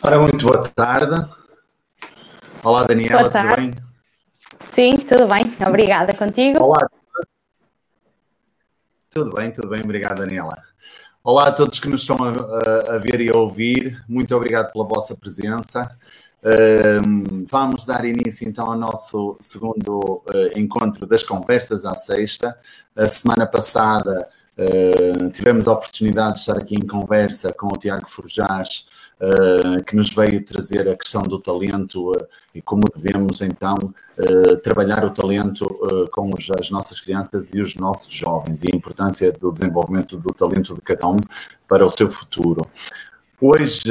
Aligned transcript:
Ora, 0.00 0.18
muito 0.20 0.46
boa 0.46 0.62
tarde. 0.68 1.28
Olá, 2.62 2.84
Daniela, 2.84 3.22
boa 3.22 3.30
tarde. 3.30 3.48
tudo 3.48 3.56
bem? 3.56 3.76
Sim, 4.72 4.96
tudo 4.98 5.26
bem. 5.26 5.56
Obrigada. 5.66 6.14
Contigo? 6.14 6.62
Olá. 6.62 6.88
Tudo 9.10 9.32
bem, 9.32 9.50
tudo 9.50 9.68
bem. 9.68 9.82
Obrigado, 9.82 10.18
Daniela. 10.18 10.56
Olá 11.22 11.48
a 11.48 11.52
todos 11.52 11.80
que 11.80 11.88
nos 11.88 12.02
estão 12.02 12.16
a, 12.22 12.94
a 12.94 12.98
ver 12.98 13.20
e 13.20 13.28
a 13.28 13.34
ouvir. 13.34 14.00
Muito 14.08 14.34
obrigado 14.36 14.72
pela 14.72 14.86
vossa 14.86 15.16
presença. 15.16 15.90
Um, 16.44 17.44
vamos 17.50 17.84
dar 17.84 18.04
início 18.04 18.48
então 18.48 18.70
ao 18.70 18.78
nosso 18.78 19.36
segundo 19.40 20.22
uh, 20.28 20.56
encontro 20.56 21.06
das 21.06 21.24
conversas 21.24 21.84
à 21.84 21.96
sexta. 21.96 22.56
A 22.94 23.08
semana 23.08 23.48
passada 23.48 24.28
uh, 24.56 25.30
tivemos 25.30 25.66
a 25.66 25.72
oportunidade 25.72 26.34
de 26.34 26.40
estar 26.40 26.56
aqui 26.56 26.76
em 26.76 26.86
conversa 26.86 27.52
com 27.52 27.66
o 27.66 27.76
Tiago 27.76 28.08
Forjás 28.08 28.86
uh, 29.20 29.82
que 29.84 29.96
nos 29.96 30.14
veio 30.14 30.44
trazer 30.44 30.88
a 30.88 30.96
questão 30.96 31.22
do 31.22 31.38
talento 31.38 32.12
uh, 32.12 32.26
e 32.54 32.62
como 32.62 32.82
devemos 32.94 33.40
então 33.40 33.76
uh, 34.18 34.56
trabalhar 34.58 35.04
o 35.04 35.10
talento 35.10 35.66
com 36.12 36.32
os, 36.34 36.48
as 36.58 36.70
nossas 36.70 37.00
crianças 37.00 37.50
e 37.52 37.60
os 37.60 37.74
nossos 37.74 38.12
jovens 38.12 38.62
e 38.62 38.70
a 38.72 38.76
importância 38.76 39.32
do 39.32 39.52
desenvolvimento 39.52 40.16
do 40.16 40.32
talento 40.32 40.74
de 40.74 40.80
cada 40.80 41.08
um 41.08 41.18
para 41.68 41.84
o 41.84 41.90
seu 41.90 42.10
futuro. 42.10 42.66
Hoje 43.40 43.84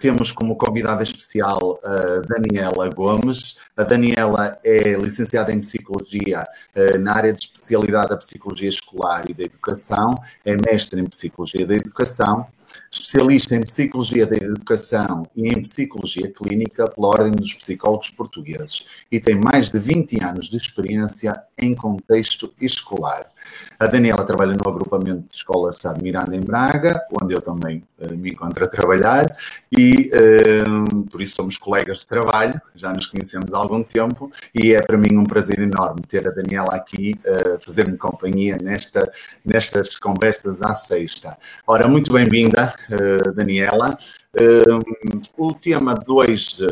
temos 0.00 0.32
como 0.32 0.56
convidada 0.56 1.04
especial 1.04 1.78
a 1.84 2.18
Daniela 2.26 2.88
Gomes. 2.88 3.60
A 3.76 3.84
Daniela 3.84 4.58
é 4.64 4.94
licenciada 4.94 5.52
em 5.52 5.60
Psicologia 5.60 6.44
na 6.98 7.14
área 7.14 7.32
de 7.32 7.42
especialidade 7.42 8.10
da 8.10 8.16
Psicologia 8.16 8.68
Escolar 8.68 9.30
e 9.30 9.34
da 9.34 9.44
Educação, 9.44 10.12
é 10.44 10.56
mestre 10.56 11.00
em 11.00 11.06
Psicologia 11.06 11.64
da 11.64 11.76
Educação 11.76 12.48
especialista 12.90 13.54
em 13.54 13.60
Psicologia 13.60 14.26
da 14.26 14.36
Educação 14.36 15.26
e 15.34 15.48
em 15.48 15.62
Psicologia 15.62 16.30
Clínica 16.32 16.88
pela 16.88 17.08
Ordem 17.08 17.32
dos 17.32 17.54
Psicólogos 17.54 18.10
Portugueses 18.10 18.86
e 19.10 19.18
tem 19.20 19.34
mais 19.34 19.70
de 19.70 19.78
20 19.78 20.22
anos 20.22 20.48
de 20.48 20.56
experiência 20.56 21.42
em 21.56 21.74
contexto 21.74 22.52
escolar. 22.60 23.26
A 23.78 23.86
Daniela 23.86 24.24
trabalha 24.24 24.54
no 24.54 24.68
agrupamento 24.68 25.28
de 25.28 25.34
escolas 25.34 25.72
de 25.72 25.76
Estado 25.78 26.02
Miranda 26.02 26.36
em 26.36 26.40
Braga, 26.40 27.00
onde 27.20 27.34
eu 27.34 27.40
também 27.40 27.82
me 28.16 28.30
encontro 28.30 28.64
a 28.64 28.68
trabalhar, 28.68 29.36
e 29.76 30.10
uh, 30.12 31.04
por 31.04 31.20
isso 31.20 31.36
somos 31.36 31.56
colegas 31.56 31.98
de 31.98 32.06
trabalho, 32.06 32.60
já 32.74 32.92
nos 32.92 33.06
conhecemos 33.06 33.52
há 33.52 33.58
algum 33.58 33.82
tempo, 33.82 34.30
e 34.54 34.72
é 34.72 34.82
para 34.82 34.96
mim 34.96 35.16
um 35.16 35.24
prazer 35.24 35.58
enorme 35.58 36.02
ter 36.06 36.26
a 36.26 36.30
Daniela 36.30 36.74
aqui, 36.74 37.14
uh, 37.26 37.58
fazer-me 37.64 37.96
companhia 37.96 38.58
nesta, 38.62 39.10
nestas 39.44 39.96
conversas 39.98 40.62
à 40.62 40.72
sexta. 40.72 41.36
Ora, 41.66 41.88
muito 41.88 42.12
bem-vinda, 42.12 42.74
Daniela. 43.34 43.98
O 45.36 45.52
tema 45.54 45.94
2 45.94 46.58
uh, 46.60 46.66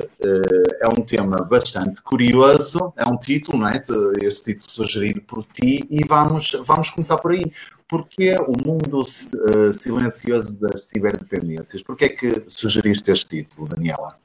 é 0.81 0.89
um 0.89 1.03
tema 1.03 1.39
bastante 1.39 2.03
curioso, 2.03 2.93
é 2.97 3.05
um 3.09 3.17
título, 3.17 3.59
não 3.59 3.69
é? 3.69 3.83
Este 4.21 4.53
título 4.53 4.71
sugerido 4.71 5.23
por 5.23 5.45
ti, 5.45 5.85
e 5.91 6.05
vamos, 6.05 6.53
vamos 6.65 6.91
começar 6.91 7.17
por 7.17 7.33
aí. 7.33 7.51
Porquê 7.89 8.35
o 8.35 8.53
mundo 8.67 9.03
uh, 9.03 9.73
silencioso 9.73 10.59
das 10.59 10.87
ciberdependências? 10.87 11.83
Porquê 11.83 12.07
é 12.07 12.09
que 12.09 12.43
sugeriste 12.49 13.11
este 13.11 13.29
título, 13.29 13.69
Daniela? 13.69 14.19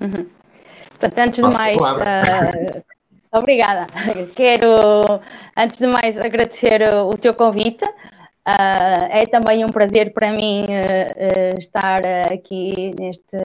Uhum. 0.00 0.26
Portanto, 1.00 1.18
antes 1.18 1.42
de 1.42 1.56
mais, 1.56 1.76
uh, 1.78 2.84
obrigada. 3.32 3.86
Quero, 4.34 4.76
antes 5.56 5.78
de 5.78 5.86
mais, 5.86 6.18
agradecer 6.18 6.82
o 6.94 7.16
teu 7.16 7.32
convite. 7.32 7.84
Uh, 8.46 9.08
é 9.08 9.24
também 9.24 9.64
um 9.64 9.68
prazer 9.68 10.12
para 10.12 10.30
mim 10.30 10.64
uh, 10.64 11.54
uh, 11.54 11.58
estar 11.58 12.02
aqui 12.30 12.94
neste 13.00 13.38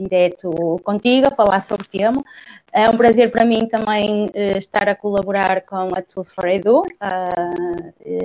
direto 0.00 0.80
contigo, 0.82 1.28
a 1.28 1.30
falar 1.30 1.60
sobre 1.60 1.86
o 1.86 1.88
tema. 1.88 2.24
É 2.72 2.90
um 2.90 2.96
prazer 2.96 3.30
para 3.30 3.44
mim 3.44 3.66
também 3.66 4.30
estar 4.56 4.88
a 4.88 4.96
colaborar 4.96 5.60
com 5.60 5.94
a 5.94 6.00
Tools 6.00 6.32
for 6.32 6.48
Edu. 6.48 6.82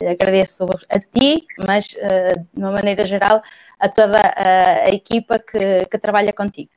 agradeço 0.09 0.65
a 0.89 0.99
ti, 0.99 1.45
mas 1.67 1.87
de 1.89 2.39
uma 2.55 2.71
maneira 2.71 3.05
geral 3.05 3.43
a 3.77 3.89
toda 3.89 4.17
a, 4.37 4.87
equipa 4.87 5.37
que, 5.37 5.85
que 5.91 5.97
trabalha 5.97 6.31
contigo. 6.31 6.69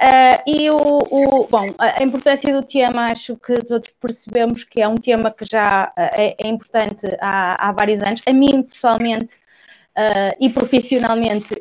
Uh, 0.00 0.40
e 0.46 0.70
o, 0.70 0.76
o, 0.76 1.46
bom, 1.46 1.66
a 1.78 2.02
importância 2.02 2.50
do 2.54 2.66
tema, 2.66 3.10
acho 3.10 3.36
que 3.36 3.54
todos 3.62 3.90
percebemos 4.00 4.64
que 4.64 4.80
é 4.80 4.88
um 4.88 4.94
tema 4.94 5.30
que 5.30 5.44
já 5.44 5.88
uh, 5.88 5.92
é, 5.96 6.36
é, 6.42 6.48
importante 6.48 7.06
há, 7.20 7.68
há, 7.68 7.72
vários 7.72 8.00
anos. 8.00 8.22
A 8.24 8.32
mim, 8.32 8.62
pessoalmente 8.62 9.34
uh, 9.34 10.34
e 10.40 10.48
profissionalmente, 10.48 11.54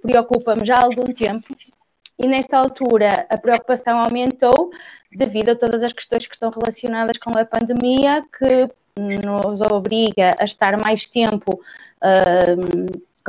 preocupa-me 0.00 0.64
já 0.64 0.76
há 0.76 0.84
algum 0.84 1.12
tempo. 1.12 1.48
E 2.16 2.28
nesta 2.28 2.58
altura 2.58 3.26
a 3.28 3.36
preocupação 3.36 3.98
aumentou 3.98 4.70
devido 5.10 5.48
a 5.48 5.56
todas 5.56 5.82
as 5.82 5.92
questões 5.92 6.28
que 6.28 6.34
estão 6.34 6.50
relacionadas 6.50 7.18
com 7.18 7.36
a 7.36 7.44
pandemia, 7.44 8.22
que 8.38 8.68
nos 8.96 9.60
obriga 9.62 10.36
a 10.38 10.44
estar 10.44 10.80
mais 10.80 11.06
tempo 11.08 11.60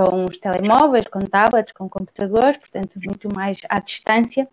com 0.09 0.25
os 0.25 0.37
telemóveis, 0.37 1.07
com 1.07 1.19
tablets, 1.19 1.71
com 1.71 1.89
computadores, 1.89 2.57
portanto, 2.57 2.99
muito 3.03 3.33
mais 3.33 3.61
à 3.69 3.79
distância. 3.79 4.47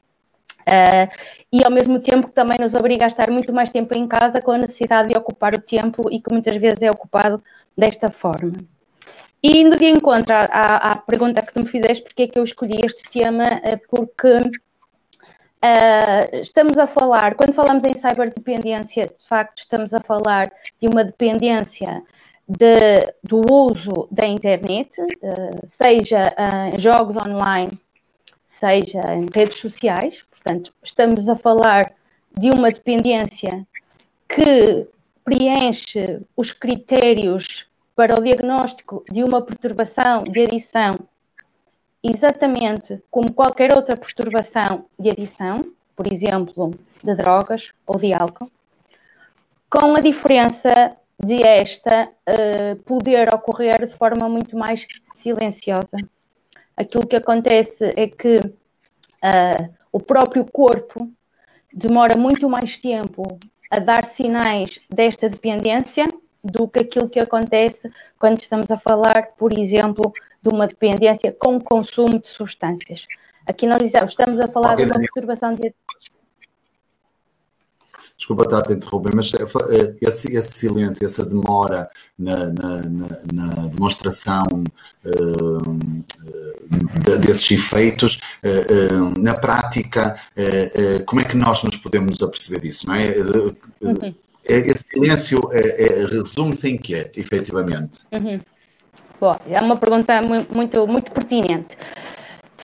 Uh, 0.60 1.09
e 1.50 1.64
ao 1.64 1.70
mesmo 1.70 1.98
tempo 1.98 2.28
que 2.28 2.34
também 2.34 2.59
nos 2.60 2.75
obriga 2.75 3.04
a 3.04 3.09
estar 3.09 3.31
muito 3.31 3.53
mais 3.53 3.70
tempo 3.70 3.97
em 3.97 4.06
casa 4.06 4.42
com 4.42 4.50
a 4.50 4.59
necessidade 4.59 5.09
de 5.09 5.16
ocupar 5.16 5.54
o 5.54 5.60
tempo 5.60 6.10
e 6.12 6.20
que 6.20 6.31
muitas 6.31 6.56
vezes 6.56 6.82
é 6.82 6.91
ocupado 6.91 7.42
desta 7.76 8.10
forma. 8.10 8.53
E 9.42 9.60
indo 9.60 9.76
de 9.76 9.86
encontro 9.86 10.34
à, 10.34 10.91
à, 10.92 10.97
pergunta 10.97 11.41
que 11.41 11.54
tu 11.54 11.60
me 11.60 11.69
fizeste, 11.69 12.04
porque 12.04 12.25
é 12.25 12.28
que 12.28 12.38
eu 12.38 12.44
escolhi 12.44 12.80
este 12.84 13.09
tema, 13.09 13.44
uh, 13.44 13.80
porque 13.88 14.36
uh, 15.65 16.36
estamos 16.36 16.78
a 16.78 16.86
falar, 16.86 17.34
quando 17.34 17.54
falamos 17.54 17.84
em 17.84 17.94
ciberdependência, 17.94 19.06
de 19.06 19.26
facto 19.26 19.59
estamos 19.59 19.94
a 19.94 20.00
falar 20.00 20.53
de 20.80 20.88
uma 20.88 21.03
dependência 21.03 22.03
de, 22.48 23.14
do 23.22 23.42
uso 23.53 24.09
da 24.10 24.26
internet, 24.26 25.00
uh, 25.00 25.66
seja 25.66 26.34
em 26.72 26.78
jogos 26.78 27.16
online, 27.16 27.78
seja 28.44 29.00
em 29.14 29.26
redes 29.32 29.59
sociais. 29.59 30.25
Portanto, 30.31 30.72
estamos 30.82 31.28
a 31.28 31.36
falar 31.36 31.92
de 32.36 32.50
uma 32.50 32.70
dependência 32.70 33.66
que 34.26 34.86
preenche 35.25 36.20
os 36.36 36.50
critérios 36.53 37.66
para 37.94 38.19
o 38.19 38.22
diagnóstico 38.22 39.04
de 39.10 39.22
uma 39.22 39.42
perturbação 39.42 40.22
de 40.22 40.44
adição, 40.44 40.92
exatamente 42.03 43.03
como 43.10 43.32
qualquer 43.32 43.76
outra 43.76 43.97
perturbação 43.97 44.86
de 44.98 45.10
adição, 45.10 45.66
por 45.94 46.10
exemplo, 46.10 46.75
de 47.03 47.15
drogas 47.15 47.72
ou 47.86 47.98
de 47.98 48.15
álcool, 48.15 48.50
com 49.69 49.97
a 49.97 50.00
diferença 50.00 50.97
de 51.25 51.43
esta 51.43 52.09
uh, 52.09 52.77
poder 52.84 53.33
ocorrer 53.34 53.87
de 53.87 53.95
forma 53.95 54.29
muito 54.29 54.56
mais 54.56 54.87
silenciosa. 55.15 55.97
Aquilo 56.77 57.06
que 57.06 57.17
acontece 57.17 57.93
é 57.97 58.06
que 58.06 58.37
uh, 58.39 59.75
o 59.93 59.99
próprio 59.99 60.45
corpo 60.45 61.11
demora 61.73 62.17
muito 62.17 62.49
mais 62.49 62.78
tempo 62.78 63.39
a 63.71 63.78
dar 63.78 64.07
sinais 64.07 64.81
desta 64.89 65.28
dependência 65.28 66.09
do 66.43 66.69
que 66.69 66.81
aquilo 66.81 67.09
que 67.09 67.19
acontece 67.19 67.91
quando 68.19 68.41
estamos 68.41 68.71
a 68.71 68.77
falar, 68.77 69.33
por 69.37 69.53
exemplo, 69.53 70.12
de 70.43 70.49
uma 70.49 70.67
dependência 70.67 71.33
com 71.33 71.61
consumo 71.61 72.19
de 72.19 72.28
substâncias. 72.28 73.07
Aqui 73.47 73.67
nós 73.67 73.78
dizemos, 73.78 74.12
estamos 74.12 74.39
a 74.41 74.49
falar 74.49 74.77
de 74.77 74.84
uma 74.84 74.99
perturbação 75.01 75.55
de 75.55 75.75
desculpa 78.19 78.43
estar 78.43 78.59
a 78.59 78.62
te 78.62 78.73
interromper, 78.73 79.15
mas 79.15 79.33
eh, 79.33 79.39
eh, 79.71 79.95
esse, 80.03 80.37
esse 80.37 80.51
silêncio, 80.59 81.06
essa 81.06 81.25
demora 81.25 81.89
na, 82.19 82.47
na, 82.47 82.83
na, 83.33 83.69
demonstração 83.69 84.45
uh, 85.06 85.79
desses 87.21 87.53
efeitos, 87.53 88.21
uh, 88.45 88.97
uh, 88.97 89.21
na 89.21 89.34
prática, 89.34 90.16
como 91.07 91.21
é 91.21 91.25
que 91.25 91.37
nós 91.37 91.63
nos 91.63 91.77
podemos 91.77 92.21
aperceber 92.21 92.60
disso, 92.60 92.89
não 92.89 92.97
é? 92.97 93.15
Uhum. 93.81 94.15
Esse 94.45 94.84
silêncio 94.89 95.41
é, 95.53 95.84
é, 95.84 96.07
resume-se 96.07 96.69
em 96.69 96.77
quê, 96.77 97.10
efetivamente? 97.16 98.01
Uhum. 98.10 98.41
Bom, 99.21 99.37
é 99.47 99.60
uma 99.60 99.77
pergunta 99.77 100.21
muito, 100.22 100.87
muito 100.87 101.13
pertinente 101.13 101.77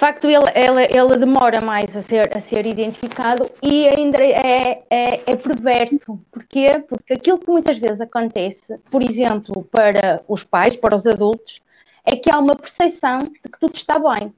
facto 0.04 0.26
ele, 0.28 0.44
ele, 0.54 0.82
ele, 0.82 1.16
demora 1.16 1.62
mais 1.62 1.96
a 1.96 2.02
ser, 2.02 2.36
a 2.36 2.38
ser 2.38 2.66
identificado 2.66 3.50
e 3.62 3.88
ainda 3.88 4.22
é, 4.22 4.82
é, 4.90 5.22
é, 5.24 5.36
perverso. 5.36 6.20
Porquê? 6.30 6.84
Porque 6.86 7.14
aquilo 7.14 7.38
que 7.38 7.50
muitas 7.50 7.78
vezes 7.78 8.02
acontece, 8.02 8.76
por 8.90 9.02
exemplo, 9.02 9.66
para 9.72 10.22
os 10.28 10.44
pais, 10.44 10.76
para 10.76 10.94
os 10.94 11.06
adultos, 11.06 11.62
é 12.04 12.16
que 12.16 12.30
há 12.30 12.38
uma 12.38 12.54
percepção 12.54 13.20
de 13.20 13.48
que 13.48 13.58
tudo 13.58 13.74
está 13.74 13.98
bem. 13.98 14.30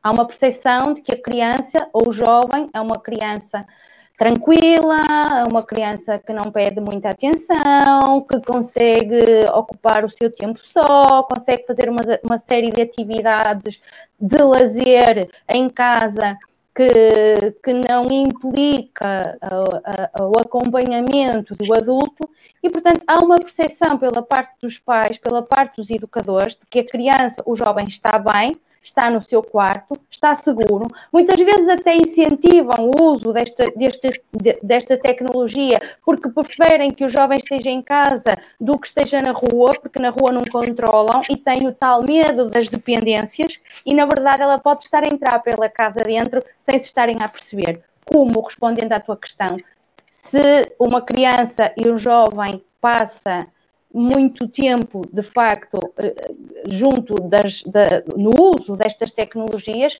Há 0.00 0.12
uma 0.12 0.24
percepção 0.24 0.92
de 0.92 1.02
que 1.02 1.12
a 1.12 1.20
criança 1.20 1.88
ou 1.92 2.10
o 2.10 2.12
jovem 2.12 2.70
é 2.72 2.80
uma 2.80 3.00
criança 3.00 3.66
tranquila, 4.16 5.44
uma 5.50 5.62
criança 5.62 6.18
que 6.18 6.32
não 6.32 6.50
pede 6.50 6.80
muita 6.80 7.10
atenção, 7.10 8.22
que 8.28 8.40
consegue 8.40 9.44
ocupar 9.54 10.04
o 10.04 10.10
seu 10.10 10.30
tempo 10.30 10.58
só, 10.62 11.22
consegue 11.24 11.66
fazer 11.66 11.88
uma, 11.88 12.00
uma 12.22 12.38
série 12.38 12.70
de 12.70 12.80
atividades 12.80 13.80
de 14.18 14.42
lazer 14.42 15.28
em 15.48 15.68
casa 15.68 16.36
que, 16.74 17.52
que 17.62 17.72
não 17.72 18.06
implica 18.10 19.38
o 20.20 20.38
acompanhamento 20.38 21.54
do 21.54 21.74
adulto. 21.74 22.28
E, 22.62 22.68
portanto, 22.68 23.02
há 23.06 23.18
uma 23.18 23.36
percepção 23.36 23.96
pela 23.98 24.22
parte 24.22 24.54
dos 24.60 24.78
pais, 24.78 25.16
pela 25.16 25.42
parte 25.42 25.76
dos 25.76 25.90
educadores, 25.90 26.54
de 26.54 26.66
que 26.68 26.80
a 26.80 26.86
criança, 26.86 27.42
o 27.46 27.56
jovem 27.56 27.86
está 27.86 28.18
bem, 28.18 28.58
está 28.86 29.10
no 29.10 29.22
seu 29.22 29.42
quarto, 29.42 29.98
está 30.10 30.34
seguro. 30.34 30.86
Muitas 31.12 31.38
vezes 31.38 31.68
até 31.68 31.94
incentivam 31.94 32.90
o 32.90 33.12
uso 33.12 33.32
desta, 33.32 33.64
desta, 33.76 34.08
desta 34.62 34.96
tecnologia 34.96 35.78
porque 36.04 36.28
preferem 36.28 36.90
que 36.90 37.04
o 37.04 37.08
jovem 37.08 37.38
esteja 37.38 37.70
em 37.70 37.82
casa 37.82 38.38
do 38.60 38.78
que 38.78 38.86
esteja 38.86 39.20
na 39.20 39.32
rua, 39.32 39.72
porque 39.80 39.98
na 39.98 40.10
rua 40.10 40.32
não 40.32 40.42
controlam 40.44 41.20
e 41.28 41.36
têm 41.36 41.66
o 41.66 41.72
tal 41.72 42.02
medo 42.02 42.48
das 42.48 42.68
dependências 42.68 43.60
e, 43.84 43.92
na 43.94 44.06
verdade, 44.06 44.42
ela 44.42 44.58
pode 44.58 44.84
estar 44.84 45.02
a 45.02 45.12
entrar 45.12 45.38
pela 45.40 45.68
casa 45.68 46.00
dentro 46.00 46.42
sem 46.64 46.80
se 46.80 46.86
estarem 46.86 47.16
a 47.20 47.28
perceber. 47.28 47.82
Como, 48.04 48.40
respondendo 48.40 48.92
à 48.92 49.00
tua 49.00 49.16
questão, 49.16 49.58
se 50.12 50.72
uma 50.78 51.02
criança 51.02 51.72
e 51.76 51.88
um 51.88 51.98
jovem 51.98 52.62
passa 52.80 53.46
muito 53.92 54.48
tempo, 54.48 55.02
de 55.12 55.22
facto, 55.22 55.78
eh, 55.96 56.32
junto 56.68 57.14
das, 57.14 57.62
da, 57.62 58.02
no 58.16 58.30
uso 58.38 58.76
destas 58.76 59.10
tecnologias, 59.10 59.98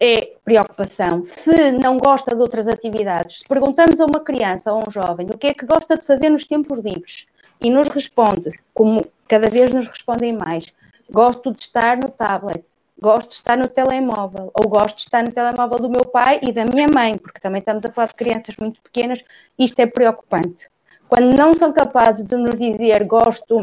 é 0.00 0.32
preocupação. 0.44 1.24
Se 1.24 1.72
não 1.72 1.96
gosta 1.96 2.34
de 2.34 2.40
outras 2.40 2.68
atividades, 2.68 3.38
se 3.38 3.44
perguntamos 3.44 4.00
a 4.00 4.06
uma 4.06 4.20
criança 4.20 4.72
ou 4.72 4.80
a 4.80 4.88
um 4.88 4.90
jovem 4.90 5.26
o 5.32 5.38
que 5.38 5.46
é 5.46 5.54
que 5.54 5.64
gosta 5.64 5.96
de 5.96 6.04
fazer 6.04 6.28
nos 6.28 6.44
tempos 6.44 6.78
livres 6.78 7.26
e 7.60 7.70
nos 7.70 7.88
responde, 7.88 8.58
como 8.74 9.06
cada 9.28 9.48
vez 9.48 9.72
nos 9.72 9.86
respondem 9.86 10.32
mais, 10.32 10.72
gosto 11.10 11.52
de 11.52 11.62
estar 11.62 11.96
no 11.96 12.10
tablet, 12.10 12.64
gosto 13.00 13.30
de 13.30 13.34
estar 13.36 13.56
no 13.56 13.68
telemóvel, 13.68 14.50
ou 14.54 14.68
gosto 14.68 14.96
de 14.96 15.02
estar 15.02 15.22
no 15.22 15.32
telemóvel 15.32 15.78
do 15.78 15.90
meu 15.90 16.04
pai 16.04 16.40
e 16.42 16.52
da 16.52 16.64
minha 16.64 16.86
mãe, 16.92 17.16
porque 17.16 17.40
também 17.40 17.60
estamos 17.60 17.84
a 17.84 17.90
falar 17.90 18.08
de 18.08 18.14
crianças 18.14 18.56
muito 18.56 18.80
pequenas, 18.82 19.22
isto 19.58 19.78
é 19.78 19.86
preocupante. 19.86 20.68
Quando 21.16 21.36
não 21.36 21.54
são 21.54 21.72
capazes 21.72 22.26
de 22.26 22.36
nos 22.36 22.58
dizer 22.58 23.04
gosto 23.04 23.60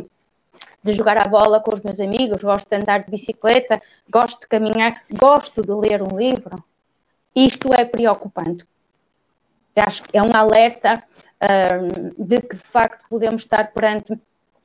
de 0.82 0.94
jogar 0.94 1.18
a 1.18 1.28
bola 1.28 1.60
com 1.60 1.76
os 1.76 1.82
meus 1.82 2.00
amigos, 2.00 2.42
gosto 2.42 2.66
de 2.70 2.78
andar 2.78 3.04
de 3.04 3.12
bicicleta, 3.12 3.82
gosto 4.10 4.40
de 4.40 4.48
caminhar, 4.48 5.04
gosto 5.12 5.62
de 5.62 5.74
ler 5.74 6.02
um 6.02 6.18
livro, 6.18 6.64
isto 7.36 7.68
é 7.78 7.84
preocupante. 7.84 8.66
Acho 9.76 10.02
que 10.04 10.18
é 10.18 10.22
um 10.22 10.34
alerta 10.34 11.04
um, 11.44 12.26
de 12.26 12.42
que 12.42 12.56
de 12.56 12.64
facto 12.64 13.04
podemos 13.10 13.42
estar 13.42 13.74
perante 13.74 14.18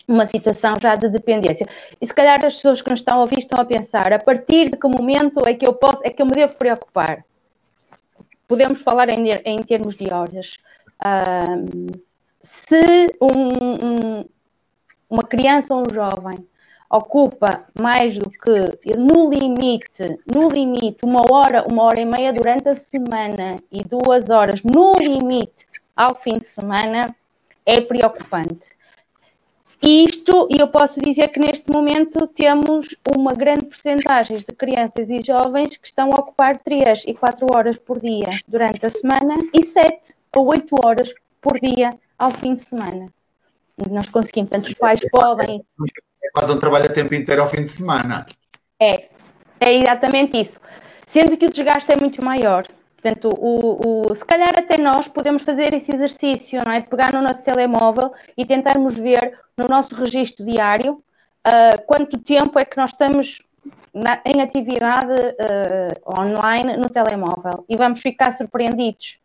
uma 0.07 0.25
situação 0.25 0.77
já 0.81 0.95
de 0.95 1.09
dependência. 1.09 1.67
E 2.01 2.07
se 2.07 2.15
calhar 2.15 2.45
as 2.45 2.55
pessoas 2.55 2.81
que 2.81 2.91
nos 2.91 3.01
estão 3.01 3.17
a 3.17 3.23
ouvir 3.23 3.41
estão 3.41 3.61
a 3.61 3.65
pensar 3.65 4.13
a 4.13 4.21
partir 4.21 4.71
de 4.71 4.77
que 4.77 4.87
momento 4.87 5.41
é 5.45 5.55
que 5.55 5.67
eu 5.67 5.75
posso, 5.75 6.03
é 6.05 6.11
que 6.11 6.23
eu 6.23 6.27
me 6.27 6.37
devo 6.37 6.55
preocupar? 6.55 7.25
Podemos 8.47 8.81
falar 8.81 9.09
em, 9.09 9.29
em 9.45 9.59
termos 9.65 9.97
de 9.97 10.15
horas. 10.15 10.59
Um, 11.05 12.06
se 12.43 13.07
um, 13.21 14.21
um, 14.21 14.25
uma 15.09 15.23
criança 15.23 15.75
ou 15.75 15.83
um 15.83 15.93
jovem 15.93 16.47
ocupa 16.91 17.67
mais 17.79 18.17
do 18.17 18.31
que, 18.31 18.97
no 18.97 19.29
limite, 19.29 20.19
no 20.33 20.49
limite, 20.49 20.99
uma 21.05 21.23
hora, 21.31 21.67
uma 21.71 21.83
hora 21.83 22.01
e 22.01 22.05
meia 22.05 22.33
durante 22.33 22.69
a 22.69 22.75
semana 22.75 23.63
e 23.71 23.83
duas 23.83 24.31
horas, 24.31 24.63
no 24.63 24.95
limite, 24.95 25.67
ao 25.95 26.15
fim 26.15 26.39
de 26.39 26.47
semana, 26.47 27.15
é 27.65 27.81
preocupante. 27.81 28.77
Isto, 29.83 30.49
e 30.51 30.59
eu 30.59 30.69
posso 30.69 31.01
dizer 31.01 31.29
que 31.29 31.39
neste 31.39 31.71
momento 31.71 32.27
temos 32.29 32.97
uma 33.15 33.33
grande 33.35 33.67
percentagem 33.67 34.39
de 34.39 34.45
crianças 34.47 35.11
e 35.11 35.21
jovens 35.21 35.77
que 35.77 35.87
estão 35.87 36.11
a 36.13 36.21
ocupar 36.21 36.59
3 36.59 37.05
e 37.07 37.15
4 37.15 37.47
horas 37.55 37.77
por 37.77 38.01
dia 38.01 38.31
durante 38.49 38.87
a 38.87 38.91
semana 38.91 39.37
e 39.53 39.63
7 39.65 40.15
ou 40.35 40.47
8 40.49 40.75
horas 40.85 41.13
por 41.41 41.61
dia 41.61 41.91
ao 42.19 42.31
fim 42.31 42.55
de 42.55 42.63
semana. 42.63 43.13
Nós 43.91 44.09
conseguimos, 44.09 44.51
portanto, 44.51 44.69
os 44.69 44.75
pais 44.75 45.01
podem. 45.11 45.65
É 46.25 46.31
quase 46.33 46.53
um 46.53 46.59
trabalho 46.59 46.87
a 46.87 46.93
tempo 46.93 47.15
inteiro 47.15 47.43
ao 47.43 47.49
fim 47.49 47.63
de 47.63 47.69
semana. 47.69 48.27
É, 48.81 49.09
é 49.61 49.75
exatamente 49.75 50.41
isso. 50.41 50.61
Sendo 51.07 51.37
que 51.37 51.47
o 51.47 51.51
desgaste 51.51 51.93
é 51.93 51.97
muito 51.97 52.25
maior. 52.25 52.67
Portanto, 53.01 53.29
o, 53.39 54.11
o, 54.11 54.15
se 54.15 54.25
calhar 54.25 54.53
até 54.57 54.79
nós 54.79 55.07
podemos 55.07 55.43
fazer 55.43 55.73
esse 55.75 55.95
exercício, 55.95 56.61
não 56.67 56.73
é? 56.73 56.81
De 56.81 56.89
pegar 56.89 57.13
no 57.13 57.23
nosso 57.23 57.43
telemóvel 57.43 58.13
e 58.37 58.45
tentarmos 58.45 58.95
ver 58.95 59.39
no 59.57 59.69
nosso 59.69 59.95
registro 59.95 60.45
diário 60.45 60.95
uh, 61.47 61.83
quanto 61.87 62.19
tempo 62.19 62.59
é 62.59 62.65
que 62.65 62.77
nós 62.77 62.91
estamos 62.91 63.43
na, 63.95 64.21
em 64.25 64.41
atividade 64.41 65.13
uh, 65.13 66.21
online 66.21 66.77
no 66.77 66.89
telemóvel. 66.89 67.65
E 67.69 67.77
vamos 67.77 68.01
ficar 68.01 68.33
surpreendidos. 68.33 69.19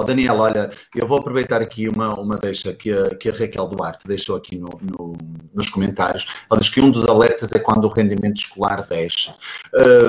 Oh, 0.00 0.04
Daniel, 0.04 0.38
olha, 0.38 0.70
eu 0.96 1.06
vou 1.06 1.18
aproveitar 1.18 1.60
aqui 1.60 1.86
uma, 1.86 2.18
uma 2.18 2.38
deixa 2.38 2.72
que 2.72 2.90
a, 2.90 3.14
que 3.14 3.28
a 3.28 3.32
Raquel 3.32 3.68
Duarte 3.68 4.08
deixou 4.08 4.34
aqui 4.34 4.56
no, 4.56 4.70
no, 4.80 5.12
nos 5.52 5.68
comentários. 5.68 6.26
Ela 6.50 6.58
diz 6.58 6.70
que 6.70 6.80
um 6.80 6.90
dos 6.90 7.06
alertas 7.06 7.52
é 7.52 7.58
quando 7.58 7.84
o 7.84 7.88
rendimento 7.88 8.38
escolar 8.38 8.86
deixa. 8.88 9.34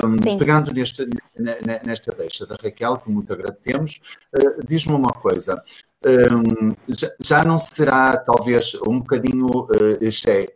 Um, 0.02 0.16
pegando 0.38 0.72
nesta, 0.72 1.06
nesta 1.84 2.10
deixa 2.12 2.46
da 2.46 2.56
Raquel, 2.62 2.96
que 2.96 3.10
muito 3.10 3.30
agradecemos, 3.34 4.00
uh, 4.34 4.66
diz-me 4.66 4.94
uma 4.94 5.12
coisa. 5.12 5.62
Um, 6.04 6.74
já, 6.88 7.08
já, 7.22 7.44
não 7.44 7.58
será 7.58 8.16
talvez 8.16 8.74
um 8.86 8.98
bocadinho 8.98 9.46
uh, 9.46 9.98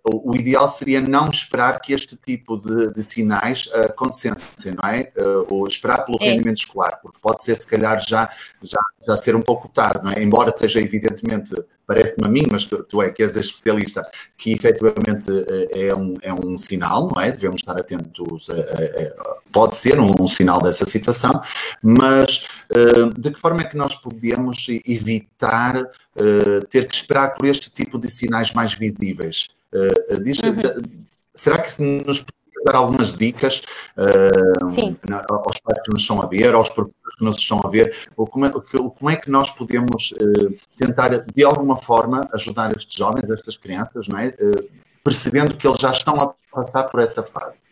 o, 0.04 0.32
o, 0.32 0.36
ideal 0.36 0.68
seria 0.68 1.00
não 1.00 1.28
esperar 1.28 1.80
que 1.80 1.92
este 1.92 2.16
tipo 2.16 2.56
de, 2.56 2.92
de 2.92 3.02
sinais 3.04 3.66
uh, 3.66 3.86
acontecessem, 3.86 4.74
não 4.74 4.88
é? 4.88 5.12
Uh, 5.16 5.46
ou 5.48 5.68
esperar 5.68 6.04
pelo 6.04 6.18
é. 6.20 6.30
rendimento 6.30 6.58
escolar, 6.58 6.98
porque 7.00 7.18
pode 7.22 7.44
ser 7.44 7.56
se 7.56 7.66
calhar 7.66 8.00
já, 8.00 8.28
já, 8.60 8.80
já 9.06 9.16
ser 9.16 9.36
um 9.36 9.42
pouco 9.42 9.68
tarde, 9.68 10.04
não 10.04 10.10
é? 10.10 10.20
Embora 10.20 10.50
seja 10.50 10.80
evidentemente 10.80 11.54
parece-me 11.86 12.26
a 12.26 12.30
mim, 12.30 12.44
mas 12.50 12.64
tu, 12.66 12.82
tu 12.82 13.00
é 13.00 13.10
que 13.10 13.22
és 13.22 13.36
a 13.36 13.40
especialista, 13.40 14.06
que 14.36 14.52
efetivamente 14.52 15.30
eh, 15.30 15.88
é 15.88 15.94
um, 15.94 16.16
é 16.20 16.32
um 16.32 16.58
sinal, 16.58 17.10
não 17.14 17.22
é? 17.22 17.30
Devemos 17.30 17.60
estar 17.60 17.78
atentos, 17.78 18.50
a, 18.50 18.54
a, 18.54 18.56
a, 18.56 19.36
pode 19.52 19.76
ser 19.76 20.00
um, 20.00 20.12
um, 20.20 20.28
sinal 20.28 20.60
dessa 20.60 20.84
situação, 20.84 21.40
mas 21.82 22.46
uh, 22.72 23.18
de 23.18 23.30
que 23.30 23.40
forma 23.40 23.62
é 23.62 23.64
que 23.64 23.76
nós 23.76 23.94
podemos 23.94 24.66
evitar 24.86 25.76
uh, 25.80 26.66
ter 26.68 26.88
que 26.88 26.94
esperar 26.94 27.34
por 27.34 27.46
este 27.46 27.70
tipo 27.70 27.98
de 27.98 28.10
sinais 28.10 28.52
mais 28.52 28.74
visíveis? 28.74 29.48
Uh, 29.72 30.22
diz, 30.22 30.38
uhum. 30.40 31.06
Será 31.34 31.58
que 31.58 31.82
nos 31.82 32.24
dar 32.66 32.76
algumas 32.76 33.14
dicas 33.14 33.62
uh, 33.96 35.32
aos 35.32 35.58
pais 35.60 35.82
que 35.84 35.92
nos 35.92 36.02
estão 36.02 36.20
a 36.20 36.26
ver, 36.26 36.54
aos 36.54 36.68
professores 36.68 37.16
que 37.16 37.24
nos 37.24 37.38
estão 37.38 37.60
a 37.64 37.68
ver, 37.68 37.96
ou 38.16 38.26
como 38.26 38.46
é, 38.46 38.50
como 38.50 39.10
é 39.10 39.16
que 39.16 39.30
nós 39.30 39.50
podemos 39.50 40.12
uh, 40.12 40.54
tentar, 40.76 41.10
de 41.10 41.44
alguma 41.44 41.76
forma, 41.76 42.28
ajudar 42.32 42.76
estes 42.76 42.96
jovens, 42.96 43.30
estas 43.30 43.56
crianças, 43.56 44.08
não 44.08 44.18
é? 44.18 44.28
Uh, 44.28 44.68
percebendo 45.02 45.56
que 45.56 45.66
eles 45.66 45.78
já 45.78 45.90
estão 45.92 46.20
a 46.20 46.34
passar 46.52 46.84
por 46.84 47.00
essa 47.00 47.22
fase. 47.22 47.68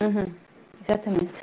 Uhum, 0.00 0.32
exatamente. 0.82 1.42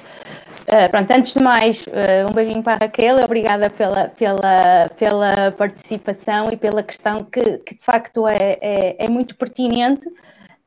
Uh, 0.68 0.90
pronto, 0.90 1.12
antes 1.12 1.34
de 1.34 1.42
mais, 1.42 1.86
uh, 1.88 2.30
um 2.30 2.34
beijinho 2.34 2.64
para 2.64 2.74
a 2.74 2.78
Raquel, 2.78 3.18
obrigada 3.24 3.70
pela, 3.70 4.10
pela, 4.10 4.90
pela 4.98 5.52
participação 5.52 6.50
e 6.52 6.58
pela 6.58 6.84
questão 6.84 7.24
que, 7.24 7.60
que 7.60 7.76
de 7.76 7.84
facto 7.84 8.28
é, 8.28 8.58
é, 8.62 9.06
é 9.06 9.10
muito 9.10 9.36
pertinente 9.36 10.10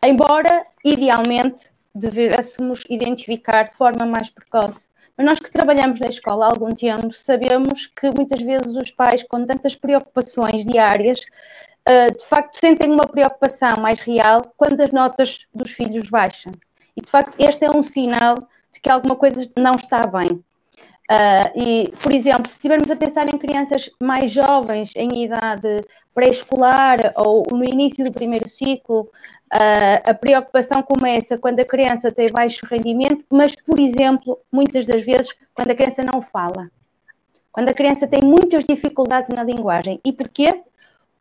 embora 0.04 0.66
idealmente 0.84 1.66
devêssemos 1.94 2.84
identificar 2.88 3.64
de 3.64 3.74
forma 3.74 4.06
mais 4.06 4.30
precoce. 4.30 4.88
Mas 5.16 5.26
nós 5.26 5.38
que 5.38 5.50
trabalhamos 5.50 6.00
na 6.00 6.08
escola 6.08 6.46
há 6.46 6.48
algum 6.48 6.74
tempo 6.74 7.12
sabemos 7.12 7.86
que 7.86 8.10
muitas 8.10 8.40
vezes 8.40 8.74
os 8.74 8.90
pais, 8.90 9.22
com 9.22 9.44
tantas 9.44 9.74
preocupações 9.74 10.64
diárias, 10.64 11.20
eh, 11.84 12.06
de 12.08 12.24
facto 12.24 12.54
sentem 12.54 12.90
uma 12.90 13.06
preocupação 13.06 13.72
mais 13.80 14.00
real 14.00 14.52
quando 14.56 14.80
as 14.80 14.90
notas 14.90 15.46
dos 15.52 15.70
filhos 15.72 16.08
baixam. 16.08 16.52
E 16.96 17.00
de 17.02 17.10
facto 17.10 17.34
este 17.38 17.64
é 17.64 17.70
um 17.70 17.82
sinal 17.82 18.36
de 18.72 18.80
que 18.80 18.90
alguma 18.90 19.16
coisa 19.16 19.40
não 19.58 19.74
está 19.74 20.06
bem. 20.06 20.42
Uh, 21.10 21.50
e, 21.60 21.92
por 22.00 22.12
exemplo, 22.12 22.48
se 22.48 22.54
estivermos 22.54 22.88
a 22.88 22.94
pensar 22.94 23.26
em 23.34 23.36
crianças 23.36 23.90
mais 24.00 24.30
jovens, 24.30 24.92
em 24.94 25.24
idade 25.24 25.84
pré-escolar 26.14 26.98
ou 27.16 27.44
no 27.50 27.64
início 27.64 28.04
do 28.04 28.12
primeiro 28.12 28.48
ciclo, 28.48 29.00
uh, 29.52 30.08
a 30.08 30.14
preocupação 30.14 30.80
começa 30.84 31.36
quando 31.36 31.58
a 31.58 31.64
criança 31.64 32.12
tem 32.12 32.30
baixo 32.30 32.64
rendimento, 32.64 33.24
mas, 33.28 33.56
por 33.56 33.80
exemplo, 33.80 34.38
muitas 34.52 34.86
das 34.86 35.02
vezes, 35.02 35.34
quando 35.52 35.72
a 35.72 35.74
criança 35.74 36.04
não 36.04 36.22
fala. 36.22 36.70
Quando 37.50 37.70
a 37.70 37.74
criança 37.74 38.06
tem 38.06 38.20
muitas 38.22 38.64
dificuldades 38.64 39.30
na 39.34 39.42
linguagem. 39.42 39.98
E 40.04 40.12
porquê? 40.12 40.62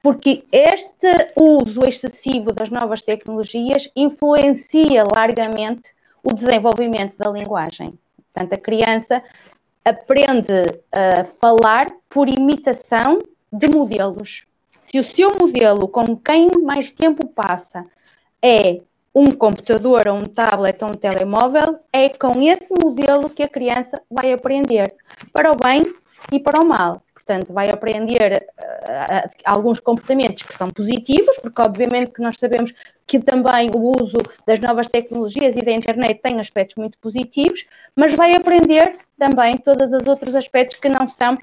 Porque 0.04 0.44
este 0.52 1.32
uso 1.36 1.84
excessivo 1.84 2.54
das 2.54 2.70
novas 2.70 3.02
tecnologias 3.02 3.90
influencia 3.96 5.04
largamente 5.04 5.96
o 6.24 6.32
desenvolvimento 6.32 7.18
da 7.18 7.32
linguagem. 7.32 7.98
Portanto, 8.32 8.54
a 8.54 8.58
criança 8.58 9.24
aprende 9.90 10.82
a 10.92 11.26
falar 11.26 11.88
por 12.10 12.30
imitação 12.30 13.20
de 13.52 13.68
modelos. 13.68 14.46
Se 14.80 15.00
o 15.00 15.04
seu 15.04 15.32
modelo 15.40 15.88
com 15.88 16.16
quem 16.16 16.50
mais 16.64 16.92
tempo 16.92 17.28
passa 17.28 17.86
é 18.42 18.82
um 19.14 19.32
computador, 19.32 20.08
ou 20.08 20.18
um 20.18 20.26
tablet, 20.26 20.84
ou 20.84 20.92
um 20.92 20.94
telemóvel, 20.94 21.80
é 21.92 22.10
com 22.10 22.42
esse 22.42 22.74
modelo 22.74 23.30
que 23.30 23.44
a 23.44 23.50
criança 23.50 24.02
vai 24.10 24.32
aprender, 24.32 24.94
para 25.34 25.52
o 25.52 25.56
bem 25.56 25.84
e 26.32 26.40
para 26.40 26.62
o 26.62 26.66
mal. 26.66 27.02
Portanto, 27.30 27.54
vai 27.54 27.70
aprender 27.70 28.44
uh, 28.58 29.30
alguns 29.46 29.80
comportamentos 29.80 30.42
que 30.42 30.58
são 30.58 30.68
positivos, 30.68 31.38
porque 31.40 31.62
obviamente 31.62 32.12
que 32.12 32.24
nós 32.24 32.38
sabemos 32.40 32.74
que 33.06 33.20
também 33.20 33.70
o 33.70 33.94
uso 34.02 34.18
das 34.48 34.60
novas 34.60 34.88
tecnologias 34.88 35.56
e 35.56 35.62
da 35.62 35.72
internet 35.72 36.22
tem 36.24 36.40
aspectos 36.40 36.76
muito 36.76 36.98
positivos, 36.98 37.68
mas 37.96 38.16
vai 38.16 38.34
aprender 38.34 38.98
também 39.16 39.60
todos 39.60 39.94
os 39.94 40.08
outros 40.08 40.36
aspectos 40.36 40.80
que 40.80 40.90
não 40.90 41.08
são 41.08 41.38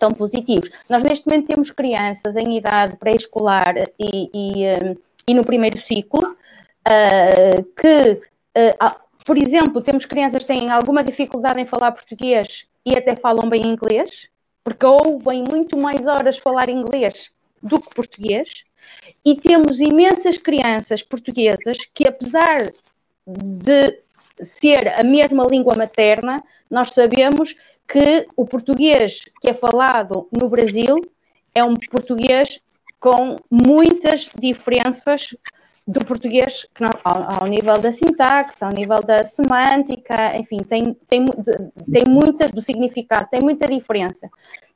tão 0.00 0.10
positivos. 0.10 0.68
Nós 0.88 1.04
neste 1.04 1.28
momento 1.28 1.46
temos 1.46 1.70
crianças 1.70 2.34
em 2.34 2.56
idade 2.56 2.96
pré-escolar 2.96 3.76
e, 4.00 4.30
e, 4.34 4.66
um, 4.66 4.96
e, 5.28 5.32
no 5.32 5.44
primeiro 5.44 5.78
ciclo 5.78 6.26
uh, 6.28 7.62
que, 7.80 8.20
uh, 8.58 8.96
por 9.24 9.38
exemplo, 9.38 9.80
temos 9.80 10.06
crianças 10.06 10.42
que 10.42 10.52
têm 10.52 10.72
alguma 10.72 11.04
dificuldade 11.04 11.60
em 11.60 11.66
falar 11.66 11.92
português 11.92 12.66
e 12.84 12.96
até 12.96 13.14
falam 13.14 13.48
bem 13.48 13.64
inglês, 13.64 14.29
porque 14.62 14.86
ouvem 14.86 15.44
muito 15.48 15.76
mais 15.76 16.06
horas 16.06 16.38
falar 16.38 16.68
inglês 16.68 17.30
do 17.62 17.80
que 17.80 17.94
português, 17.94 18.64
e 19.24 19.34
temos 19.34 19.80
imensas 19.80 20.38
crianças 20.38 21.02
portuguesas 21.02 21.78
que, 21.92 22.08
apesar 22.08 22.72
de 23.26 24.02
ser 24.42 24.88
a 24.98 25.02
mesma 25.02 25.44
língua 25.44 25.74
materna, 25.74 26.42
nós 26.70 26.92
sabemos 26.92 27.54
que 27.86 28.26
o 28.36 28.46
português 28.46 29.24
que 29.40 29.50
é 29.50 29.54
falado 29.54 30.28
no 30.32 30.48
Brasil 30.48 30.96
é 31.54 31.62
um 31.62 31.74
português 31.74 32.60
com 32.98 33.36
muitas 33.50 34.30
diferenças 34.38 35.34
do 35.90 36.04
português 36.04 36.66
ao, 37.04 37.42
ao, 37.42 37.46
nível 37.46 37.78
da 37.78 37.90
sintaxe, 37.90 38.62
ao 38.62 38.70
nível 38.70 39.02
da 39.02 39.26
semântica, 39.26 40.36
enfim, 40.36 40.58
tem, 40.58 40.96
tem, 41.08 41.24
tem 41.24 42.04
muitas 42.08 42.50
do 42.52 42.60
significado, 42.60 43.28
tem 43.28 43.40
muita 43.40 43.66
diferença. 43.66 44.30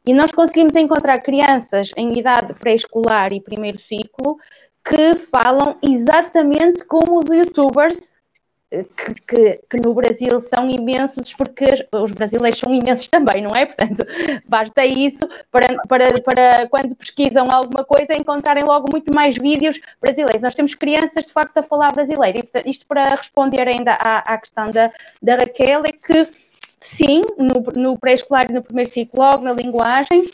E 0.04 0.12
nós 0.12 0.32
conseguimos 0.32 0.74
encontrar 0.74 1.18
crianças 1.20 1.92
em 1.96 2.18
idade 2.18 2.52
pré-escolar 2.54 3.32
e 3.32 3.40
primeiro 3.40 3.78
ciclo 3.78 4.36
que 4.84 5.14
falam 5.14 5.76
exatamente 5.82 6.84
como 6.84 7.20
os 7.20 7.26
youtubers 7.26 8.12
que, 8.82 9.14
que, 9.26 9.60
que, 9.70 9.76
no 9.76 9.94
Brasil 9.94 10.40
são 10.40 10.68
imensos, 10.68 11.32
porque 11.34 11.86
os 11.92 12.12
brasileiros 12.12 12.58
são 12.58 12.74
imensos 12.74 13.06
também, 13.06 13.42
não 13.42 13.54
é? 13.54 13.66
Portanto, 13.66 14.04
basta 14.46 14.84
isso 14.84 15.28
para, 15.52 15.66
para, 15.88 16.20
para 16.22 16.68
quando 16.68 16.96
pesquisam 16.96 17.50
alguma 17.50 17.84
coisa 17.84 18.14
encontrarem 18.14 18.64
logo 18.64 18.88
muito 18.90 19.14
mais 19.14 19.36
vídeos 19.36 19.80
brasileiros. 20.00 20.42
Nós 20.42 20.54
temos 20.54 20.74
crianças, 20.74 21.24
de 21.24 21.32
facto, 21.32 21.58
a 21.58 21.62
falar 21.62 21.92
brasileiro. 21.92 22.38
E, 22.38 22.70
isto 22.70 22.86
para 22.86 23.14
responder 23.14 23.68
ainda 23.68 23.92
à, 23.92 24.18
à 24.34 24.38
questão 24.38 24.70
da, 24.70 24.90
da 25.22 25.36
Raquel, 25.36 25.82
é 25.84 25.92
que 25.92 26.28
sim, 26.80 27.22
no, 27.38 27.62
no 27.80 27.98
pré-escolar 27.98 28.50
e 28.50 28.52
no 28.52 28.62
primeiro 28.62 28.92
ciclo, 28.92 29.20
logo 29.20 29.44
na 29.44 29.52
linguagem, 29.52 30.30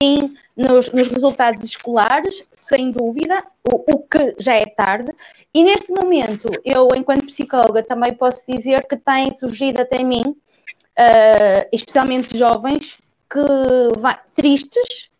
sim, 0.00 0.34
nos, 0.56 0.90
nos 0.92 1.08
resultados 1.08 1.68
escolares, 1.68 2.44
sem 2.54 2.90
dúvida, 2.90 3.44
o, 3.64 3.94
o, 3.94 3.98
que 3.98 4.34
já 4.38 4.54
é 4.54 4.64
tarde. 4.64 5.12
E 5.52 5.62
neste 5.62 5.90
momento, 5.90 6.48
eu, 6.64 6.88
enquanto 6.96 7.26
psicóloga, 7.26 7.82
também 7.82 8.14
posso 8.14 8.42
dizer 8.48 8.86
que 8.86 8.96
têm 8.96 9.34
surgido 9.36 9.82
até 9.82 10.02
mim, 10.02 10.22
uh, 10.26 11.68
especialmente 11.72 12.36
jovens, 12.36 12.98
que 13.28 14.00
vai, 14.00 14.18
tristes, 14.34 15.10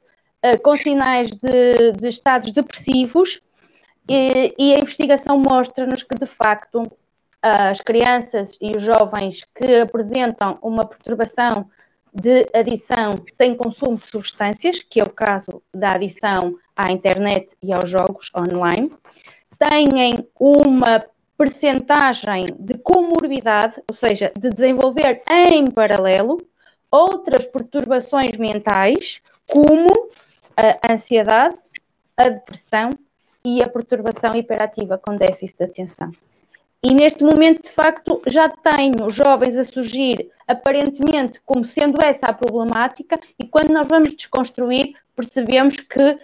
uh, 0.45 0.61
com 0.63 0.77
sinais 0.77 1.31
de, 1.31 1.93
de 1.93 2.09
estados 2.09 2.53
depressivos, 2.53 3.41
e, 4.09 4.55
e 4.59 4.75
a 4.75 4.79
investigação 4.79 5.39
mostra-nos 5.39 6.03
que, 6.03 6.17
de 6.17 6.27
facto, 6.27 6.91
as 7.43 7.81
crianças 7.81 8.57
e 8.61 8.77
os 8.77 8.83
jovens 8.83 9.47
que 9.55 9.77
apresentam 9.77 10.59
uma 10.61 10.85
perturbação 10.85 11.71
de 12.13 12.47
adição 12.55 13.23
sem 13.37 13.55
consumo 13.55 13.97
de 13.97 14.07
substâncias, 14.07 14.83
que 14.83 15.01
é 15.01 15.05
o 15.05 15.11
caso 15.11 15.63
da 15.73 15.93
adição 15.93 16.57
à 16.75 16.91
internet 16.91 17.57
e 17.63 17.73
aos 17.73 17.89
jogos 17.89 18.31
online, 18.37 18.93
têm 19.59 20.29
uma 20.39 21.05
percentagem 21.37 22.47
de 22.59 22.75
comorbidade, 22.79 23.83
ou 23.89 23.95
seja, 23.95 24.33
de 24.39 24.51
desenvolver 24.51 25.23
em 25.29 25.71
paralelo 25.71 26.39
outras 26.91 27.47
perturbações 27.47 28.37
mentais, 28.37 29.23
como 29.47 29.89
a 30.57 30.93
ansiedade, 30.93 31.57
a 32.17 32.29
depressão 32.29 32.91
e 33.45 33.63
a 33.63 33.69
perturbação 33.69 34.35
hiperativa 34.35 34.99
com 34.99 35.17
déficit 35.17 35.59
de 35.59 35.65
atenção. 35.65 36.13
E 36.83 36.95
neste 36.95 37.23
momento, 37.23 37.65
de 37.65 37.71
facto, 37.71 38.23
já 38.27 38.49
tenho 38.49 39.11
jovens 39.11 39.57
a 39.57 39.65
surgir 39.65 40.31
aparentemente 40.49 41.41
como 41.45 41.65
sendo 41.65 42.03
essa 42.03 42.27
a 42.27 42.33
problemática, 42.33 43.21
e 43.39 43.47
quando 43.47 43.71
nós 43.71 43.87
vamos 43.87 44.15
desconstruir, 44.15 44.95
percebemos 45.15 45.77
que 45.77 46.19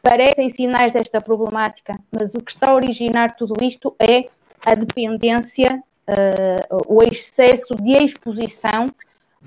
parecem 0.00 0.48
sinais 0.48 0.92
desta 0.92 1.20
problemática, 1.20 1.98
mas 2.12 2.32
o 2.32 2.40
que 2.40 2.52
está 2.52 2.70
a 2.70 2.74
originar 2.74 3.36
tudo 3.36 3.62
isto 3.62 3.94
é 3.98 4.28
a 4.64 4.74
dependência, 4.74 5.82
uh, 6.08 6.82
o 6.86 7.02
excesso 7.02 7.74
de 7.74 7.92
exposição 7.92 8.88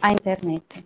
à 0.01 0.11
internet. 0.11 0.85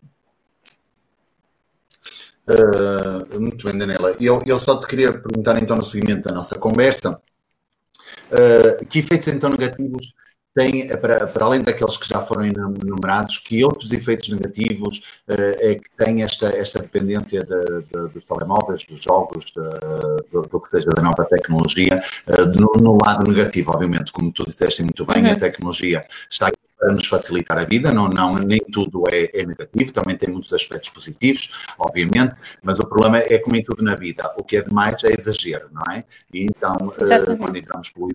Uh, 2.47 3.39
muito 3.41 3.65
bem, 3.65 3.77
Daniela. 3.77 4.15
Eu, 4.21 4.43
eu 4.45 4.59
só 4.59 4.79
te 4.79 4.85
queria 4.85 5.11
perguntar, 5.11 5.61
então, 5.61 5.75
no 5.75 5.83
seguimento 5.83 6.29
da 6.29 6.35
nossa 6.35 6.59
conversa, 6.59 7.19
Uh, 8.31 8.85
que 8.85 8.99
efeitos 8.99 9.27
então 9.27 9.49
negativos 9.49 10.13
tem, 10.55 10.87
para, 10.97 11.27
para, 11.27 11.45
além 11.45 11.61
daqueles 11.61 11.97
que 11.97 12.07
já 12.07 12.21
foram 12.21 12.45
enumerados, 12.45 13.37
que 13.37 13.63
outros 13.63 13.91
efeitos 13.91 14.29
negativos 14.29 14.99
uh, 15.29 15.33
é 15.59 15.75
que 15.75 15.89
tem 15.97 16.23
esta, 16.23 16.47
esta 16.47 16.81
dependência 16.81 17.43
de, 17.43 17.81
de, 17.81 18.13
dos 18.13 18.23
telemóveis, 18.23 18.85
dos 18.85 19.03
jogos, 19.03 19.45
de, 19.45 20.29
do, 20.31 20.43
do, 20.43 20.61
que 20.61 20.69
seja 20.69 20.89
da 20.95 21.01
nova 21.01 21.25
tecnologia, 21.25 22.01
uh, 22.27 22.45
no, 22.57 22.71
no, 22.81 22.97
lado 23.05 23.29
negativo, 23.29 23.71
obviamente, 23.71 24.13
como 24.13 24.31
tu 24.31 24.45
disseste 24.45 24.81
muito 24.81 25.05
bem, 25.05 25.25
uhum. 25.25 25.31
a 25.31 25.35
tecnologia 25.35 26.05
está 26.31 26.49
para 26.85 26.93
nos 26.93 27.07
facilitar 27.07 27.57
a 27.57 27.63
vida, 27.63 27.91
não, 27.91 28.07
não, 28.07 28.35
nem 28.35 28.59
tudo 28.59 29.03
é, 29.09 29.31
é, 29.33 29.43
negativo, 29.43 29.91
também 29.91 30.15
tem 30.15 30.29
muitos 30.29 30.53
aspectos 30.53 30.91
positivos, 30.91 31.65
obviamente, 31.79 32.35
mas 32.61 32.77
o 32.77 32.85
problema 32.85 33.17
é 33.17 33.39
como 33.39 33.55
em 33.55 33.63
tudo 33.63 33.83
na 33.83 33.95
vida, 33.95 34.31
o 34.37 34.43
que 34.43 34.57
é 34.57 34.61
demais 34.61 35.03
é 35.03 35.11
exagero, 35.11 35.67
não 35.71 35.81
é? 35.91 36.03
E 36.31 36.43
então, 36.43 36.75
uh, 36.75 37.37
quando 37.37 37.55
entramos 37.55 37.89
pelo 37.89 38.11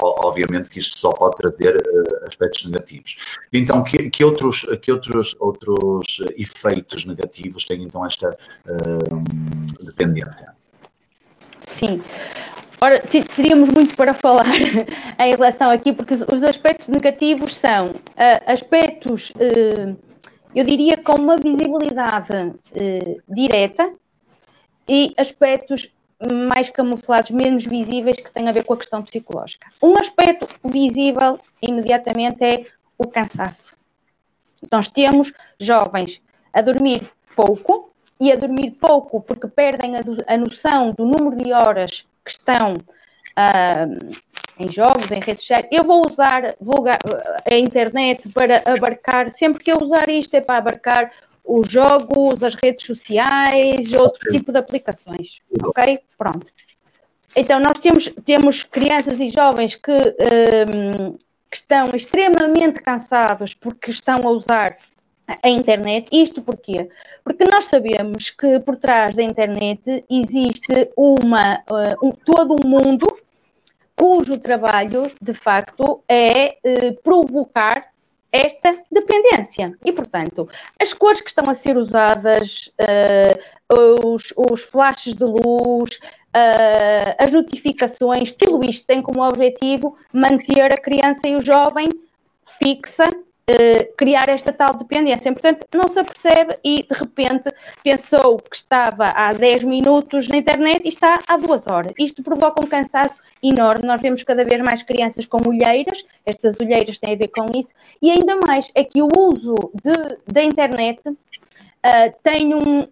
obviamente 0.00 0.70
que 0.70 0.78
isto 0.78 0.96
só 0.96 1.12
pode 1.12 1.36
trazer 1.38 1.74
uh, 1.74 2.28
aspectos 2.28 2.64
negativos. 2.66 3.16
Então, 3.52 3.82
que, 3.82 4.08
que, 4.08 4.22
outros, 4.22 4.64
que 4.80 4.92
outros, 4.92 5.34
outros 5.40 6.22
efeitos 6.36 7.04
negativos 7.04 7.64
têm 7.64 7.82
então 7.82 8.06
esta 8.06 8.30
uh, 8.30 9.84
dependência? 9.84 10.54
Sim. 11.62 12.00
Ora, 12.80 13.00
teríamos 13.34 13.70
muito 13.70 13.96
para 13.96 14.14
falar 14.14 14.44
em 15.18 15.30
relação 15.30 15.68
aqui, 15.70 15.92
porque 15.92 16.14
os 16.14 16.44
aspectos 16.44 16.86
negativos 16.86 17.56
são 17.56 17.90
uh, 17.90 17.94
aspectos, 18.46 19.30
uh, 19.30 19.96
eu 20.54 20.64
diria, 20.64 20.96
com 20.96 21.14
uma 21.14 21.36
visibilidade 21.36 22.32
uh, 22.32 23.22
direta 23.28 23.92
e 24.88 25.12
aspectos 25.16 25.92
mais 26.50 26.68
camuflados, 26.68 27.32
menos 27.32 27.64
visíveis, 27.64 28.16
que 28.16 28.30
têm 28.30 28.48
a 28.48 28.52
ver 28.52 28.64
com 28.64 28.74
a 28.74 28.78
questão 28.78 29.02
psicológica. 29.02 29.68
Um 29.82 29.98
aspecto 29.98 30.48
visível 30.64 31.40
imediatamente 31.60 32.44
é 32.44 32.66
o 32.96 33.06
cansaço. 33.08 33.76
Nós 34.70 34.88
temos 34.88 35.32
jovens 35.58 36.20
a 36.52 36.60
dormir 36.60 37.10
pouco 37.34 37.92
e 38.20 38.32
a 38.32 38.36
dormir 38.36 38.72
pouco 38.72 39.20
porque 39.20 39.48
perdem 39.48 39.96
a, 39.96 40.00
a 40.26 40.36
noção 40.36 40.92
do 40.92 41.04
número 41.04 41.36
de 41.36 41.52
horas 41.52 42.06
que 42.36 42.40
estão 42.40 42.74
uh, 42.74 44.16
em 44.58 44.70
jogos, 44.70 45.10
em 45.10 45.20
redes 45.20 45.42
sociais. 45.44 45.66
Eu 45.70 45.84
vou 45.84 46.04
usar 46.10 46.56
a 47.50 47.54
internet 47.54 48.28
para 48.30 48.62
abarcar, 48.66 49.30
sempre 49.30 49.62
que 49.62 49.72
eu 49.72 49.78
usar 49.80 50.08
isto 50.08 50.34
é 50.34 50.40
para 50.40 50.58
abarcar 50.58 51.12
os 51.44 51.70
jogos, 51.70 52.42
as 52.42 52.54
redes 52.54 52.84
sociais, 52.84 53.92
outro 53.92 54.30
tipo 54.30 54.52
de 54.52 54.58
aplicações. 54.58 55.40
Ok? 55.62 56.00
Pronto. 56.16 56.46
Então, 57.34 57.60
nós 57.60 57.78
temos, 57.78 58.10
temos 58.24 58.62
crianças 58.62 59.20
e 59.20 59.28
jovens 59.28 59.74
que, 59.76 59.92
um, 59.92 61.12
que 61.50 61.56
estão 61.56 61.88
extremamente 61.94 62.82
cansados 62.82 63.54
porque 63.54 63.90
estão 63.90 64.18
a 64.24 64.30
usar 64.30 64.76
a 65.42 65.48
internet. 65.48 66.08
Isto 66.10 66.40
porquê? 66.40 66.88
Porque 67.22 67.44
nós 67.44 67.66
sabemos 67.66 68.30
que 68.30 68.58
por 68.60 68.76
trás 68.76 69.14
da 69.14 69.22
internet 69.22 70.04
existe 70.10 70.90
uma, 70.96 71.62
uh, 71.70 72.06
um, 72.06 72.12
todo 72.12 72.54
um 72.54 72.68
mundo 72.68 73.06
cujo 73.94 74.38
trabalho, 74.38 75.10
de 75.20 75.34
facto, 75.34 76.02
é 76.08 76.56
uh, 76.64 77.02
provocar 77.02 77.90
esta 78.30 78.78
dependência. 78.90 79.76
E, 79.84 79.92
portanto, 79.92 80.48
as 80.80 80.92
cores 80.92 81.20
que 81.20 81.28
estão 81.28 81.48
a 81.50 81.54
ser 81.54 81.76
usadas, 81.76 82.70
uh, 82.80 84.06
os, 84.06 84.32
os 84.36 84.62
flashes 84.62 85.14
de 85.14 85.24
luz, 85.24 85.98
as 87.18 87.32
notificações, 87.32 88.30
tudo 88.30 88.64
isto 88.64 88.86
tem 88.86 89.02
como 89.02 89.26
objetivo 89.26 89.96
manter 90.12 90.72
a 90.72 90.76
criança 90.76 91.26
e 91.26 91.34
o 91.34 91.40
jovem 91.40 91.88
fixa 92.60 93.08
Uh, 93.48 93.96
criar 93.96 94.28
esta 94.28 94.52
tal 94.52 94.74
dependência. 94.74 95.32
Portanto, 95.32 95.66
não 95.74 95.88
se 95.88 95.98
apercebe 95.98 96.58
e 96.62 96.82
de 96.82 96.94
repente 96.94 97.50
pensou 97.82 98.36
que 98.36 98.54
estava 98.54 99.06
há 99.06 99.32
10 99.32 99.64
minutos 99.64 100.28
na 100.28 100.36
internet 100.36 100.84
e 100.84 100.88
está 100.88 101.20
há 101.26 101.36
2 101.36 101.66
horas. 101.66 101.92
Isto 101.98 102.22
provoca 102.22 102.62
um 102.62 102.68
cansaço 102.68 103.18
enorme. 103.42 103.86
Nós 103.86 104.02
vemos 104.02 104.22
cada 104.22 104.44
vez 104.44 104.60
mais 104.62 104.82
crianças 104.82 105.24
com 105.24 105.38
olheiras, 105.48 106.04
estas 106.26 106.60
olheiras 106.60 106.98
têm 106.98 107.14
a 107.14 107.16
ver 107.16 107.28
com 107.28 107.46
isso, 107.58 107.72
e 108.02 108.10
ainda 108.10 108.36
mais 108.36 108.70
é 108.74 108.84
que 108.84 109.00
o 109.00 109.08
uso 109.16 109.54
de, 109.82 110.18
da 110.30 110.42
internet 110.42 111.00
Uh, 111.78 112.12
tem 112.24 112.52
um, 112.54 112.88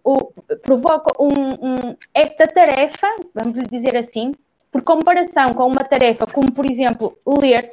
provoca 0.63 1.11
um, 1.21 1.27
um, 1.27 1.97
esta 2.15 2.47
tarefa, 2.47 3.09
vamos 3.35 3.61
dizer 3.69 3.97
assim, 3.97 4.33
por 4.71 4.83
comparação 4.83 5.49
com 5.55 5.67
uma 5.67 5.83
tarefa 5.83 6.25
como, 6.25 6.53
por 6.53 6.65
exemplo, 6.65 7.19
ler, 7.27 7.73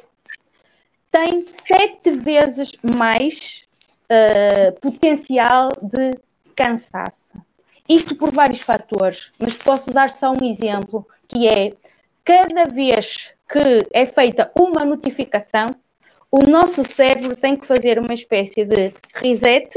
tem 1.14 1.46
sete 1.46 2.10
vezes 2.10 2.72
mais 2.82 3.64
uh, 4.10 4.72
potencial 4.80 5.68
de 5.80 6.10
cansaço. 6.56 7.34
Isto 7.88 8.16
por 8.16 8.32
vários 8.32 8.60
fatores, 8.60 9.30
mas 9.38 9.54
posso 9.54 9.92
dar 9.92 10.10
só 10.10 10.32
um 10.32 10.44
exemplo, 10.44 11.06
que 11.28 11.46
é 11.46 11.72
cada 12.24 12.64
vez 12.64 13.32
que 13.48 13.86
é 13.92 14.06
feita 14.06 14.50
uma 14.58 14.84
notificação, 14.84 15.66
o 16.32 16.50
nosso 16.50 16.84
cérebro 16.84 17.36
tem 17.36 17.54
que 17.54 17.64
fazer 17.64 17.96
uma 18.00 18.12
espécie 18.12 18.64
de 18.64 18.92
reset 19.14 19.70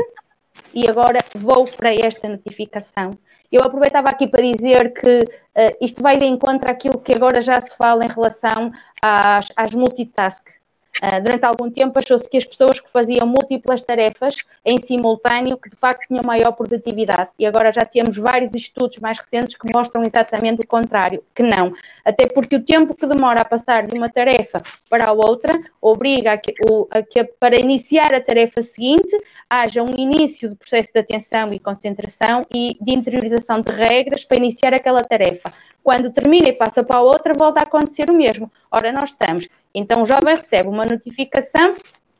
e 0.74 0.90
agora 0.90 1.20
vou 1.36 1.66
para 1.66 1.94
esta 1.94 2.28
notificação. 2.28 3.12
Eu 3.52 3.62
aproveitava 3.62 4.10
aqui 4.10 4.28
para 4.28 4.42
dizer 4.42 4.92
que 4.92 5.20
uh, 5.20 5.78
isto 5.80 6.02
vai 6.02 6.18
de 6.18 6.26
encontro 6.26 6.72
àquilo 6.72 6.98
que 6.98 7.14
agora 7.14 7.44
já 7.44 7.62
se 7.62 7.78
fala 7.78 8.04
em 8.06 8.10
relação 8.10 8.72
às, 9.04 9.50
às 9.56 9.72
multitask. 9.76 10.57
Uh, 11.02 11.22
durante 11.22 11.46
algum 11.46 11.70
tempo 11.70 11.98
achou-se 12.00 12.28
que 12.28 12.38
as 12.38 12.46
pessoas 12.46 12.80
que 12.80 12.90
faziam 12.90 13.28
múltiplas 13.28 13.84
tarefas 13.84 14.36
em 14.66 14.80
simultâneo 14.80 15.56
que 15.58 15.70
de 15.70 15.76
facto 15.76 16.08
tinham 16.08 16.24
maior 16.26 16.52
produtividade 16.54 17.30
e 17.38 17.46
agora 17.46 17.72
já 17.72 17.86
temos 17.86 18.18
vários 18.18 18.52
estudos 18.56 18.98
mais 18.98 19.18
recentes 19.20 19.56
que 19.56 19.72
mostram 19.72 20.04
exatamente 20.04 20.62
o 20.62 20.68
contrário, 20.68 21.24
que 21.36 21.44
não. 21.44 21.74
Até 22.04 22.28
porque 22.28 22.56
o 22.56 22.64
tempo 22.64 22.96
que 22.96 23.06
demora 23.06 23.42
a 23.42 23.46
passar 23.46 23.86
de 23.86 23.96
uma 23.96 24.10
tarefa 24.10 24.64
para 24.90 25.06
a 25.06 25.12
outra 25.12 25.54
obriga 25.80 26.34
a 26.34 26.38
que, 26.38 26.54
o, 26.68 26.88
a 26.90 27.04
que 27.04 27.24
para 27.24 27.56
iniciar 27.56 28.14
a 28.16 28.22
tarefa 28.22 28.62
seguinte 28.62 29.16
haja 29.48 29.84
um 29.84 29.96
início 29.96 30.50
do 30.50 30.56
processo 30.56 30.90
de 30.92 31.00
atenção 31.00 31.54
e 31.54 31.60
concentração 31.60 32.44
e 32.52 32.76
de 32.82 32.92
interiorização 32.92 33.62
de 33.62 33.72
regras 33.72 34.26
para 34.26 34.38
iniciar 34.38 34.74
aquela 34.74 35.04
tarefa. 35.04 35.54
Quando 35.88 36.12
termina 36.12 36.50
e 36.50 36.52
passa 36.52 36.84
para 36.84 36.98
a 36.98 37.02
outra, 37.02 37.34
volta 37.34 37.62
a 37.62 37.64
acontecer 37.64 38.10
o 38.10 38.14
mesmo. 38.14 38.52
Ora, 38.70 38.92
nós 38.92 39.12
estamos. 39.12 39.48
Então, 39.74 40.02
o 40.02 40.06
jovem 40.06 40.36
recebe 40.36 40.68
uma 40.68 40.84
notificação 40.84 41.78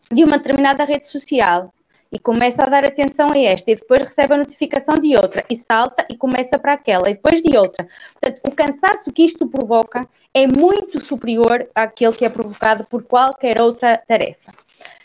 de 0.10 0.24
uma 0.24 0.38
determinada 0.38 0.86
rede 0.86 1.06
social 1.06 1.74
e 2.10 2.18
começa 2.18 2.64
a 2.64 2.70
dar 2.70 2.86
atenção 2.86 3.28
a 3.30 3.38
esta, 3.38 3.70
e 3.70 3.76
depois 3.76 4.04
recebe 4.04 4.36
a 4.36 4.38
notificação 4.38 4.96
de 4.96 5.18
outra, 5.18 5.44
e 5.50 5.58
salta 5.58 6.08
e 6.10 6.16
começa 6.16 6.58
para 6.58 6.72
aquela, 6.72 7.10
e 7.10 7.16
depois 7.16 7.42
de 7.42 7.58
outra. 7.58 7.86
Portanto, 8.14 8.40
o 8.48 8.52
cansaço 8.52 9.12
que 9.12 9.26
isto 9.26 9.46
provoca 9.50 10.08
é 10.34 10.48
muito 10.48 11.04
superior 11.04 11.68
àquele 11.76 12.14
que 12.14 12.24
é 12.24 12.30
provocado 12.30 12.86
por 12.86 13.04
qualquer 13.04 13.60
outra 13.60 14.02
tarefa. 14.08 14.54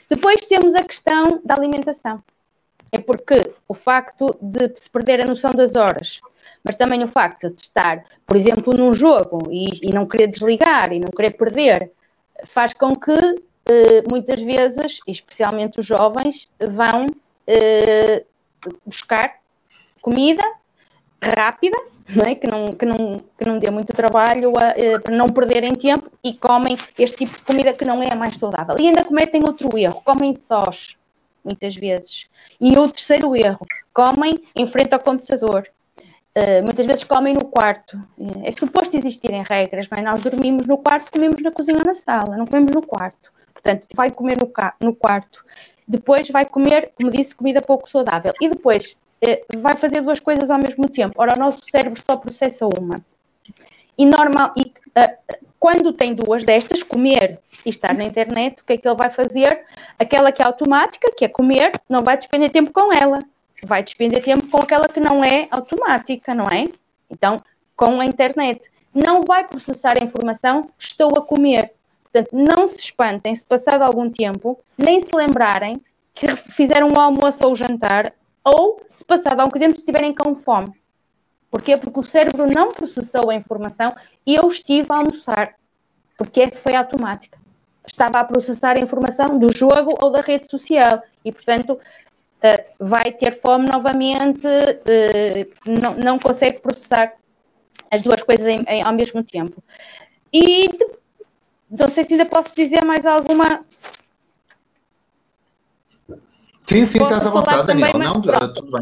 Depois 0.09 0.47
temos 0.47 0.77
a 0.77 0.85
questão 0.85 1.41
da 1.45 1.57
alimentação. 1.57 2.23
É 2.93 3.01
porque 3.01 3.55
o 3.67 3.73
facto 3.73 4.37
de 4.41 4.71
se 4.77 4.91
perder 4.91 5.23
a 5.23 5.27
noção 5.27 5.51
das 5.51 5.75
horas, 5.75 6.21
mas 6.63 6.77
também 6.77 7.03
o 7.03 7.09
facto 7.09 7.49
de 7.51 7.61
estar, 7.61 8.05
por 8.27 8.37
exemplo, 8.37 8.77
num 8.77 8.93
jogo 8.93 9.49
e, 9.51 9.89
e 9.89 9.93
não 9.93 10.07
querer 10.07 10.27
desligar 10.29 10.93
e 10.93 11.01
não 11.01 11.11
querer 11.11 11.33
perder, 11.33 11.91
faz 12.45 12.75
com 12.75 12.95
que 12.95 13.13
eh, 13.13 14.03
muitas 14.09 14.43
vezes, 14.43 15.01
especialmente 15.07 15.81
os 15.81 15.87
jovens, 15.87 16.49
vão 16.61 17.07
eh, 17.47 18.25
buscar 18.85 19.37
comida 20.01 20.43
rápida, 21.21 21.77
não 22.09 22.25
é? 22.25 22.35
que, 22.35 22.47
não, 22.47 22.75
que, 22.75 22.85
não, 22.85 23.23
que 23.39 23.45
não 23.47 23.59
dê 23.59 23.71
muito 23.71 23.93
trabalho 23.93 24.53
a, 24.59 24.71
eh, 24.71 24.99
para 24.99 25.15
não 25.15 25.29
perderem 25.29 25.75
tempo 25.75 26.11
e 26.23 26.35
comem 26.35 26.77
este 26.99 27.19
tipo 27.19 27.39
de 27.39 27.45
comida 27.45 27.73
que 27.73 27.85
não 27.85 28.03
é 28.03 28.15
mais 28.15 28.37
saudável. 28.37 28.77
E 28.79 28.89
ainda 28.89 29.05
cometem 29.05 29.43
outro 29.45 29.79
erro, 29.79 30.03
comem 30.05 30.35
sós, 30.35 30.97
muitas 31.45 31.75
vezes. 31.75 32.27
E 32.61 32.77
o 32.77 32.89
terceiro 32.89 33.35
erro, 33.37 33.67
comem 33.93 34.43
em 34.55 34.67
frente 34.67 34.95
ao 34.95 35.01
computador. 35.01 35.69
Uh, 36.37 36.65
muitas 36.65 36.87
vezes 36.87 37.05
comem 37.05 37.35
no 37.35 37.45
quarto. 37.45 38.01
É 38.43 38.51
suposto 38.51 38.97
existirem 38.97 39.43
regras, 39.43 39.87
mas 39.91 40.03
nós 40.03 40.21
dormimos 40.21 40.67
no 40.67 40.79
quarto, 40.79 41.13
comemos 41.13 41.43
na 41.43 41.51
cozinha 41.51 41.79
ou 41.79 41.85
na 41.85 41.95
sala, 41.95 42.37
não 42.37 42.47
comemos 42.47 42.73
no 42.73 42.83
quarto. 42.83 43.33
Portanto, 43.53 43.87
vai 43.95 44.11
comer 44.11 44.39
no, 44.39 44.51
no 44.81 44.95
quarto. 44.95 45.45
Depois 45.87 46.29
vai 46.31 46.47
comer, 46.47 46.93
como 46.97 47.11
disse, 47.11 47.35
comida 47.35 47.61
pouco 47.61 47.89
saudável. 47.89 48.33
E 48.41 48.49
depois 48.49 48.97
uh, 49.23 49.61
vai 49.61 49.77
fazer 49.77 50.01
duas 50.01 50.21
coisas 50.21 50.51
ao 50.51 50.59
mesmo 50.59 50.89
tempo. 50.89 51.15
Ora, 51.19 51.37
o 51.37 51.39
nosso 51.39 51.63
cérebro 51.71 52.01
só 52.05 52.17
processa 52.17 52.67
uma. 52.67 53.05
E 53.99 54.07
normal, 54.07 54.55
e, 54.57 54.73
quando 55.63 55.93
tem 55.93 56.13
duas 56.13 56.43
destas, 56.45 56.83
comer 56.83 57.39
e 57.65 57.71
estar 57.71 57.95
na 57.95 58.03
internet, 58.03 58.61
o 58.61 58.65
que 58.65 58.73
é 58.73 58.77
que 58.77 58.89
ele 58.89 58.97
vai 58.97 59.11
fazer? 59.11 59.65
Aquela 59.97 60.33
que 60.33 60.43
é 60.43 60.45
automática, 60.45 61.13
que 61.17 61.25
é 61.25 61.29
comer, 61.29 61.71
não 61.89 62.03
vai 62.03 62.17
despender 62.17 62.51
tempo 62.51 62.73
com 62.73 62.93
ela 62.93 63.21
vai 63.65 63.83
despender 63.83 64.23
tempo 64.23 64.47
com 64.49 64.63
aquela 64.63 64.89
que 64.89 65.01
não 65.01 65.25
é 65.25 65.47
automática, 65.51 66.35
não 66.35 66.47
é? 66.47 66.69
Então, 67.11 67.43
com 67.77 68.01
a 68.01 68.05
internet. 68.05 68.71
Não 68.95 69.23
vai 69.23 69.47
processar 69.47 69.95
a 70.01 70.05
informação, 70.05 70.69
estou 70.79 71.17
a 71.17 71.23
comer. 71.23 71.73
Portanto, 72.03 72.31
não 72.33 72.69
se 72.69 72.79
espantem 72.79 73.35
se 73.35 73.45
passado 73.45 73.83
algum 73.83 74.11
tempo, 74.11 74.59
nem 74.77 75.01
se 75.01 75.09
lembrarem 75.15 75.81
que 76.13 76.35
fizeram 76.37 76.89
um 76.89 77.01
almoço 77.01 77.47
ou 77.47 77.55
jantar, 77.57 78.13
ou 78.45 78.83
se 78.93 79.05
passado 79.05 79.41
algum 79.41 79.59
tempo 79.59 79.79
estiverem 79.79 80.15
com 80.15 80.35
fome. 80.35 80.73
Porquê? 81.53 81.77
Porque 81.77 82.01
o 82.01 82.03
cérebro 82.03 82.47
não 82.47 82.73
processou 82.73 83.29
a 83.29 83.35
informação 83.35 83.95
e 84.27 84.35
eu 84.35 84.47
estive 84.47 84.87
a 84.89 84.97
almoçar, 84.97 85.55
porque 86.17 86.41
essa 86.41 86.59
foi 86.59 86.75
automática. 86.75 87.39
Estava 87.87 88.21
a 88.21 88.25
processar 88.25 88.79
a 88.79 88.81
informação 88.81 89.39
do 89.39 89.55
jogo 89.55 89.95
ou 90.01 90.11
da 90.11 90.23
rede 90.23 90.49
social 90.51 91.03
e, 91.23 91.31
portanto, 91.31 91.75
uh, 91.75 92.65
vai 92.81 93.13
ter 93.13 93.33
fome 93.33 93.69
novamente, 93.71 94.47
uh, 94.47 96.03
não, 96.03 96.19
consegue 96.19 96.59
processar 96.61 97.13
as 97.91 98.01
duas 98.01 98.23
coisas 98.23 98.47
ao 98.83 98.95
mesmo 98.95 99.23
tempo. 99.23 99.63
E 100.33 100.71
não 101.71 101.91
sei 101.91 102.05
se 102.05 102.15
ainda 102.15 102.25
posso 102.25 102.57
dizer 102.57 102.83
mais 102.83 103.05
alguma. 103.05 103.63
Sim, 106.59 106.87
sim, 106.87 106.99
posso 106.99 107.13
estás 107.13 107.27
à 107.27 107.31
vontade, 107.31 107.67
Daniel. 107.67 107.99
Não, 107.99 108.23
tudo 108.23 108.71
bem. 108.73 108.81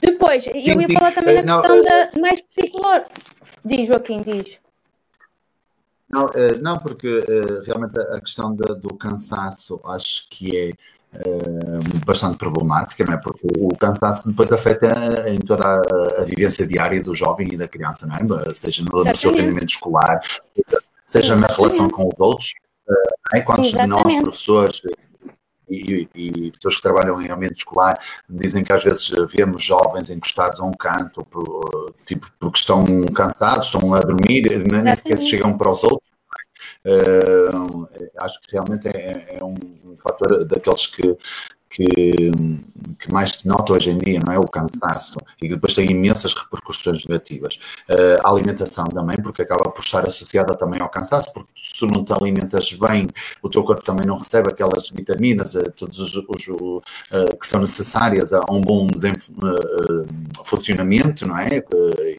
Depois, 0.00 0.44
sim, 0.44 0.50
eu 0.50 0.80
ia 0.80 0.88
sim. 0.88 0.94
falar 0.94 1.12
também 1.12 1.42
da 1.42 1.60
questão 1.60 1.82
da 1.82 2.20
mais 2.20 2.40
psicológica. 2.42 3.10
Diz, 3.64 3.88
Joaquim, 3.88 4.22
diz. 4.22 4.58
Não, 6.08 6.30
não 6.60 6.78
porque 6.78 7.24
realmente 7.66 7.98
a 7.98 8.20
questão 8.20 8.54
do 8.54 8.94
cansaço 8.94 9.80
acho 9.84 10.28
que 10.30 10.56
é 10.56 10.72
eh, 11.18 12.04
bastante 12.04 12.36
problemática, 12.36 13.04
não 13.04 13.14
é? 13.14 13.16
Porque 13.16 13.46
o 13.58 13.74
cansaço 13.76 14.28
depois 14.28 14.52
afeta 14.52 15.24
em 15.28 15.38
toda 15.38 15.64
a, 15.64 16.20
a 16.20 16.24
vivência 16.24 16.66
diária 16.66 17.02
do 17.02 17.14
jovem 17.14 17.48
e 17.52 17.56
da 17.56 17.66
criança, 17.66 18.06
não 18.06 18.16
é? 18.16 18.54
Seja 18.54 18.84
no, 18.84 19.04
no 19.04 19.16
seu 19.16 19.32
rendimento 19.32 19.70
escolar, 19.70 20.20
seja 21.04 21.34
na 21.36 21.46
relação 21.46 21.88
com 21.88 22.08
os 22.08 22.20
outros. 22.20 22.52
Eh, 22.88 23.38
é? 23.38 23.40
Quantos 23.40 23.70
de 23.70 23.86
nós, 23.86 24.14
professores, 24.16 24.82
e, 25.68 26.08
e, 26.14 26.52
pessoas 26.52 26.76
que 26.76 26.82
trabalham 26.82 27.20
em 27.20 27.30
ambiente 27.30 27.58
escolar 27.58 27.98
dizem 28.28 28.62
que 28.62 28.72
às 28.72 28.84
vezes 28.84 29.10
vemos 29.30 29.62
jovens 29.62 30.10
encostados 30.10 30.60
a 30.60 30.64
um 30.64 30.72
canto, 30.72 31.24
por, 31.24 31.92
tipo, 32.04 32.30
porque 32.38 32.58
estão 32.58 32.84
cansados, 33.06 33.66
estão 33.66 33.94
a 33.94 34.00
dormir, 34.00 34.64
nem 34.66 34.94
sequer 34.94 35.18
se 35.18 35.28
chegam 35.28 35.56
para 35.56 35.70
os 35.70 35.82
outros 35.82 36.06
Uh, 36.86 37.88
acho 38.18 38.40
que 38.42 38.52
realmente 38.52 38.86
é, 38.86 39.38
é 39.38 39.44
um, 39.44 39.54
um, 39.84 39.96
fator 39.98 40.44
daqueles 40.44 40.86
que, 40.86 41.16
que, 41.76 42.30
que, 42.98 43.12
mais 43.12 43.32
se 43.32 43.46
nota 43.46 43.74
hoje 43.74 43.90
em 43.90 43.98
dia, 43.98 44.18
não 44.24 44.32
é? 44.32 44.38
O 44.38 44.48
cansaço, 44.48 45.18
e 45.42 45.46
que 45.46 45.54
depois 45.54 45.74
tem 45.74 45.90
imensas 45.90 46.32
repercussões 46.32 47.04
negativas. 47.04 47.58
Uh, 47.88 48.24
a 48.24 48.30
alimentação 48.30 48.86
também, 48.86 49.16
porque 49.18 49.42
acaba 49.42 49.68
por 49.68 49.84
estar 49.84 50.06
associada 50.06 50.56
também 50.56 50.80
ao 50.80 50.88
cansaço, 50.88 51.30
porque 51.34 51.50
se 51.54 51.84
não 51.86 52.02
te 52.02 52.14
alimentas 52.14 52.72
bem, 52.72 53.08
o 53.42 53.50
teu 53.50 53.62
corpo 53.62 53.84
também 53.84 54.06
não 54.06 54.16
recebe 54.16 54.48
aquelas 54.48 54.88
vitaminas, 54.88 55.54
uh, 55.54 55.70
todos 55.72 55.98
os, 55.98 56.16
os 56.16 56.48
uh, 56.48 56.82
que 57.38 57.46
são 57.46 57.60
necessárias 57.60 58.32
a 58.32 58.40
um 58.50 58.62
bom 58.62 58.88
funcionamento, 60.44 61.26
não 61.26 61.36
é? 61.36 61.62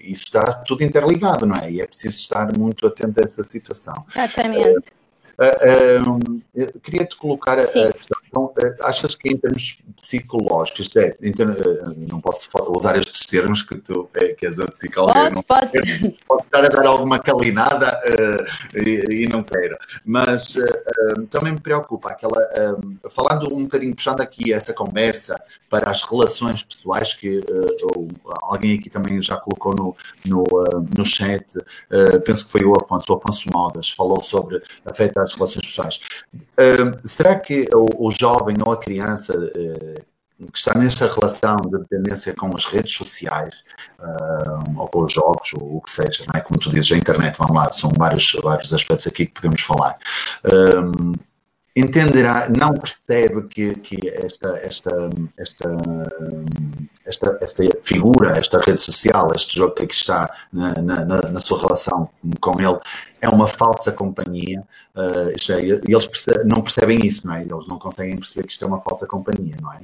isso 0.02 0.26
está 0.26 0.54
tudo 0.54 0.84
interligado, 0.84 1.48
não 1.48 1.56
é? 1.56 1.72
E 1.72 1.82
é 1.82 1.88
preciso 1.88 2.16
estar 2.16 2.56
muito 2.56 2.86
atento 2.86 3.20
a 3.20 3.24
essa 3.24 3.44
situação. 3.44 4.06
Exatamente. 4.16 4.98
Uh, 5.38 6.18
uh, 6.18 6.80
queria-te 6.80 7.16
colocar 7.16 7.60
a, 7.60 7.62
a, 7.62 7.94
questão 7.94 8.17
Então, 8.28 8.52
eh, 8.60 8.76
achas 8.82 9.16
que 9.16 9.30
em 9.30 9.38
termos 9.38 9.80
psicológicos, 9.96 10.96
é, 10.96 11.16
eh, 11.22 11.34
não 12.10 12.20
posso 12.20 12.50
usar 12.76 12.98
estes 12.98 13.26
termos 13.26 13.64
que 13.64 13.76
tu 13.76 14.10
é, 14.14 14.34
que 14.34 14.46
és 14.46 14.60
a 14.60 14.66
psicóloga, 14.66 15.30
não 15.30 15.42
pode. 15.42 15.72
pode 16.28 16.44
estar 16.44 16.64
a 16.64 16.68
dar 16.68 16.86
alguma 16.86 17.20
calinada 17.20 18.00
uh, 18.06 18.78
e, 18.78 19.24
e, 19.24 19.28
não 19.28 19.44
quero, 19.44 19.78
mas 20.06 20.56
uh, 20.56 20.62
uh, 20.62 21.28
também 21.28 21.54
me 21.54 21.60
preocupa 21.60 22.12
aquela, 22.12 22.38
falando 23.10 23.54
um 23.54 23.64
bocadinho, 23.64 23.96
puxando 23.96 24.22
aqui 24.22 24.54
essa 24.54 24.74
conversa 24.74 25.40
para 25.70 25.90
as 25.90 26.04
relações 26.04 26.64
pessoais, 26.64 27.14
que 27.14 27.42
alguém 28.44 28.78
aqui 28.78 28.90
também 28.90 29.22
já 29.22 29.38
colocou 29.38 29.76
no, 29.76 29.96
no, 30.26 30.44
no 30.96 31.06
chat, 31.06 31.46
penso 32.26 32.46
que 32.46 32.52
foi 32.52 32.64
o 32.64 32.76
Afonso, 32.76 33.12
o 33.12 33.18
Afonso 33.18 33.50
Modas, 33.52 33.90
falou 33.90 34.22
sobre 34.22 34.62
afetar 34.86 35.24
as 35.24 35.34
relações 35.34 35.66
pessoais. 35.66 36.00
será 37.04 37.38
que 37.38 37.68
o, 37.74 38.08
o 38.08 38.12
jovem 38.20 38.56
ou 38.66 38.72
a 38.72 38.78
criança 38.78 39.38
uh, 39.38 40.06
que 40.52 40.58
está 40.58 40.78
nesta 40.78 41.08
relação 41.08 41.56
de 41.56 41.80
dependência 41.80 42.34
com 42.36 42.56
as 42.56 42.66
redes 42.66 42.94
sociais 42.94 43.56
uh, 44.00 44.80
ou 44.80 44.88
com 44.88 45.04
os 45.04 45.14
jogos, 45.14 45.54
ou 45.54 45.78
o 45.78 45.82
que 45.82 45.90
seja, 45.90 46.26
não 46.32 46.40
é? 46.40 46.42
como 46.42 46.60
tu 46.60 46.70
dizes, 46.70 46.92
a 46.92 46.98
internet, 46.98 47.36
vamos 47.38 47.56
lá, 47.56 47.72
são 47.72 47.92
vários, 47.98 48.34
vários 48.44 48.72
aspectos 48.72 49.08
aqui 49.08 49.26
que 49.26 49.34
podemos 49.34 49.62
falar. 49.64 49.98
Um, 50.46 51.14
entenderá, 51.76 52.50
não 52.50 52.74
percebe 52.74 53.48
que, 53.48 53.76
que 53.76 54.10
esta, 54.10 54.50
esta, 54.58 55.10
esta, 55.38 55.70
esta, 57.08 57.38
esta 57.42 57.64
figura, 57.82 58.38
esta 58.38 58.60
rede 58.60 58.82
social, 58.82 59.30
este 59.34 59.56
jogo 59.56 59.74
que 59.74 59.84
aqui 59.84 59.94
está 59.94 60.30
na, 60.52 60.74
na, 60.82 61.06
na 61.06 61.40
sua 61.40 61.60
relação 61.60 62.10
com 62.42 62.60
ele, 62.60 62.78
é 63.22 63.30
uma 63.30 63.48
falsa 63.48 63.92
companhia. 63.92 64.62
Uh, 64.96 65.30
é, 65.52 65.62
eles 65.88 66.06
percebem, 66.06 66.46
não 66.46 66.62
percebem 66.62 67.00
isso, 67.04 67.26
não 67.26 67.34
é? 67.34 67.42
Eles 67.42 67.68
não 67.68 67.80
conseguem 67.80 68.16
perceber 68.18 68.46
que 68.46 68.54
isto 68.54 68.66
é 68.66 68.68
uma 68.68 68.82
falsa 68.82 69.08
companhia, 69.08 69.56
não 69.62 69.74
é? 69.74 69.80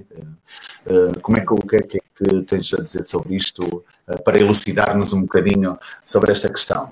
Uh, 0.86 1.20
como 1.22 1.38
é 1.38 1.42
que, 1.42 1.54
o 1.54 1.58
que, 1.58 1.76
é 1.78 1.82
que, 1.82 1.98
é 1.98 2.02
que 2.16 2.42
tens 2.44 2.74
a 2.74 2.82
dizer 2.82 3.08
sobre 3.08 3.36
isto 3.36 3.64
uh, 3.64 4.22
para 4.24 4.38
elucidar-nos 4.38 5.14
um 5.14 5.22
bocadinho 5.22 5.80
sobre 6.06 6.32
esta 6.32 6.50
questão? 6.50 6.92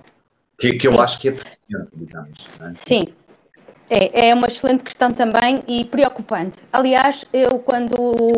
Que, 0.57 0.73
que 0.73 0.87
eu 0.87 0.99
acho 1.01 1.19
que 1.19 1.29
é 1.29 1.31
pertinente, 1.31 1.91
digamos. 1.93 2.47
É? 2.59 2.71
Sim, 2.87 3.13
é, 3.89 4.29
é 4.29 4.33
uma 4.33 4.47
excelente 4.47 4.85
questão 4.85 5.11
também 5.11 5.63
e 5.67 5.83
preocupante. 5.83 6.59
Aliás, 6.71 7.25
eu 7.33 7.59
quando, 7.59 8.31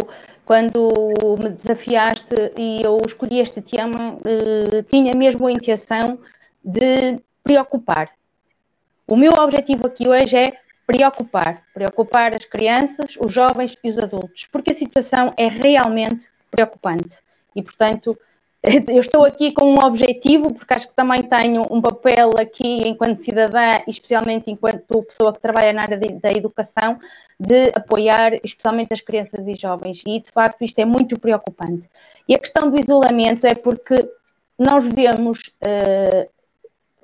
quando 0.46 1.14
me 1.40 1.50
desafiaste 1.50 2.36
e 2.58 2.82
eu 2.84 2.98
escolhi 3.06 3.40
este 3.40 3.62
tema, 3.62 4.18
eh, 4.26 4.84
tinha 4.84 5.14
mesmo 5.16 5.48
a 5.48 5.52
intenção 5.52 6.20
de 6.64 7.20
preocupar. 7.44 8.10
O 9.08 9.16
meu 9.16 9.32
objetivo 9.34 9.88
aqui 9.88 10.08
hoje 10.08 10.36
é 10.36 10.54
preocupar, 10.86 11.64
preocupar 11.74 12.34
as 12.36 12.46
crianças, 12.46 13.18
os 13.20 13.32
jovens 13.32 13.78
e 13.84 13.90
os 13.90 13.98
adultos, 13.98 14.48
porque 14.52 14.72
a 14.72 14.76
situação 14.76 15.34
é 15.38 15.48
realmente 15.48 16.30
preocupante. 16.52 17.18
E, 17.56 17.62
portanto, 17.62 18.18
eu 18.64 19.02
estou 19.02 19.26
aqui 19.26 19.52
com 19.52 19.74
um 19.74 19.86
objetivo, 19.86 20.54
porque 20.54 20.74
acho 20.74 20.88
que 20.88 20.94
também 20.94 21.22
tenho 21.24 21.64
um 21.70 21.82
papel 21.82 22.30
aqui 22.40 22.88
enquanto 22.88 23.18
cidadã, 23.18 23.76
especialmente 23.86 24.50
enquanto 24.50 25.04
pessoa 25.04 25.34
que 25.34 25.42
trabalha 25.42 25.74
na 25.74 25.82
área 25.82 25.98
de, 25.98 26.14
da 26.14 26.32
educação, 26.32 26.98
de 27.38 27.72
apoiar 27.76 28.40
especialmente 28.42 28.94
as 28.94 29.02
crianças 29.02 29.50
e 29.50 29.56
jovens. 29.56 30.02
E 30.08 30.22
de 30.22 30.32
facto 30.32 30.64
isto 30.64 30.80
é 30.80 30.86
muito 30.86 31.20
preocupante. 31.20 31.90
E 32.26 32.34
a 32.34 32.40
questão 32.40 32.70
do 32.70 32.80
isolamento 32.80 33.46
é 33.46 33.54
porque 33.54 34.10
nós 34.58 34.86
vemos 34.86 35.52
uh, 35.62 36.30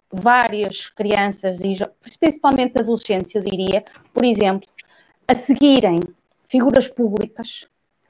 várias 0.10 0.88
crianças, 0.88 1.60
e 1.60 1.78
principalmente 2.18 2.80
adolescentes, 2.80 3.36
eu 3.36 3.42
diria, 3.42 3.84
por 4.14 4.24
exemplo, 4.24 4.68
a 5.28 5.36
seguirem 5.36 6.00
figuras 6.48 6.88
públicas 6.88 7.68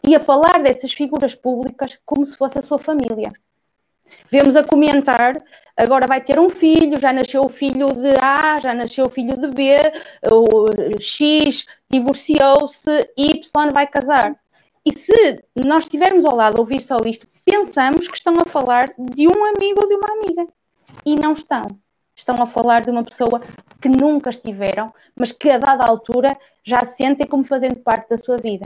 e 0.10 0.15
a 0.15 0.19
falar 0.19 0.63
dessas 0.63 0.91
figuras 0.91 1.36
públicas 1.36 2.00
como 2.04 2.26
se 2.26 2.36
fosse 2.36 2.58
a 2.58 2.63
sua 2.63 2.80
família. 2.80 3.32
Vemos 4.32 4.56
a 4.56 4.63
comentar, 4.63 5.39
agora 5.78 6.08
vai 6.08 6.19
ter 6.19 6.39
um 6.39 6.50
filho, 6.50 7.00
já 7.00 7.13
nasceu 7.13 7.43
o 7.43 7.50
filho 7.50 7.89
de 7.93 8.15
A, 8.19 8.58
já 8.60 8.74
nasceu 8.74 9.06
o 9.06 9.10
filho 9.10 9.38
de 9.38 9.48
B, 9.50 9.78
o 10.32 10.65
X 11.00 11.63
divorciou-se, 11.91 13.08
Y 13.15 13.72
vai 13.72 13.86
casar. 13.86 14.36
E 14.84 14.91
se 14.98 15.43
nós 15.63 15.84
estivermos 15.84 16.26
ao 16.26 16.36
lado 16.36 16.58
a 16.58 16.60
ouvir 16.60 16.80
só 16.82 16.98
isto, 17.06 17.28
pensamos 17.45 18.08
que 18.08 18.17
estão 18.17 18.34
a 18.41 18.50
falar 18.50 18.91
de 18.98 19.28
um 19.28 19.45
amigo 19.45 19.82
ou 19.84 19.88
de 19.88 19.93
uma 19.93 20.12
amiga. 20.13 20.48
E 21.06 21.15
não 21.15 21.34
estão. 21.34 21.67
Estão 22.15 22.36
a 22.41 22.48
falar 22.48 22.82
de 22.82 22.89
uma 22.89 23.04
pessoa 23.04 23.41
que 23.80 23.88
nunca 23.88 24.32
estiveram, 24.32 24.91
mas 25.15 25.32
que 25.32 25.52
a 25.52 25.60
dada 25.60 25.86
altura 25.86 26.36
já 26.63 26.84
sentem 26.84 27.28
como 27.28 27.43
fazendo 27.43 27.76
parte 27.76 28.10
da 28.10 28.17
sua 28.17 28.38
vida 28.38 28.65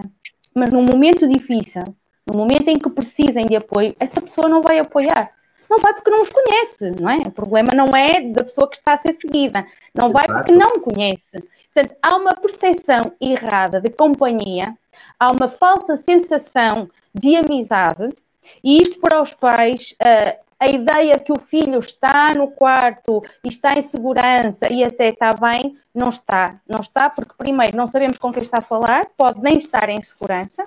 mas 0.53 0.69
num 0.69 0.83
momento 0.83 1.27
difícil, 1.27 1.83
no 2.25 2.37
momento 2.37 2.67
em 2.67 2.79
que 2.79 2.89
precisem 2.89 3.45
de 3.45 3.55
apoio, 3.55 3.95
essa 3.99 4.21
pessoa 4.21 4.47
não 4.47 4.61
vai 4.61 4.79
apoiar. 4.79 5.31
Não 5.69 5.79
vai 5.79 5.93
porque 5.93 6.11
não 6.11 6.21
os 6.21 6.29
conhece, 6.29 6.91
não 6.91 7.09
é? 7.09 7.17
O 7.17 7.31
problema 7.31 7.73
não 7.73 7.95
é 7.95 8.21
da 8.21 8.43
pessoa 8.43 8.69
que 8.69 8.77
está 8.77 8.93
a 8.93 8.97
ser 8.97 9.13
seguida, 9.13 9.65
não 9.93 10.11
vai 10.11 10.27
porque 10.27 10.51
não 10.51 10.79
conhece. 10.79 11.43
Portanto, 11.73 11.97
há 12.01 12.15
uma 12.15 12.35
percepção 12.35 13.11
errada 13.19 13.81
de 13.81 13.89
companhia, 13.89 14.77
há 15.19 15.31
uma 15.31 15.47
falsa 15.47 15.95
sensação 15.95 16.89
de 17.13 17.35
amizade, 17.35 18.09
e 18.63 18.81
isto 18.81 18.99
para 18.99 19.21
os 19.21 19.33
pais 19.33 19.95
uh, 20.01 20.43
a 20.63 20.67
ideia 20.67 21.19
que 21.19 21.33
o 21.33 21.37
filho 21.37 21.77
está 21.79 22.33
no 22.33 22.49
quarto 22.49 23.21
e 23.43 23.49
está 23.49 23.73
em 23.73 23.81
segurança 23.81 24.71
e 24.71 24.81
até 24.81 25.09
está 25.09 25.33
bem, 25.33 25.77
não 25.93 26.07
está. 26.07 26.61
Não 26.65 26.79
está 26.79 27.09
porque, 27.09 27.33
primeiro, 27.37 27.75
não 27.75 27.85
sabemos 27.85 28.17
com 28.17 28.31
quem 28.31 28.41
está 28.41 28.59
a 28.59 28.61
falar, 28.61 29.07
pode 29.17 29.41
nem 29.41 29.57
estar 29.57 29.89
em 29.89 30.01
segurança. 30.01 30.65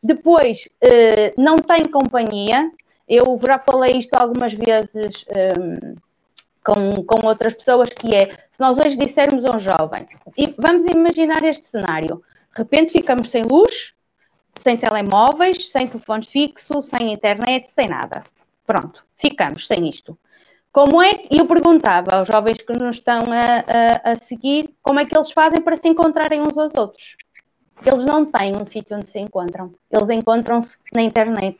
Depois, 0.00 0.68
eh, 0.80 1.34
não 1.36 1.56
tem 1.56 1.84
companhia. 1.86 2.70
Eu 3.08 3.36
já 3.44 3.58
falei 3.58 3.98
isto 3.98 4.14
algumas 4.14 4.52
vezes 4.52 5.24
um, 5.58 5.96
com, 6.64 7.02
com 7.04 7.26
outras 7.26 7.52
pessoas, 7.52 7.88
que 7.88 8.14
é, 8.14 8.30
se 8.52 8.60
nós 8.60 8.78
hoje 8.78 8.96
dissermos 8.96 9.44
a 9.44 9.56
um 9.56 9.58
jovem, 9.58 10.06
e 10.38 10.54
vamos 10.56 10.86
imaginar 10.86 11.42
este 11.42 11.66
cenário, 11.66 12.22
de 12.54 12.58
repente 12.58 12.92
ficamos 12.92 13.28
sem 13.28 13.42
luz, 13.42 13.92
sem 14.56 14.76
telemóveis, 14.76 15.68
sem 15.68 15.88
telefone 15.88 16.24
fixo, 16.24 16.80
sem 16.84 17.12
internet, 17.12 17.70
sem 17.72 17.88
nada. 17.88 18.22
Pronto, 18.72 19.04
ficamos 19.18 19.66
sem 19.66 19.86
isto. 19.86 20.18
Como 20.72 21.02
é 21.02 21.12
que, 21.12 21.38
eu 21.38 21.46
perguntava 21.46 22.16
aos 22.16 22.26
jovens 22.26 22.62
que 22.62 22.72
nos 22.72 22.96
estão 22.96 23.20
a, 23.30 24.08
a, 24.08 24.12
a, 24.12 24.16
seguir, 24.16 24.74
como 24.80 24.98
é 24.98 25.04
que 25.04 25.14
eles 25.14 25.30
fazem 25.30 25.60
para 25.60 25.76
se 25.76 25.86
encontrarem 25.86 26.40
uns 26.40 26.56
aos 26.56 26.74
outros? 26.74 27.14
Eles 27.84 28.06
não 28.06 28.24
têm 28.24 28.56
um 28.56 28.64
sítio 28.64 28.96
onde 28.96 29.08
se 29.08 29.18
encontram, 29.18 29.74
eles 29.90 30.08
encontram-se 30.08 30.78
na 30.94 31.02
internet. 31.02 31.58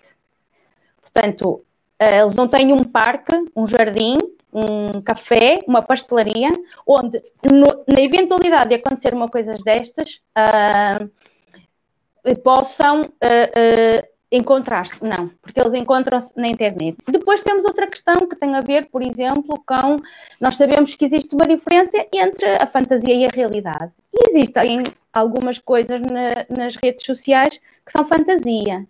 Portanto, 1.03 1.63
eh, 1.99 2.21
eles 2.21 2.33
não 2.33 2.49
têm 2.49 2.73
um 2.73 2.83
parque, 2.83 3.35
um 3.55 3.67
jardim, 3.67 4.17
um 4.51 5.03
café, 5.03 5.59
uma 5.69 5.83
pastelaria, 5.83 6.51
onde, 6.87 7.23
no, 7.45 7.85
na 7.95 8.01
eventualidade 8.01 8.71
de 8.71 8.77
acontecer 8.77 9.13
uma 9.13 9.29
coisa 9.29 9.53
destas, 9.63 10.23
uh, 10.35 11.11
possam 12.43 13.03
uh, 13.03 14.12
encontrar-se, 14.33 14.99
não, 15.05 15.31
porque 15.43 15.61
eles 15.61 15.75
encontram-se 15.75 16.33
na 16.35 16.49
internet. 16.49 16.97
Depois 17.07 17.43
temos 17.43 17.67
outra 17.67 17.87
questão 17.87 18.27
que 18.27 18.35
tem 18.35 18.55
a 18.55 18.61
ver, 18.63 18.87
por 18.87 19.03
exemplo, 19.03 19.63
com 19.67 19.99
nós 20.41 20.57
sabemos 20.57 20.95
que 20.95 21.05
existe 21.05 21.35
uma 21.35 21.47
diferença 21.47 22.07
entre 22.13 22.57
a 22.61 22.67
fantasia 22.67 23.15
e 23.15 23.27
a 23.27 23.31
realidade. 23.31 23.93
E 24.13 24.31
existem 24.31 24.85
algumas 25.13 25.59
coisas 25.59 26.01
na, 26.01 26.47
nas 26.49 26.77
redes 26.77 27.05
sociais 27.05 27.61
que 27.85 27.93
são 27.93 28.07
fantasia 28.07 28.87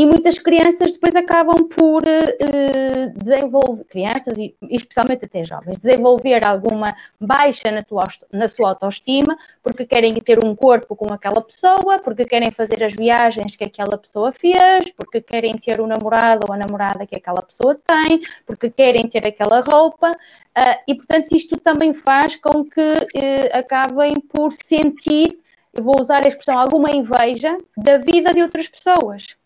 e 0.00 0.06
muitas 0.06 0.38
crianças 0.38 0.92
depois 0.92 1.14
acabam 1.14 1.68
por 1.68 2.02
uh, 2.02 3.18
desenvolver, 3.22 3.84
crianças 3.84 4.38
e 4.38 4.56
especialmente 4.70 5.26
até 5.26 5.44
jovens, 5.44 5.76
desenvolver 5.76 6.42
alguma 6.42 6.96
baixa 7.20 7.70
na, 7.70 7.82
tua, 7.82 8.04
na 8.32 8.48
sua 8.48 8.70
autoestima, 8.70 9.36
porque 9.62 9.84
querem 9.84 10.14
ter 10.14 10.42
um 10.42 10.56
corpo 10.56 10.96
com 10.96 11.12
aquela 11.12 11.42
pessoa, 11.42 11.98
porque 12.02 12.24
querem 12.24 12.50
fazer 12.50 12.82
as 12.82 12.94
viagens 12.94 13.54
que 13.56 13.64
aquela 13.64 13.98
pessoa 13.98 14.32
fez, 14.32 14.90
porque 14.96 15.20
querem 15.20 15.52
ter 15.58 15.82
o 15.82 15.86
namorado 15.86 16.46
ou 16.48 16.54
a 16.54 16.56
namorada 16.56 17.06
que 17.06 17.16
aquela 17.16 17.42
pessoa 17.42 17.78
tem, 17.86 18.22
porque 18.46 18.70
querem 18.70 19.06
ter 19.06 19.26
aquela 19.26 19.60
roupa, 19.60 20.12
uh, 20.12 20.80
e 20.88 20.94
portanto 20.94 21.36
isto 21.36 21.60
também 21.60 21.92
faz 21.92 22.36
com 22.36 22.64
que 22.64 22.80
uh, 22.80 23.50
acabem 23.52 24.18
por 24.18 24.50
sentir, 24.50 25.38
eu 25.74 25.84
vou 25.84 26.00
usar 26.00 26.24
a 26.24 26.28
expressão, 26.28 26.58
alguma 26.58 26.90
inveja 26.90 27.58
da 27.76 27.98
vida 27.98 28.32
de 28.32 28.40
outras 28.40 28.66
pessoas 28.66 29.38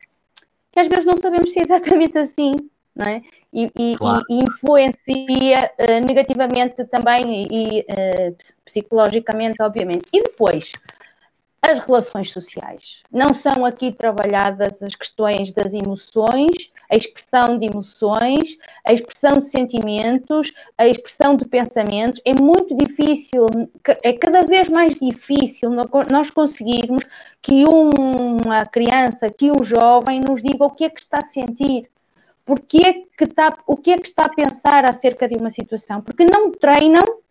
que 0.75 0.81
às 0.81 0.89
vezes 0.89 1.05
não 1.05 1.17
sabemos 1.17 1.53
se 1.53 1.61
é 1.61 1.63
exatamente 1.63 2.19
assim, 2.19 2.53
não 2.97 3.07
é? 3.07 3.23
E, 3.53 3.71
e, 3.79 3.95
claro. 3.97 4.25
e 4.29 4.43
influencia 4.43 5.71
uh, 5.79 6.05
negativamente 6.05 6.85
também 6.87 7.47
e 7.49 7.81
uh, 7.83 8.37
psicologicamente, 8.65 9.63
obviamente. 9.63 10.07
E 10.13 10.21
depois, 10.21 10.73
as 11.71 11.79
relações 11.79 12.31
sociais. 12.31 13.03
Não 13.11 13.35
são 13.35 13.65
aqui 13.65 13.93
trabalhadas 13.93 14.83
as 14.83 14.95
questões 14.95 15.53
das 15.53 15.73
emoções, 15.73 16.71
a 16.91 16.97
expressão 16.97 17.59
de 17.59 17.67
emoções, 17.67 18.57
a 18.85 18.93
expressão 18.93 19.39
de 19.39 19.49
sentimentos, 19.49 20.53
a 20.77 20.87
expressão 20.87 21.37
de 21.37 21.45
pensamentos. 21.45 22.21
É 22.25 22.35
muito 22.35 22.77
difícil, 22.77 23.47
é 24.03 24.13
cada 24.13 24.43
vez 24.43 24.69
mais 24.69 24.95
difícil 24.95 25.71
nós 26.11 26.31
conseguirmos 26.31 27.03
que 27.41 27.65
uma 27.67 28.65
criança, 28.67 29.31
que 29.31 29.51
um 29.51 29.63
jovem 29.63 30.21
nos 30.21 30.43
diga 30.43 30.65
o 30.65 30.71
que 30.71 30.85
é 30.85 30.91
que 30.91 31.01
está 31.01 31.19
a 31.19 31.25
sentir. 31.25 31.89
Porque 32.45 32.79
é 32.79 32.93
que 32.93 33.25
está, 33.25 33.57
o 33.67 33.77
que 33.77 33.91
é 33.91 33.99
que 33.99 34.07
está 34.07 34.27
a 34.27 34.35
pensar 34.35 34.85
acerca 34.85 35.27
de 35.27 35.37
uma 35.37 35.51
situação? 35.51 36.03
Porque 36.03 36.25
não 36.25 36.51
treinam 36.51 37.24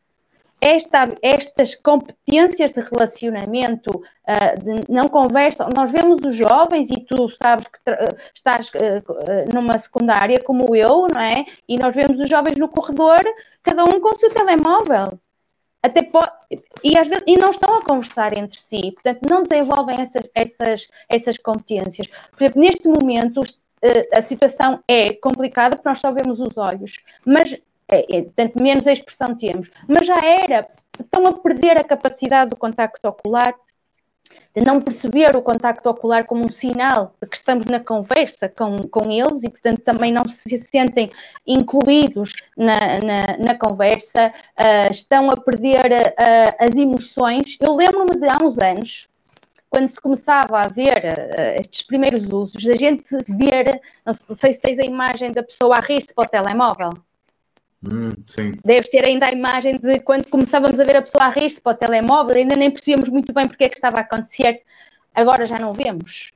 esta, 0.63 1.13
estas 1.21 1.75
competências 1.75 2.71
de 2.71 2.79
relacionamento 2.79 3.91
uh, 3.91 4.63
de, 4.63 4.89
não 4.89 5.09
conversam. 5.09 5.67
Nós 5.75 5.91
vemos 5.91 6.21
os 6.25 6.37
jovens, 6.37 6.89
e 6.89 7.01
tu 7.01 7.27
sabes 7.29 7.67
que 7.67 7.79
estás 8.33 8.69
uh, 8.69 9.53
numa 9.53 9.77
secundária 9.77 10.41
como 10.41 10.73
eu, 10.73 11.07
não 11.13 11.19
é? 11.19 11.45
E 11.67 11.75
nós 11.77 11.93
vemos 11.93 12.17
os 12.17 12.29
jovens 12.29 12.57
no 12.57 12.69
corredor, 12.69 13.19
cada 13.61 13.83
um 13.83 13.99
com 13.99 14.15
o 14.15 14.19
seu 14.19 14.29
telemóvel. 14.31 15.19
Até 15.81 16.09
e, 16.81 16.97
às 16.97 17.09
vezes, 17.09 17.25
e 17.27 17.35
não 17.35 17.49
estão 17.49 17.75
a 17.75 17.83
conversar 17.83 18.37
entre 18.37 18.57
si, 18.57 18.93
portanto, 18.93 19.19
não 19.29 19.43
desenvolvem 19.43 19.99
essas, 19.99 20.29
essas, 20.33 20.87
essas 21.09 21.37
competências. 21.37 22.07
Por 22.31 22.41
exemplo, 22.41 22.61
neste 22.61 22.87
momento, 22.87 23.41
a 24.13 24.21
situação 24.21 24.81
é 24.87 25.11
complicada 25.11 25.75
porque 25.75 25.89
nós 25.89 25.99
só 25.99 26.09
vemos 26.09 26.39
os 26.39 26.57
olhos, 26.57 26.99
mas 27.25 27.59
é, 27.87 28.17
é, 28.17 28.21
portanto, 28.23 28.61
menos 28.61 28.87
a 28.87 28.93
expressão 28.93 29.35
temos. 29.35 29.69
Mas 29.87 30.07
já 30.07 30.17
era, 30.23 30.67
estão 30.99 31.27
a 31.27 31.33
perder 31.33 31.77
a 31.77 31.83
capacidade 31.83 32.51
do 32.51 32.57
contacto 32.57 33.07
ocular, 33.07 33.53
de 34.55 34.63
não 34.63 34.79
perceber 34.79 35.35
o 35.35 35.41
contacto 35.41 35.89
ocular 35.89 36.25
como 36.25 36.45
um 36.45 36.49
sinal 36.49 37.15
de 37.21 37.27
que 37.27 37.35
estamos 37.35 37.65
na 37.65 37.79
conversa 37.79 38.47
com, 38.47 38.87
com 38.87 39.11
eles 39.11 39.43
e, 39.43 39.49
portanto, 39.49 39.81
também 39.81 40.11
não 40.11 40.27
se 40.29 40.57
sentem 40.57 41.11
incluídos 41.45 42.33
na, 42.55 42.99
na, 42.99 43.37
na 43.37 43.55
conversa, 43.57 44.27
uh, 44.27 44.91
estão 44.91 45.29
a 45.31 45.37
perder 45.37 45.91
uh, 45.91 46.55
as 46.59 46.75
emoções. 46.75 47.57
Eu 47.59 47.75
lembro-me 47.75 48.19
de 48.19 48.27
há 48.27 48.37
uns 48.43 48.59
anos, 48.59 49.09
quando 49.69 49.89
se 49.89 49.99
começava 49.99 50.59
a 50.59 50.67
ver 50.67 50.97
uh, 50.97 51.59
estes 51.59 51.81
primeiros 51.81 52.23
usos, 52.31 52.67
a 52.67 52.75
gente 52.75 53.09
ver, 53.27 53.81
não 54.05 54.13
sei 54.35 54.53
se 54.53 54.59
tens 54.59 54.77
a 54.77 54.83
imagem 54.83 55.31
da 55.31 55.41
pessoa 55.41 55.77
a 55.77 55.81
rir-se 55.81 56.13
para 56.13 56.25
o 56.25 56.29
telemóvel. 56.29 56.91
Hum, 57.85 58.13
Deves 58.63 58.89
ter 58.89 59.05
ainda 59.05 59.27
a 59.27 59.31
imagem 59.31 59.77
de 59.77 59.99
quando 59.99 60.29
começávamos 60.29 60.79
a 60.79 60.85
ver 60.85 60.97
a 60.97 61.01
pessoa 61.01 61.25
a 61.25 61.29
rir-se 61.29 61.59
para 61.59 61.73
o 61.73 61.77
telemóvel, 61.77 62.37
ainda 62.37 62.55
nem 62.55 62.71
percebíamos 62.71 63.09
muito 63.09 63.33
bem 63.33 63.45
porque 63.45 63.65
é 63.65 63.69
que 63.69 63.75
estava 63.75 63.97
a 63.97 64.01
acontecer. 64.01 64.61
Agora 65.13 65.45
já 65.45 65.59
não 65.59 65.73
vemos. 65.73 66.31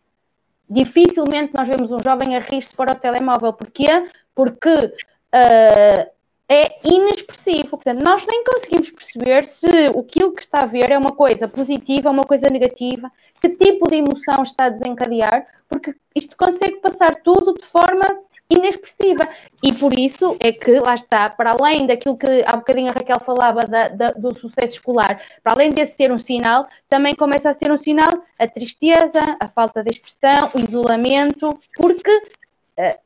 Dificilmente 0.69 1.53
nós 1.55 1.67
vemos 1.67 1.89
um 1.89 1.99
jovem 2.03 2.35
a 2.35 2.39
rir-se 2.39 2.75
para 2.75 2.91
o 2.91 2.95
telemóvel. 2.95 3.53
Porquê? 3.53 4.09
Porque 4.35 4.69
uh, 4.69 6.11
é 6.49 6.79
inexpressivo. 6.83 7.69
Portanto, 7.69 8.03
nós 8.03 8.25
nem 8.27 8.43
conseguimos 8.43 8.91
perceber 8.91 9.45
se 9.45 9.67
aquilo 9.87 10.33
que 10.33 10.41
está 10.41 10.63
a 10.63 10.65
ver 10.65 10.91
é 10.91 10.97
uma 10.97 11.11
coisa 11.11 11.47
positiva 11.47 12.11
uma 12.11 12.23
coisa 12.23 12.49
negativa, 12.49 13.09
que 13.41 13.49
tipo 13.49 13.89
de 13.89 13.95
emoção 13.95 14.43
está 14.43 14.65
a 14.65 14.69
desencadear, 14.69 15.47
porque 15.69 15.95
isto 16.13 16.35
consegue 16.35 16.77
passar 16.77 17.21
tudo 17.23 17.53
de 17.53 17.65
forma 17.65 18.26
inexpressiva. 18.49 19.27
E 19.61 19.73
por 19.73 19.97
isso 19.97 20.37
é 20.39 20.51
que, 20.51 20.79
lá 20.79 20.95
está, 20.95 21.29
para 21.29 21.51
além 21.51 21.85
daquilo 21.85 22.17
que 22.17 22.43
há 22.45 22.55
bocadinho 22.55 22.89
a 22.89 22.93
Raquel 22.93 23.19
falava 23.19 23.65
da, 23.65 23.87
da, 23.89 24.11
do 24.11 24.37
sucesso 24.37 24.75
escolar, 24.75 25.21
para 25.43 25.53
além 25.53 25.71
de 25.71 25.85
ser 25.85 26.11
um 26.11 26.19
sinal, 26.19 26.67
também 26.89 27.15
começa 27.15 27.49
a 27.49 27.53
ser 27.53 27.71
um 27.71 27.79
sinal 27.79 28.11
a 28.39 28.47
tristeza, 28.47 29.37
a 29.39 29.47
falta 29.47 29.83
de 29.83 29.91
expressão, 29.91 30.49
o 30.53 30.59
isolamento, 30.59 31.49
porque 31.75 32.11
uh, 32.11 32.99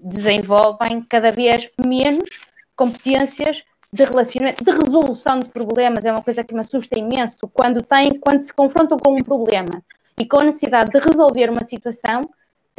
desenvolvem 0.00 1.02
cada 1.02 1.30
vez 1.30 1.70
menos 1.84 2.28
competências 2.74 3.64
de 3.92 4.04
relacionamento, 4.04 4.64
de 4.64 4.70
resolução 4.70 5.40
de 5.40 5.48
problemas, 5.48 6.04
é 6.04 6.12
uma 6.12 6.22
coisa 6.22 6.44
que 6.44 6.52
me 6.52 6.60
assusta 6.60 6.98
imenso 6.98 7.48
quando, 7.48 7.82
tem, 7.82 8.18
quando 8.18 8.40
se 8.40 8.52
confrontam 8.52 8.98
com 8.98 9.14
um 9.14 9.22
problema 9.22 9.82
e 10.18 10.26
com 10.26 10.40
a 10.40 10.44
necessidade 10.44 10.90
de 10.90 10.98
resolver 10.98 11.48
uma 11.48 11.64
situação, 11.64 12.22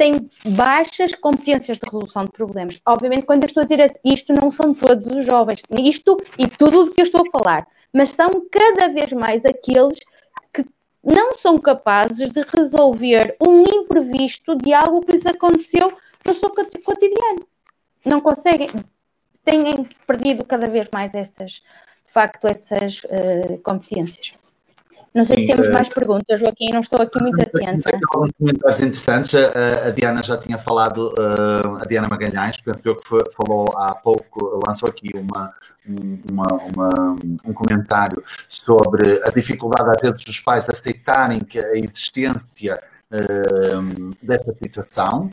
têm 0.00 0.30
baixas 0.56 1.14
competências 1.14 1.76
de 1.76 1.84
resolução 1.84 2.24
de 2.24 2.30
problemas. 2.30 2.80
Obviamente, 2.86 3.26
quando 3.26 3.42
eu 3.42 3.48
estou 3.48 3.62
a 3.62 3.66
dizer 3.66 3.92
isto, 4.02 4.32
não 4.32 4.50
são 4.50 4.72
todos 4.72 5.06
os 5.06 5.26
jovens, 5.26 5.60
isto 5.78 6.16
e 6.38 6.48
tudo 6.48 6.84
o 6.84 6.90
que 6.90 7.02
eu 7.02 7.04
estou 7.04 7.20
a 7.20 7.38
falar, 7.38 7.66
mas 7.92 8.08
são 8.08 8.30
cada 8.50 8.88
vez 8.88 9.12
mais 9.12 9.44
aqueles 9.44 9.98
que 10.54 10.64
não 11.04 11.36
são 11.36 11.58
capazes 11.58 12.30
de 12.30 12.42
resolver 12.56 13.36
um 13.46 13.62
imprevisto 13.62 14.56
de 14.56 14.72
algo 14.72 15.02
que 15.02 15.12
lhes 15.12 15.26
aconteceu 15.26 15.92
no 16.24 16.34
seu 16.34 16.48
cotidiano. 16.48 17.46
Não 18.02 18.22
conseguem, 18.22 18.70
têm 19.44 19.86
perdido 20.06 20.46
cada 20.46 20.66
vez 20.66 20.88
mais 20.90 21.14
essas, 21.14 21.62
de 22.06 22.12
facto, 22.12 22.46
essas 22.46 23.02
uh, 23.04 23.58
competências. 23.62 24.32
Não 25.14 25.24
sei 25.24 25.38
Sim, 25.38 25.46
se 25.46 25.52
temos 25.52 25.66
uh, 25.66 25.72
mais 25.72 25.88
perguntas, 25.88 26.38
Joaquim, 26.38 26.70
não 26.72 26.80
estou 26.80 27.02
aqui 27.02 27.20
muito 27.20 27.42
atenta. 27.42 27.98
Alguns 28.12 28.30
comentários 28.38 28.80
interessantes. 28.80 29.34
A, 29.34 29.88
a, 29.88 29.90
Diana 29.90 30.22
já 30.22 30.36
tinha 30.38 30.56
falado, 30.56 31.08
uh, 31.08 31.76
a 31.80 31.84
Diana 31.84 32.08
Magalhães, 32.08 32.60
portanto, 32.60 33.00
que 33.02 33.32
falou 33.34 33.72
há 33.76 33.94
pouco, 33.94 34.60
lançou 34.64 34.88
aqui 34.88 35.10
uma, 35.14 35.52
uma, 36.30 36.46
uma, 36.46 37.16
um 37.44 37.52
comentário 37.52 38.22
sobre 38.48 39.20
a 39.24 39.30
dificuldade, 39.30 39.90
às 39.90 40.00
vezes, 40.00 40.24
dos 40.24 40.38
pais 40.38 40.68
aceitarem 40.68 41.40
que 41.40 41.58
a 41.58 41.72
existência 41.72 42.80
uh, 43.10 44.10
desta 44.22 44.54
situação, 44.54 45.32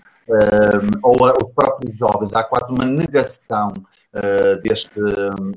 ou 1.04 1.26
a, 1.26 1.34
os 1.34 1.54
próprios 1.54 1.96
jovens, 1.96 2.34
há 2.34 2.44
quase 2.44 2.72
uma 2.72 2.84
negação 2.84 3.74
uh, 4.18 4.62
deste, 4.62 4.92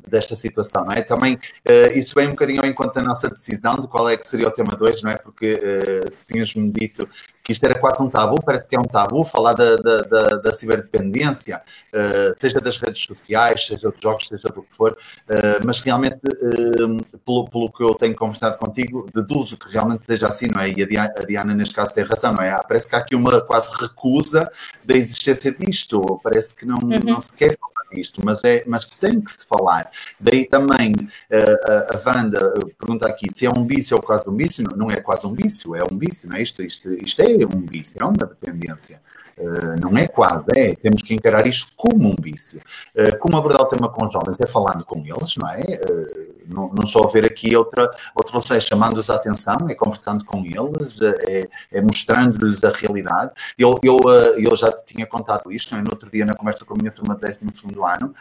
desta 0.08 0.36
situação, 0.36 0.84
não 0.84 0.92
é? 0.92 1.02
Também 1.02 1.34
uh, 1.34 1.98
isso 1.98 2.14
vem 2.14 2.28
um 2.28 2.30
bocadinho 2.30 2.62
ao 2.62 2.68
encontro 2.68 2.94
da 2.94 3.02
nossa 3.02 3.28
decisão 3.28 3.76
de 3.76 3.88
qual 3.88 4.08
é 4.08 4.16
que 4.16 4.28
seria 4.28 4.48
o 4.48 4.50
tema 4.50 4.76
2, 4.76 5.02
não 5.02 5.10
é? 5.10 5.16
Porque 5.16 5.54
uh, 5.54 6.24
tinhas-me 6.26 6.70
dito 6.70 7.08
isto 7.48 7.64
era 7.64 7.78
quase 7.78 8.02
um 8.02 8.08
tabu, 8.08 8.42
parece 8.42 8.68
que 8.68 8.76
é 8.76 8.78
um 8.78 8.84
tabu 8.84 9.24
falar 9.24 9.54
da, 9.54 9.76
da, 9.76 10.02
da, 10.02 10.28
da 10.36 10.52
ciberdependência, 10.52 11.62
uh, 11.92 12.34
seja 12.38 12.60
das 12.60 12.76
redes 12.78 13.02
sociais, 13.02 13.66
seja 13.66 13.90
dos 13.90 14.00
jogos, 14.00 14.28
seja 14.28 14.48
do 14.48 14.62
que 14.62 14.74
for, 14.74 14.92
uh, 14.92 15.64
mas 15.64 15.80
realmente, 15.80 16.16
uh, 16.16 17.18
pelo, 17.24 17.48
pelo 17.48 17.72
que 17.72 17.82
eu 17.82 17.94
tenho 17.94 18.14
conversado 18.14 18.58
contigo, 18.58 19.08
deduzo 19.14 19.56
que 19.56 19.70
realmente 19.70 20.06
seja 20.06 20.28
assim, 20.28 20.48
não 20.48 20.60
é? 20.60 20.70
E 20.70 20.82
a 20.82 20.86
Diana, 20.86 21.14
a 21.16 21.22
Diana, 21.24 21.54
neste 21.54 21.74
caso 21.74 21.94
tem 21.94 22.04
razão, 22.04 22.32
não 22.32 22.42
é? 22.42 22.50
Parece 22.66 22.88
que 22.88 22.94
há 22.94 22.98
aqui 22.98 23.14
uma 23.14 23.40
quase 23.40 23.70
recusa 23.80 24.50
da 24.84 24.94
existência 24.94 25.52
disto, 25.52 26.20
parece 26.22 26.54
que 26.54 26.64
não, 26.64 26.78
uhum. 26.78 26.98
não 27.04 27.20
se 27.20 27.34
quer 27.34 27.56
falar 27.58 27.70
disto, 27.92 28.20
mas, 28.24 28.44
é, 28.44 28.62
mas 28.66 28.84
tem 28.84 29.20
que 29.20 29.32
se 29.32 29.46
falar. 29.46 29.90
Daí 30.18 30.46
também 30.46 30.92
a, 31.30 31.94
a 31.94 32.00
Wanda 32.06 32.54
pergunta 32.78 33.06
aqui 33.06 33.28
se 33.34 33.46
é 33.46 33.50
um 33.50 33.66
vício 33.66 33.96
ou 33.96 34.02
quase 34.02 34.28
um 34.28 34.36
vício, 34.36 34.64
não, 34.64 34.76
não 34.76 34.90
é 34.90 35.00
quase 35.00 35.26
um 35.26 35.32
vício, 35.32 35.74
é 35.74 35.80
um 35.90 35.98
vício, 35.98 36.28
não 36.28 36.36
é? 36.36 36.42
Isto, 36.42 36.62
isto, 36.62 36.92
isto 36.92 37.20
é 37.20 37.29
é 37.30 37.46
um 37.46 37.66
vício, 37.66 37.96
é 38.00 38.04
uma 38.04 38.12
dependência. 38.12 39.00
Uh, 39.38 39.80
não 39.80 39.96
é 39.96 40.06
quase, 40.06 40.48
é. 40.54 40.74
Temos 40.74 41.02
que 41.02 41.14
encarar 41.14 41.46
isto 41.46 41.72
como 41.76 42.08
um 42.08 42.16
vício. 42.20 42.60
Uh, 42.94 43.18
como 43.18 43.36
abordar 43.36 43.62
o 43.62 43.66
tema 43.66 43.88
com 43.88 44.04
os 44.04 44.12
jovens? 44.12 44.38
É 44.38 44.46
falando 44.46 44.84
com 44.84 44.98
eles, 44.98 45.36
não 45.36 45.48
é? 45.48 45.62
Uh, 45.62 46.39
não, 46.50 46.84
estou 46.84 47.04
a 47.04 47.08
ver 47.08 47.26
aqui 47.26 47.54
outra, 47.56 47.90
outra 48.14 48.34
não 48.34 48.40
sei, 48.40 48.60
chamando-os 48.60 49.08
a 49.10 49.16
atenção, 49.16 49.56
é 49.68 49.74
conversando 49.74 50.24
com 50.24 50.38
eles, 50.38 51.00
é, 51.00 51.48
é 51.72 51.80
mostrando-lhes 51.80 52.64
a 52.64 52.70
realidade. 52.70 53.32
Eu, 53.58 53.78
eu, 53.82 53.98
eu 54.36 54.54
já 54.56 54.70
te 54.72 54.84
tinha 54.84 55.06
contado 55.06 55.50
isto, 55.52 55.74
é? 55.74 55.78
no 55.78 55.90
outro 55.90 56.10
dia, 56.10 56.24
na 56.24 56.34
conversa 56.34 56.64
com 56.64 56.74
a 56.74 56.76
minha 56.76 56.90
turma 56.90 57.14
de 57.14 57.20
12 57.20 57.46
ano, 57.80 58.14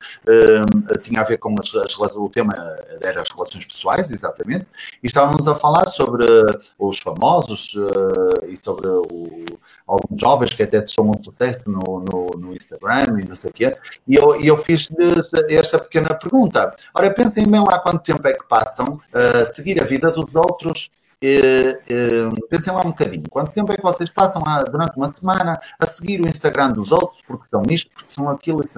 tinha 1.01 1.21
a 1.21 1.23
ver 1.23 1.37
com 1.37 1.55
as, 1.59 1.73
as, 1.75 2.15
o 2.15 2.29
tema 2.29 2.53
era 3.01 3.21
as 3.21 3.29
relações 3.29 3.65
pessoais, 3.65 4.11
exatamente, 4.11 4.65
e 5.01 5.07
estávamos 5.07 5.47
a 5.47 5.55
falar 5.55 5.87
sobre 5.87 6.25
os 6.77 6.99
famosos 6.99 7.75
e 8.47 8.55
sobre 8.57 8.87
o, 8.87 9.45
alguns 9.87 10.19
jovens 10.19 10.53
que 10.53 10.63
até 10.63 10.85
são 10.85 11.09
um 11.09 11.23
sucesso 11.23 11.61
no, 11.65 11.99
no, 11.99 12.27
no, 12.37 12.55
Instagram 12.55 13.19
e 13.21 13.27
não 13.27 13.35
sei 13.35 13.49
o 13.49 13.53
quê, 13.53 13.77
e 14.07 14.15
eu, 14.15 14.39
eu 14.41 14.57
fiz 14.57 14.89
esta 15.49 15.79
pequena 15.79 16.13
pergunta. 16.13 16.73
Ora, 16.93 17.11
pensem 17.11 17.47
bem 17.47 17.61
lá 17.61 17.79
quanto 17.79 18.03
tempo 18.03 18.18
é 18.27 18.33
que 18.33 18.47
passam 18.47 18.99
a 19.13 19.45
seguir 19.45 19.81
a 19.81 19.85
vida 19.85 20.11
dos 20.11 20.35
outros 20.35 20.89
pensem 22.49 22.73
lá 22.73 22.79
um 22.79 22.91
bocadinho, 22.91 23.23
quanto 23.29 23.51
tempo 23.51 23.71
é 23.73 23.75
que 23.75 23.83
vocês 23.83 24.09
passam 24.09 24.41
lá 24.45 24.63
durante 24.63 24.95
uma 24.95 25.11
semana 25.11 25.59
a 25.77 25.85
seguir 25.85 26.21
o 26.21 26.27
Instagram 26.27 26.71
dos 26.71 26.91
outros, 26.91 27.21
porque 27.27 27.49
são 27.49 27.61
isto, 27.69 27.91
porque 27.91 28.11
são 28.11 28.29
aquilo, 28.29 28.63
isso. 28.63 28.75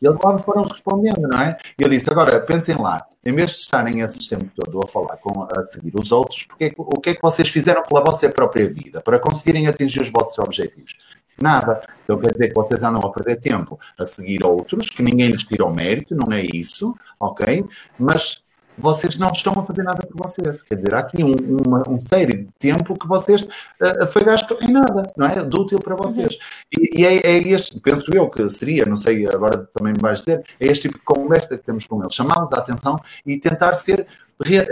E 0.00 0.06
eles 0.06 0.18
lá 0.22 0.32
me 0.32 0.40
foram 0.40 0.62
respondendo, 0.62 1.28
não 1.28 1.38
é? 1.38 1.58
Eu 1.78 1.88
disse, 1.88 2.10
agora, 2.10 2.40
pensem 2.40 2.76
lá, 2.76 3.04
em 3.24 3.34
vez 3.34 3.50
de 3.50 3.56
estarem 3.58 4.00
esse 4.00 4.28
tempo 4.28 4.50
todo 4.54 4.80
a 4.82 4.88
falar, 4.88 5.18
com, 5.18 5.42
a 5.42 5.62
seguir 5.62 5.92
os 5.94 6.10
outros, 6.10 6.44
porque, 6.44 6.72
o 6.76 7.00
que 7.00 7.10
é 7.10 7.14
que 7.14 7.22
vocês 7.22 7.48
fizeram 7.48 7.82
pela 7.82 8.02
vossa 8.02 8.28
própria 8.30 8.66
vida, 8.66 9.02
para 9.02 9.18
conseguirem 9.18 9.66
atingir 9.66 10.00
os 10.00 10.10
vossos 10.10 10.38
objetivos? 10.38 10.96
Nada. 11.36 11.82
Então 12.04 12.18
quer 12.18 12.32
dizer 12.32 12.48
que 12.48 12.54
vocês 12.54 12.80
andam 12.82 13.00
a 13.00 13.10
perder 13.10 13.36
tempo 13.36 13.78
a 13.98 14.06
seguir 14.06 14.44
outros, 14.44 14.88
que 14.88 15.02
ninguém 15.02 15.28
lhes 15.28 15.42
tira 15.42 15.64
o 15.64 15.74
mérito, 15.74 16.14
não 16.14 16.32
é 16.32 16.42
isso, 16.42 16.94
ok? 17.18 17.66
Mas 17.98 18.43
vocês 18.76 19.16
não 19.16 19.30
estão 19.30 19.52
a 19.58 19.64
fazer 19.64 19.82
nada 19.82 20.06
por 20.06 20.16
vocês. 20.26 20.62
Quer 20.62 20.76
dizer, 20.76 20.94
há 20.94 20.98
aqui 20.98 21.22
um, 21.22 21.34
uma, 21.66 21.88
um 21.88 21.98
série 21.98 22.44
de 22.44 22.48
tempo 22.58 22.98
que 22.98 23.06
vocês 23.06 23.42
uh, 23.42 24.06
foi 24.12 24.24
gasto 24.24 24.56
em 24.60 24.72
nada, 24.72 25.12
não 25.16 25.26
é? 25.26 25.44
De 25.44 25.56
útil 25.56 25.78
para 25.78 25.94
vocês. 25.94 26.36
E, 26.76 27.00
e 27.00 27.06
é, 27.06 27.16
é, 27.16 27.38
este, 27.48 27.80
penso 27.80 28.12
eu 28.14 28.28
que 28.28 28.48
seria, 28.50 28.84
não 28.84 28.96
sei, 28.96 29.26
agora 29.26 29.68
também 29.74 29.92
me 29.92 30.00
vais 30.00 30.20
dizer, 30.20 30.42
é 30.60 30.66
este 30.66 30.88
tipo 30.88 30.98
de 30.98 31.04
conversa 31.04 31.56
que 31.56 31.64
temos 31.64 31.86
com 31.86 32.00
eles, 32.02 32.14
chamá-los 32.14 32.52
a 32.52 32.58
atenção 32.58 32.98
e 33.26 33.38
tentar 33.38 33.74
ser 33.74 34.06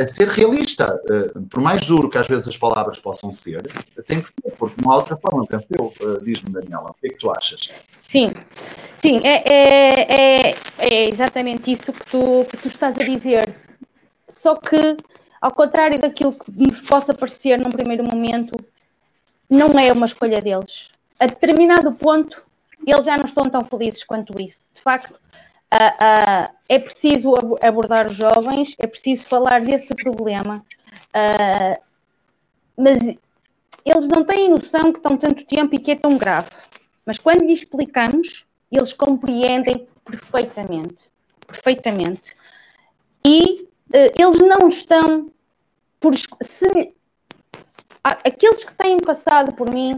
ser 0.08 0.26
realista. 0.26 1.00
Uh, 1.08 1.40
por 1.42 1.60
mais 1.60 1.86
duro 1.86 2.10
que 2.10 2.18
às 2.18 2.26
vezes 2.26 2.48
as 2.48 2.56
palavras 2.56 2.98
possam 2.98 3.30
ser, 3.30 3.62
tem 4.08 4.20
que 4.20 4.26
ser, 4.26 4.50
porque 4.58 4.74
não 4.82 4.90
há 4.90 4.96
outra 4.96 5.16
forma, 5.16 5.46
penso 5.46 5.66
eu. 5.70 5.92
Diz-me, 6.20 6.50
Daniela, 6.50 6.90
o 6.90 6.94
que 6.94 7.06
é 7.06 7.10
que 7.10 7.16
tu 7.16 7.30
achas? 7.30 7.70
Sim, 8.00 8.32
sim, 8.96 9.20
é, 9.22 9.42
é, 9.48 10.50
é, 10.50 10.54
é 10.78 11.08
exatamente 11.08 11.70
isso 11.70 11.92
que 11.92 12.04
tu, 12.06 12.44
que 12.50 12.56
tu 12.56 12.66
estás 12.66 12.98
a 12.98 13.04
dizer. 13.04 13.54
Só 14.32 14.56
que, 14.56 14.96
ao 15.40 15.52
contrário 15.52 15.98
daquilo 15.98 16.32
que 16.32 16.50
nos 16.50 16.80
possa 16.80 17.14
parecer 17.14 17.60
num 17.60 17.70
primeiro 17.70 18.04
momento, 18.04 18.56
não 19.48 19.78
é 19.78 19.92
uma 19.92 20.06
escolha 20.06 20.40
deles. 20.40 20.90
A 21.18 21.26
determinado 21.26 21.92
ponto, 21.92 22.42
eles 22.86 23.04
já 23.04 23.16
não 23.16 23.26
estão 23.26 23.44
tão 23.44 23.64
felizes 23.64 24.02
quanto 24.02 24.40
isso. 24.40 24.60
De 24.74 24.80
facto, 24.80 25.12
uh, 25.12 26.50
uh, 26.50 26.54
é 26.68 26.78
preciso 26.78 27.34
abordar 27.60 28.06
os 28.06 28.16
jovens, 28.16 28.74
é 28.78 28.86
preciso 28.86 29.26
falar 29.26 29.60
desse 29.60 29.94
problema, 29.94 30.64
uh, 31.14 31.82
mas 32.76 32.98
eles 33.84 34.08
não 34.08 34.24
têm 34.24 34.48
noção 34.48 34.92
que 34.92 34.98
estão 34.98 35.16
tanto 35.16 35.44
tempo 35.44 35.74
e 35.74 35.78
que 35.78 35.92
é 35.92 35.96
tão 35.96 36.16
grave. 36.16 36.50
Mas 37.04 37.18
quando 37.18 37.42
lhes 37.42 37.60
explicamos, 37.60 38.46
eles 38.70 38.92
compreendem 38.92 39.86
perfeitamente. 40.04 41.10
Perfeitamente. 41.46 42.34
E 43.24 43.68
eles 43.92 44.38
não 44.38 44.68
estão 44.68 45.30
por. 46.00 46.14
Se, 46.40 46.94
aqueles 48.02 48.64
que 48.64 48.74
têm 48.74 48.98
passado 48.98 49.52
por 49.52 49.72
mim 49.72 49.94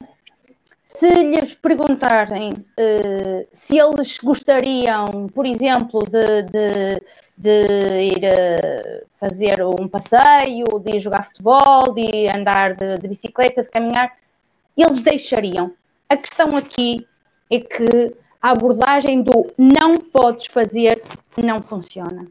se 0.84 1.08
lhes 1.08 1.54
perguntarem 1.54 2.52
uh, 2.52 3.48
se 3.52 3.78
eles 3.78 4.18
gostariam, 4.18 5.26
por 5.34 5.46
exemplo, 5.46 6.00
de, 6.04 6.42
de, 6.42 7.02
de 7.38 7.66
ir 8.00 8.22
uh, 8.22 9.06
fazer 9.18 9.64
um 9.64 9.88
passeio, 9.88 10.66
de 10.80 11.00
jogar 11.00 11.24
futebol, 11.24 11.94
de 11.94 12.28
andar 12.28 12.74
de, 12.74 12.98
de, 12.98 13.08
bicicleta, 13.08 13.62
de 13.62 13.70
caminhar, 13.70 14.12
eles 14.76 15.00
deixariam. 15.00 15.72
A 16.06 16.18
questão 16.18 16.54
aqui 16.54 17.06
é 17.50 17.58
que 17.58 18.14
a 18.42 18.50
abordagem 18.50 19.22
do 19.22 19.50
não 19.56 19.96
podes 19.96 20.46
fazer 20.46 21.02
não 21.42 21.62
funciona. 21.62 22.26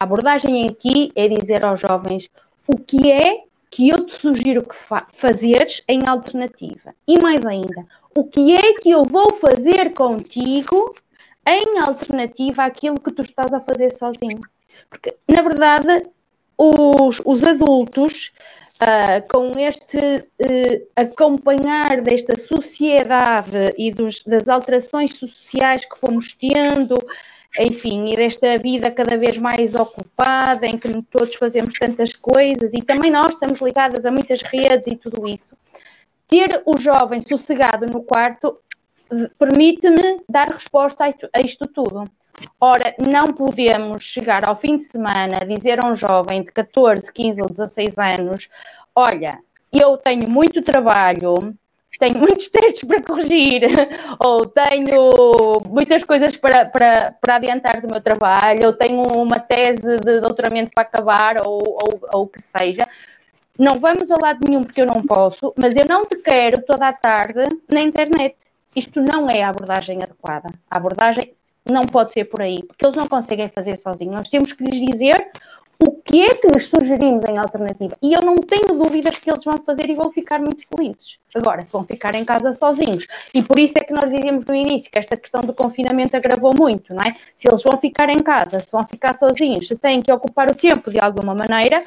A 0.00 0.04
abordagem 0.04 0.66
aqui 0.66 1.12
é 1.14 1.28
dizer 1.28 1.62
aos 1.62 1.78
jovens 1.78 2.30
o 2.66 2.78
que 2.78 3.12
é 3.12 3.44
que 3.70 3.90
eu 3.90 4.06
te 4.06 4.18
sugiro 4.18 4.66
que 4.66 4.74
fa 4.74 5.06
fazeres 5.12 5.82
em 5.86 6.00
alternativa. 6.08 6.94
E 7.06 7.20
mais 7.20 7.44
ainda, 7.44 7.86
o 8.16 8.24
que 8.24 8.54
é 8.56 8.72
que 8.80 8.90
eu 8.90 9.04
vou 9.04 9.34
fazer 9.34 9.92
contigo 9.92 10.94
em 11.46 11.78
alternativa 11.78 12.64
àquilo 12.64 12.98
que 12.98 13.12
tu 13.12 13.20
estás 13.20 13.52
a 13.52 13.60
fazer 13.60 13.90
sozinho? 13.90 14.40
Porque, 14.88 15.14
na 15.28 15.42
verdade, 15.42 16.06
os, 16.56 17.20
os 17.22 17.44
adultos, 17.44 18.32
uh, 18.80 19.28
com 19.28 19.58
este 19.58 19.98
uh, 19.98 20.88
acompanhar 20.96 22.00
desta 22.00 22.36
sociedade 22.38 23.74
e 23.76 23.90
dos, 23.90 24.24
das 24.24 24.48
alterações 24.48 25.16
sociais 25.16 25.84
que 25.84 25.98
fomos 25.98 26.34
tendo, 26.34 26.96
enfim, 27.58 28.12
e 28.12 28.16
desta 28.16 28.56
vida 28.58 28.90
cada 28.90 29.16
vez 29.16 29.36
mais 29.38 29.74
ocupada, 29.74 30.66
em 30.66 30.78
que 30.78 31.02
todos 31.10 31.34
fazemos 31.36 31.74
tantas 31.74 32.14
coisas 32.14 32.72
e 32.72 32.82
também 32.82 33.10
nós 33.10 33.34
estamos 33.34 33.60
ligadas 33.60 34.06
a 34.06 34.10
muitas 34.10 34.42
redes 34.42 34.86
e 34.86 34.96
tudo 34.96 35.28
isso. 35.28 35.56
Ter 36.26 36.62
o 36.64 36.78
jovem 36.78 37.20
sossegado 37.20 37.86
no 37.86 38.02
quarto 38.02 38.56
permite-me 39.38 40.22
dar 40.28 40.48
resposta 40.48 41.04
a 41.32 41.40
isto 41.40 41.66
tudo. 41.66 42.08
Ora, 42.60 42.94
não 42.98 43.32
podemos 43.32 44.02
chegar 44.02 44.44
ao 44.44 44.56
fim 44.56 44.76
de 44.76 44.84
semana 44.84 45.44
dizer 45.46 45.82
a 45.82 45.88
um 45.88 45.94
jovem 45.94 46.42
de 46.42 46.52
14, 46.52 47.12
15 47.12 47.42
ou 47.42 47.48
16 47.48 47.98
anos: 47.98 48.48
Olha, 48.94 49.38
eu 49.72 49.96
tenho 49.96 50.28
muito 50.28 50.62
trabalho, 50.62 51.54
tenho 51.98 52.18
muitos 52.18 52.48
textos 52.48 52.84
para 52.84 53.02
corrigir, 53.02 53.62
ou 54.18 54.46
tenho 54.46 55.12
muitas 55.68 56.04
coisas 56.04 56.36
para, 56.36 56.66
para, 56.66 57.14
para 57.20 57.36
adiantar 57.36 57.80
do 57.80 57.88
meu 57.88 58.00
trabalho, 58.00 58.66
ou 58.66 58.72
tenho 58.72 59.02
uma 59.02 59.38
tese 59.38 59.98
de 59.98 60.20
doutoramento 60.20 60.70
para 60.74 60.82
acabar, 60.82 61.36
ou, 61.46 61.60
ou, 61.62 62.08
ou 62.14 62.22
o 62.24 62.28
que 62.28 62.40
seja. 62.40 62.86
Não 63.58 63.78
vamos 63.78 64.10
a 64.10 64.16
lado 64.16 64.40
nenhum 64.48 64.64
porque 64.64 64.80
eu 64.80 64.86
não 64.86 65.02
posso, 65.02 65.52
mas 65.56 65.76
eu 65.76 65.84
não 65.86 66.06
te 66.06 66.16
quero 66.16 66.62
toda 66.62 66.88
a 66.88 66.92
tarde 66.92 67.46
na 67.70 67.80
internet. 67.82 68.36
Isto 68.74 69.02
não 69.02 69.28
é 69.28 69.42
a 69.42 69.50
abordagem 69.50 70.02
adequada. 70.02 70.48
A 70.70 70.76
abordagem 70.76 71.34
não 71.64 71.86
pode 71.86 72.12
ser 72.12 72.24
por 72.24 72.42
aí, 72.42 72.62
porque 72.62 72.84
eles 72.84 72.96
não 72.96 73.08
conseguem 73.08 73.48
fazer 73.48 73.76
sozinhos. 73.76 74.14
Nós 74.14 74.28
temos 74.28 74.52
que 74.52 74.64
lhes 74.64 74.80
dizer 74.80 75.30
o 75.82 75.92
que 75.92 76.20
é 76.22 76.34
que 76.34 76.46
lhes 76.48 76.66
sugerimos 76.66 77.24
em 77.24 77.38
alternativa. 77.38 77.96
E 78.02 78.12
eu 78.12 78.20
não 78.20 78.36
tenho 78.36 78.78
dúvidas 78.78 79.16
que 79.16 79.30
eles 79.30 79.42
vão 79.42 79.56
fazer 79.58 79.88
e 79.88 79.94
vão 79.94 80.10
ficar 80.10 80.38
muito 80.38 80.66
felizes. 80.68 81.18
Agora, 81.34 81.62
se 81.62 81.72
vão 81.72 81.84
ficar 81.84 82.14
em 82.14 82.24
casa 82.24 82.52
sozinhos, 82.52 83.06
e 83.32 83.42
por 83.42 83.58
isso 83.58 83.74
é 83.78 83.80
que 83.84 83.92
nós 83.92 84.10
dizíamos 84.10 84.44
no 84.44 84.54
início 84.54 84.90
que 84.90 84.98
esta 84.98 85.16
questão 85.16 85.40
do 85.40 85.54
confinamento 85.54 86.16
agravou 86.16 86.52
muito, 86.56 86.92
não 86.92 87.02
é? 87.02 87.16
Se 87.34 87.48
eles 87.48 87.62
vão 87.62 87.78
ficar 87.78 88.10
em 88.10 88.18
casa, 88.18 88.60
se 88.60 88.70
vão 88.72 88.86
ficar 88.86 89.14
sozinhos, 89.14 89.68
se 89.68 89.76
têm 89.76 90.02
que 90.02 90.12
ocupar 90.12 90.50
o 90.50 90.54
tempo 90.54 90.90
de 90.90 91.00
alguma 91.00 91.34
maneira, 91.34 91.82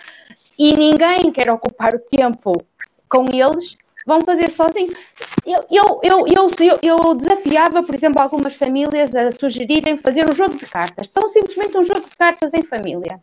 e 0.57 0.73
ninguém 0.73 1.31
quer 1.31 1.51
ocupar 1.51 1.93
o 1.93 1.99
tempo 1.99 2.65
com 3.07 3.25
eles, 3.31 3.77
vão 4.05 4.21
fazer 4.21 4.49
sozinhos. 4.51 4.97
Eu, 5.45 5.65
eu, 5.69 5.99
eu, 6.03 6.25
eu, 6.59 6.79
eu, 6.81 7.15
desafiava, 7.15 7.83
por 7.83 7.95
exemplo, 7.95 8.21
algumas 8.21 8.55
famílias 8.55 9.15
a 9.15 9.31
sugerirem 9.31 9.97
fazer 9.97 10.29
um 10.29 10.33
jogo 10.33 10.57
de 10.57 10.65
cartas. 10.65 11.07
Tão 11.07 11.29
simplesmente 11.29 11.77
um 11.77 11.83
jogo 11.83 12.01
de 12.01 12.15
cartas 12.17 12.51
em 12.53 12.63
família. 12.63 13.21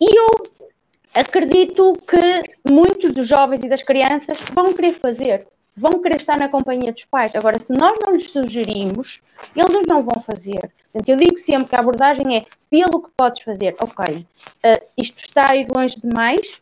E 0.00 0.18
eu 0.18 0.28
acredito 1.14 1.92
que 2.06 2.70
muitos 2.70 3.12
dos 3.12 3.26
jovens 3.26 3.62
e 3.62 3.68
das 3.68 3.82
crianças 3.82 4.38
vão 4.52 4.72
querer 4.72 4.92
fazer, 4.92 5.46
vão 5.76 6.02
querer 6.02 6.16
estar 6.16 6.38
na 6.38 6.48
companhia 6.48 6.92
dos 6.92 7.04
pais. 7.04 7.34
Agora, 7.34 7.58
se 7.58 7.72
nós 7.72 7.96
não 8.04 8.12
lhes 8.12 8.30
sugerimos, 8.30 9.22
eles 9.54 9.86
não 9.86 10.02
vão 10.02 10.20
fazer. 10.20 10.70
Portanto, 10.92 11.08
eu 11.08 11.16
digo 11.16 11.38
sempre 11.38 11.68
que 11.68 11.76
a 11.76 11.80
abordagem 11.80 12.36
é 12.36 12.46
pelo 12.70 13.02
que 13.02 13.10
podes 13.16 13.42
fazer. 13.42 13.76
Ok, 13.80 14.16
uh, 14.16 14.86
isto 14.96 15.24
está 15.24 15.50
a 15.50 15.56
ir 15.56 15.66
longe 15.74 15.96
demais, 16.00 16.60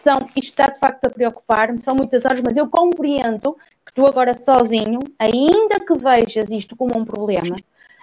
são, 0.00 0.18
isto 0.36 0.50
está 0.50 0.66
de 0.66 0.78
facto 0.78 1.04
a 1.04 1.10
preocupar-me, 1.10 1.78
são 1.78 1.94
muitas 1.94 2.24
horas, 2.24 2.40
mas 2.40 2.56
eu 2.56 2.68
compreendo 2.68 3.56
que 3.84 3.92
tu 3.92 4.06
agora 4.06 4.34
sozinho, 4.34 5.00
ainda 5.18 5.80
que 5.80 5.96
vejas 5.98 6.50
isto 6.50 6.76
como 6.76 6.96
um 6.96 7.04
problema, 7.04 7.56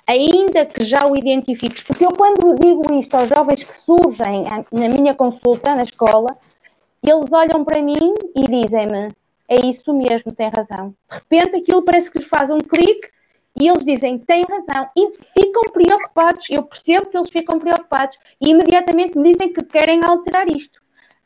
ainda 0.08 0.66
que 0.66 0.84
já 0.84 1.06
o 1.08 1.16
identifiques, 1.16 1.84
porque 1.84 2.06
eu 2.06 2.12
quando 2.12 2.56
digo 2.56 2.94
isto 3.00 3.16
aos 3.16 3.30
jovens 3.30 3.64
que 3.64 3.78
surgem 3.78 4.46
na 4.72 4.90
minha 4.90 5.14
consulta 5.14 5.76
na 5.76 5.84
escola, 5.84 6.38
eles 7.04 7.32
olham 7.32 7.64
para 7.64 7.82
mim 7.82 8.14
e 8.36 8.44
dizem-me, 8.44 9.12
é 9.48 9.66
isso 9.66 9.94
mesmo, 9.94 10.32
tem 10.32 10.50
razão. 10.50 10.94
De 11.10 11.38
repente 11.38 11.58
aquilo 11.58 11.84
parece 11.84 12.10
que 12.10 12.20
lhes 12.20 12.28
faz 12.28 12.50
um 12.50 12.58
clique 12.58 13.10
e 13.60 13.68
eles 13.68 13.86
dizem, 13.86 14.18
tem 14.18 14.44
razão, 14.44 14.90
e 14.98 15.14
ficam 15.16 15.64
preocupados. 15.72 16.48
Eu 16.50 16.64
percebo 16.64 17.06
que 17.06 17.18
eles 17.18 17.30
ficam 17.30 17.58
preocupados 17.58 18.18
e 18.42 18.50
imediatamente 18.50 19.18
me 19.18 19.32
dizem 19.32 19.54
que 19.54 19.64
querem 19.64 20.04
alterar 20.04 20.50
isto. 20.50 20.82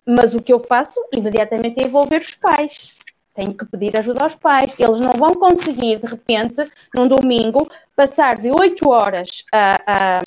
Mas 0.05 0.33
o 0.33 0.41
que 0.41 0.51
eu 0.51 0.59
faço 0.59 0.99
imediatamente 1.12 1.81
é 1.81 1.85
envolver 1.85 2.21
os 2.21 2.35
pais 2.35 2.93
tenho 3.39 3.53
que 3.53 3.65
pedir 3.65 3.97
ajuda 3.97 4.23
aos 4.23 4.35
pais. 4.35 4.75
Eles 4.77 4.99
não 4.99 5.13
vão 5.13 5.33
conseguir, 5.33 5.99
de 5.99 6.07
repente, 6.07 6.69
num 6.93 7.07
domingo, 7.07 7.69
passar 7.95 8.38
de 8.38 8.51
8 8.51 8.89
horas 8.89 9.45
a, 9.53 10.19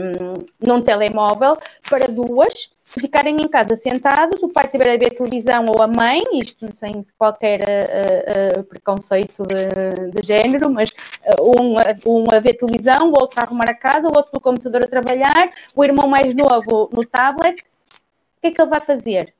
num 0.58 0.80
telemóvel 0.80 1.58
para 1.90 2.06
duas, 2.10 2.70
se 2.84 3.00
ficarem 3.00 3.36
em 3.36 3.48
casa 3.48 3.76
sentados, 3.76 4.42
o 4.42 4.48
pai 4.48 4.68
tiver 4.68 4.88
a 4.88 4.96
ver 4.96 5.10
televisão 5.10 5.66
ou 5.66 5.82
a 5.82 5.86
mãe, 5.86 6.22
isto 6.34 6.68
sem 6.76 7.04
qualquer 7.16 7.60
uh, 7.60 8.60
uh, 8.60 8.64
preconceito 8.64 9.44
de, 9.44 10.10
de, 10.10 10.26
género, 10.26 10.70
mas 10.70 10.90
uh, 10.90 11.62
um, 11.62 11.76
um 12.06 12.26
a 12.30 12.38
ver 12.38 12.54
televisão, 12.54 13.10
o 13.10 13.18
outro 13.18 13.40
a 13.40 13.44
arrumar 13.44 13.70
a 13.70 13.74
casa, 13.74 14.08
o 14.08 14.14
outro 14.14 14.32
no 14.34 14.40
computador 14.40 14.84
a 14.84 14.88
trabalhar, 14.88 15.52
o 15.74 15.82
irmão 15.82 16.06
mais 16.06 16.34
novo 16.34 16.90
no 16.92 17.04
tablet, 17.04 17.62
o 17.62 18.40
que 18.42 18.48
é 18.48 18.50
que 18.50 18.60
ele 18.60 18.70
vai 18.70 18.80
fazer? 18.80 19.32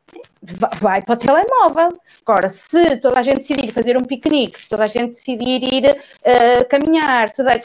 Vai 0.81 1.03
para 1.03 1.14
o 1.14 1.16
telemóvel. 1.16 1.98
Agora, 2.27 2.48
se 2.48 2.96
toda 2.96 3.20
a 3.20 3.22
gente 3.22 3.38
decidir 3.38 3.72
fazer 3.72 3.96
um 3.96 4.05
piquenique, 4.05 4.61
se 4.61 4.68
toda 4.68 4.85
a 4.85 4.88
gente 4.88 5.12
decidir 5.12 5.62
ir 5.62 5.90
uh, 5.90 6.68
caminhar, 6.68 7.31
toda... 7.31 7.61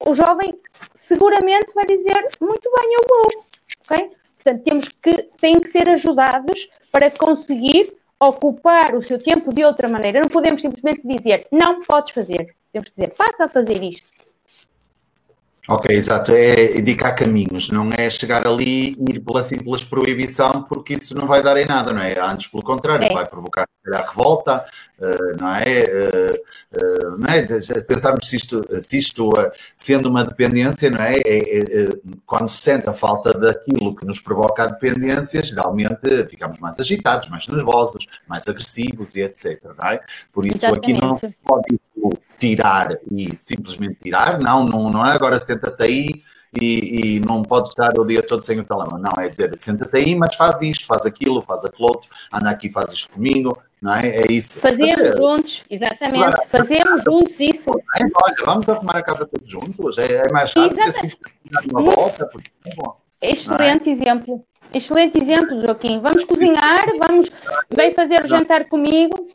o 0.00 0.14
jovem 0.14 0.54
seguramente 0.94 1.72
vai 1.74 1.86
dizer 1.86 2.28
muito 2.40 2.70
bem, 2.78 2.94
eu 2.94 3.00
vou. 3.08 3.44
Okay? 3.84 4.10
Portanto, 4.36 4.62
temos 4.64 4.88
que, 4.88 5.28
têm 5.40 5.60
que 5.60 5.68
ser 5.68 5.88
ajudados 5.88 6.68
para 6.90 7.10
conseguir 7.10 7.92
ocupar 8.18 8.94
o 8.94 9.02
seu 9.02 9.18
tempo 9.18 9.52
de 9.52 9.64
outra 9.64 9.88
maneira. 9.88 10.20
Não 10.20 10.28
podemos 10.28 10.60
simplesmente 10.60 11.00
dizer, 11.04 11.46
não 11.50 11.82
podes 11.82 12.12
fazer. 12.12 12.54
Temos 12.72 12.88
que 12.88 12.94
dizer, 12.94 13.14
passa 13.14 13.44
a 13.44 13.48
fazer 13.48 13.82
isto. 13.82 14.09
Ok, 15.68 15.94
exato. 15.94 16.32
É 16.32 16.78
indicar 16.78 17.14
caminhos, 17.14 17.70
não 17.70 17.90
é 17.92 18.08
chegar 18.08 18.46
ali 18.46 18.96
e 18.98 19.16
ir 19.16 19.20
pela 19.20 19.42
simples 19.42 19.84
proibição, 19.84 20.62
porque 20.62 20.94
isso 20.94 21.14
não 21.14 21.26
vai 21.26 21.42
dar 21.42 21.56
em 21.56 21.66
nada, 21.66 21.92
não 21.92 22.00
é? 22.00 22.18
Antes, 22.18 22.46
pelo 22.46 22.62
contrário, 22.62 23.06
é. 23.06 23.12
vai 23.12 23.26
provocar 23.26 23.66
a 23.92 23.98
revolta, 23.98 24.64
uh, 24.98 25.36
não 25.38 25.54
é? 25.54 25.62
Uh, 25.62 26.76
uh, 26.76 27.18
não 27.18 27.28
é? 27.28 27.42
Pensarmos 27.82 28.28
se 28.28 28.36
isto, 28.36 28.64
se 28.80 28.98
isto 28.98 29.30
sendo 29.76 30.08
uma 30.08 30.24
dependência, 30.24 30.90
não 30.90 31.00
é? 31.00 31.16
É, 31.16 31.38
é? 31.38 31.88
Quando 32.24 32.48
se 32.48 32.62
sente 32.62 32.88
a 32.88 32.92
falta 32.92 33.32
daquilo 33.32 33.94
que 33.94 34.04
nos 34.04 34.18
provoca 34.18 34.64
a 34.64 34.66
dependência, 34.66 35.42
geralmente 35.42 36.26
ficamos 36.28 36.58
mais 36.58 36.78
agitados, 36.80 37.28
mais 37.28 37.46
nervosos, 37.48 38.06
mais 38.26 38.48
agressivos 38.48 39.14
e 39.14 39.22
etc. 39.22 39.62
Não 39.76 39.88
é? 39.88 40.00
Por 40.32 40.46
isso 40.46 40.56
Exatamente. 40.56 40.92
aqui 40.92 41.00
não 41.00 41.16
pode 41.44 41.80
tirar 42.40 42.96
e 43.12 43.36
simplesmente 43.36 43.98
tirar, 44.02 44.40
não, 44.40 44.64
não, 44.64 44.90
não 44.90 45.04
é 45.04 45.12
agora 45.12 45.38
senta-te 45.38 45.82
aí 45.82 46.22
e, 46.58 47.18
e, 47.18 47.20
não 47.20 47.42
podes 47.42 47.70
estar 47.70 47.96
o 47.98 48.04
dia 48.04 48.22
todo 48.22 48.42
sem 48.42 48.58
o 48.58 48.64
telemóvel. 48.64 48.98
Não, 48.98 49.22
é 49.22 49.28
dizer, 49.28 49.54
senta-te 49.58 49.96
aí, 49.96 50.16
mas 50.16 50.34
faz 50.34 50.60
isto, 50.62 50.86
faz 50.86 51.06
aquilo, 51.06 51.40
faz 51.42 51.64
aquilo 51.64 51.88
outro, 51.88 52.10
anda 52.32 52.50
aqui, 52.50 52.70
faz 52.70 52.92
isto 52.92 53.10
comigo, 53.10 53.56
não 53.80 53.94
é? 53.94 54.08
É 54.08 54.32
isso. 54.32 54.58
Fazemos 54.58 55.00
é, 55.00 55.16
juntos, 55.16 55.62
exatamente, 55.70 56.48
fazemos 56.48 57.04
juntos 57.04 57.38
isso. 57.38 57.70
É, 57.70 58.02
olha, 58.02 58.36
vamos 58.44 58.68
arrumar 58.68 58.96
a 58.96 59.02
casa 59.02 59.26
todos 59.26 59.48
juntos, 59.48 59.98
é, 59.98 60.22
é 60.26 60.32
mais 60.32 60.50
chato 60.50 60.76
assim, 60.80 61.12
uma 61.70 61.82
volta, 61.82 62.26
porque 62.26 62.50
é 62.64 62.74
bom. 62.74 62.96
Excelente 63.22 63.90
exemplo. 63.90 64.44
Excelente 64.72 65.18
exemplo, 65.20 65.60
Joaquim. 65.60 66.00
Vamos 66.00 66.24
cozinhar, 66.24 66.86
vamos, 66.98 67.28
vem 67.70 67.92
fazer 67.92 68.24
o 68.24 68.26
jantar 68.26 68.68
comigo, 68.68 69.28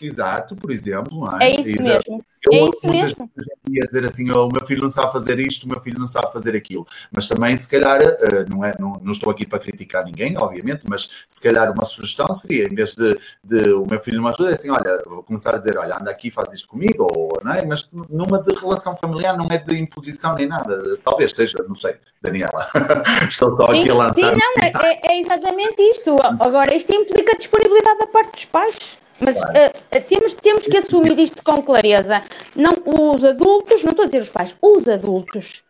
Exato, 0.00 0.56
por 0.56 0.70
exemplo. 0.70 1.20
Não 1.20 1.40
é? 1.40 1.50
é 1.50 1.60
isso 1.60 1.80
Exato. 1.80 2.10
mesmo. 2.10 2.24
Eu 2.50 2.66
é 2.66 2.70
isso 2.70 2.86
mesmo. 2.86 3.30
ia 3.70 3.86
dizer 3.86 4.04
assim, 4.04 4.30
oh, 4.30 4.48
o 4.48 4.52
meu 4.52 4.64
filho 4.66 4.82
não 4.82 4.90
sabe 4.90 5.12
fazer 5.12 5.38
isto, 5.38 5.64
o 5.64 5.68
meu 5.68 5.80
filho 5.80 5.98
não 5.98 6.06
sabe 6.06 6.30
fazer 6.32 6.54
aquilo. 6.54 6.86
Mas 7.10 7.26
também, 7.26 7.56
se 7.56 7.68
calhar, 7.68 8.00
uh, 8.02 8.50
não, 8.50 8.64
é, 8.64 8.74
não, 8.78 9.00
não, 9.02 9.12
estou 9.12 9.30
aqui 9.30 9.46
para 9.46 9.58
criticar 9.58 10.04
ninguém, 10.04 10.36
obviamente, 10.36 10.82
mas 10.88 11.08
se 11.28 11.40
calhar 11.40 11.72
uma 11.72 11.84
sugestão 11.84 12.32
seria, 12.34 12.66
em 12.66 12.74
vez 12.74 12.94
de, 12.94 13.18
de 13.42 13.72
o 13.72 13.86
meu 13.86 13.98
filho 14.00 14.20
não 14.20 14.28
ajuda, 14.28 14.50
é 14.50 14.54
assim, 14.54 14.70
olha, 14.70 15.02
vou 15.06 15.22
começar 15.22 15.54
a 15.54 15.58
dizer, 15.58 15.78
olha, 15.78 15.96
anda 15.96 16.10
aqui, 16.10 16.30
faz 16.30 16.52
isto 16.52 16.68
comigo, 16.68 17.08
ou, 17.10 17.40
não 17.42 17.52
é? 17.52 17.64
Mas 17.64 17.88
numa 18.10 18.42
de 18.42 18.54
relação 18.54 18.94
familiar 18.94 19.36
não 19.36 19.46
é 19.50 19.56
de 19.56 19.78
imposição 19.78 20.34
nem 20.34 20.46
nada. 20.46 20.98
Talvez 21.02 21.32
seja, 21.32 21.64
não 21.66 21.74
sei, 21.74 21.96
Daniela. 22.20 22.66
estou 23.28 23.56
só 23.56 23.70
sim, 23.70 23.80
aqui 23.80 23.90
a 23.90 23.94
lançar. 23.94 24.14
Sim, 24.14 24.22
não, 24.22 24.82
é, 24.86 25.00
é 25.08 25.20
exatamente 25.20 25.80
isto. 25.80 26.16
Agora, 26.40 26.74
isto 26.74 26.94
implica 26.94 27.38
disponibilidade 27.38 28.00
da 28.00 28.06
parte 28.08 28.32
dos 28.32 28.44
pais. 28.44 29.03
Mas 29.20 29.38
claro. 29.38 29.52
uh, 29.52 30.00
temos, 30.08 30.34
temos 30.34 30.66
que 30.66 30.76
assumir 30.76 31.18
isto 31.18 31.42
com 31.42 31.62
clareza. 31.62 32.22
Não, 32.54 32.72
os 33.12 33.24
adultos, 33.24 33.82
não 33.82 33.90
estou 33.90 34.04
a 34.04 34.06
dizer 34.06 34.20
os 34.20 34.28
pais, 34.28 34.56
os 34.60 34.88
adultos 34.88 35.62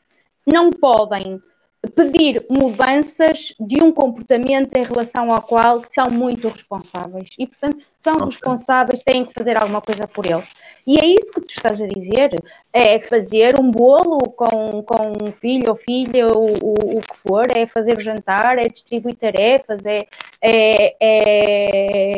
não 0.47 0.71
podem 0.71 1.41
pedir 1.89 2.45
mudanças 2.49 3.55
de 3.61 3.83
um 3.83 3.93
comportamento 3.93 4.75
em 4.77 4.83
relação 4.83 5.33
ao 5.33 5.43
qual 5.43 5.83
são 5.83 6.11
muito 6.11 6.49
responsáveis. 6.49 7.31
E, 7.39 7.47
portanto, 7.47 7.81
se 7.81 7.91
são 8.03 8.15
okay. 8.15 8.27
responsáveis, 8.27 9.03
têm 9.05 9.25
que 9.25 9.35
fazer 9.35 9.57
alguma 9.57 9.81
coisa 9.81 10.07
por 10.07 10.27
eles. 10.27 10.49
E 10.87 10.99
é 10.99 11.05
isso 11.05 11.33
que 11.33 11.41
tu 11.41 11.51
estás 11.51 11.81
a 11.81 11.87
dizer: 11.87 12.31
é 12.73 12.99
fazer 13.01 13.59
um 13.61 13.71
bolo 13.71 14.19
com, 14.31 14.83
com 14.83 15.13
um 15.23 15.33
filho 15.33 15.71
ou 15.71 15.77
filha, 15.77 16.29
o, 16.29 16.45
o, 16.45 16.99
o 16.99 17.01
que 17.01 17.17
for, 17.17 17.47
é 17.55 17.67
fazer 17.67 17.97
o 17.97 18.01
jantar, 18.01 18.59
é 18.59 18.69
distribuir 18.69 19.17
tarefas, 19.17 19.81
é, 19.85 20.07
é, 20.41 20.97
é 21.01 22.15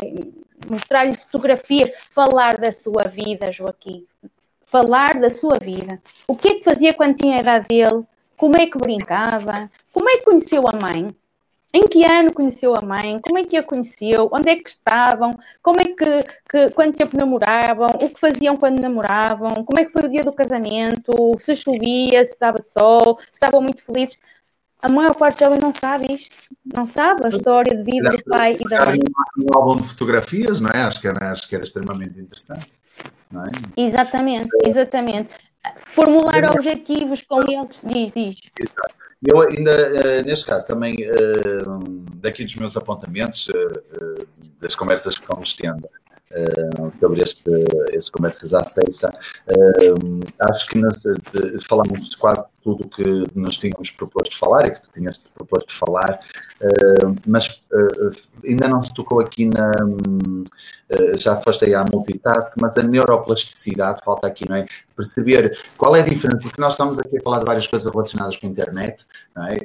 mostrar-lhe 0.71 1.17
fotografias, 1.17 1.91
falar 2.11 2.57
da 2.59 2.73
sua 2.73 3.05
vida, 3.09 3.53
Joaquim. 3.53 4.07
Falar 4.65 5.21
da 5.21 5.31
sua 5.31 5.59
vida. 5.61 6.01
O 6.27 6.37
que 6.37 6.49
é 6.49 6.55
que 6.55 6.65
fazia 6.65 6.93
quando 6.93 7.17
tinha 7.17 7.37
a 7.37 7.41
idade 7.41 7.69
dele? 7.69 8.05
Como 8.37 8.57
é 8.57 8.67
que 8.67 8.79
brincava? 8.79 9.71
Como 9.93 10.09
é 10.09 10.19
que 10.19 10.25
conheceu 10.25 10.65
a 10.69 10.73
mãe? 10.73 11.15
Em 11.73 11.87
que 11.89 12.05
ano 12.05 12.33
conheceu 12.33 12.75
a 12.75 12.81
mãe? 12.81 13.21
Como 13.21 13.39
é 13.39 13.45
que 13.45 13.57
a 13.57 13.63
conheceu? 13.63 14.31
Onde 14.33 14.51
é 14.51 14.57
que 14.57 14.69
estavam? 14.69 15.39
Como 15.63 15.79
é 15.79 15.85
que, 15.85 16.23
que 16.49 16.71
quanto 16.71 16.97
tempo 16.97 17.17
namoravam? 17.17 17.89
O 18.03 18.09
que 18.09 18.19
faziam 18.19 18.57
quando 18.57 18.81
namoravam? 18.81 19.63
Como 19.65 19.79
é 19.79 19.85
que 19.85 19.93
foi 19.93 20.05
o 20.05 20.09
dia 20.09 20.25
do 20.25 20.33
casamento? 20.33 21.13
Se 21.39 21.55
chovia, 21.55 22.25
se 22.25 22.35
dava 22.41 22.63
sol, 22.63 23.19
se 23.19 23.35
estavam 23.35 23.61
muito 23.61 23.83
felizes? 23.83 24.19
A 24.83 24.89
maior 24.89 25.15
parte 25.15 25.41
delas 25.41 25.59
não 25.59 25.73
sabe 25.73 26.13
isto, 26.13 26.37
não 26.65 26.87
sabe 26.87 27.25
a 27.25 27.29
história 27.29 27.77
de 27.77 27.83
vida 27.83 28.11
do 28.11 28.25
pai 28.25 28.57
e 28.59 28.69
da 28.69 28.87
mãe. 28.87 28.99
Um 29.39 29.55
álbum 29.57 29.81
de 29.81 29.89
fotografias, 29.89 30.61
não 30.61 30.71
é? 30.71 30.83
Acho 30.83 31.01
que 31.01 31.09
era, 31.09 31.31
acho 31.31 31.49
que 31.49 31.55
era 31.55 31.65
extremamente 31.65 32.19
interessante. 32.19 32.79
É? 33.33 33.83
Exatamente, 33.83 34.49
exatamente. 34.65 35.35
Formular 35.79 36.45
é. 36.45 36.47
objetivos 36.47 37.23
com 37.23 37.41
eles, 37.41 37.77
diz, 37.83 38.13
diz. 38.13 38.37
Exato. 38.61 38.95
Eu 39.27 39.41
ainda, 39.41 39.71
eh, 39.73 40.23
neste 40.23 40.47
caso, 40.47 40.69
também 40.69 40.95
eh, 41.01 41.65
daqui 42.17 42.45
dos 42.45 42.55
meus 42.57 42.77
apontamentos, 42.77 43.49
eh, 43.49 44.27
das 44.61 44.77
conversas 44.77 45.19
que 45.19 45.27
vamos 45.27 45.55
tendo, 45.55 45.89
uh, 46.31 46.91
sobre 46.93 47.23
este, 47.23 47.51
este 47.93 48.11
Conversas 48.11 48.55
à 48.55 48.63
Sexta. 48.63 49.11
Uh, 49.49 50.21
acho 50.51 50.69
que 50.69 50.79
nós, 50.79 51.01
de, 51.01 51.65
falamos 51.65 52.11
de 52.11 52.17
quase 52.17 52.45
tudo 52.67 52.89
que 52.89 53.05
nos 53.33 53.59
tínhamos 53.59 53.93
proposto 53.93 54.37
falar 54.37 54.67
e 54.67 54.71
que 54.73 54.83
tu 54.83 54.91
tinhas 54.93 55.19
proposto 55.33 55.73
falar, 55.73 56.19
uh, 56.61 57.15
mas 57.25 57.61
ainda 58.45 58.67
não 58.67 58.83
se 58.83 58.93
tocou 58.93 59.21
aqui 59.21 59.45
na. 59.45 59.71
já 61.17 61.37
foste 61.37 61.67
aí 61.67 61.75
à 61.75 61.85
multitask, 61.85 62.55
mas 62.61 62.77
a 62.77 62.83
neuroplasticidade 62.83 64.03
falta 64.05 64.27
aqui, 64.27 64.49
não 64.49 64.57
é? 64.57 64.67
Perceber 64.97 65.57
qual 65.77 65.95
é 65.95 66.01
a 66.01 66.05
diferença, 66.05 66.39
porque 66.39 66.61
nós 66.61 66.73
estamos 66.73 66.99
aqui 66.99 67.19
a 67.19 67.23
falar 67.23 67.39
de 67.39 67.45
várias 67.45 67.67
coisas 67.67 67.91
relacionadas 67.91 68.37
com 68.37 68.47
a 68.47 68.51
internet, 68.51 69.05
não 69.35 69.47
é? 69.47 69.59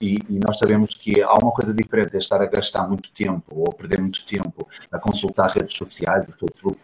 E, 0.00 0.18
e 0.28 0.38
nós 0.38 0.58
sabemos 0.58 0.94
que 0.94 1.20
há 1.22 1.34
uma 1.34 1.50
coisa 1.50 1.72
diferente 1.74 2.14
é 2.14 2.18
estar 2.18 2.40
a 2.40 2.46
gastar 2.46 2.86
muito 2.86 3.10
tempo 3.10 3.44
ou 3.50 3.72
perder 3.72 4.00
muito 4.00 4.24
tempo 4.26 4.68
a 4.92 4.98
consultar 4.98 5.50
redes 5.50 5.76
sociais 5.76 6.24
do 6.26 6.32
Facebook, 6.32 6.78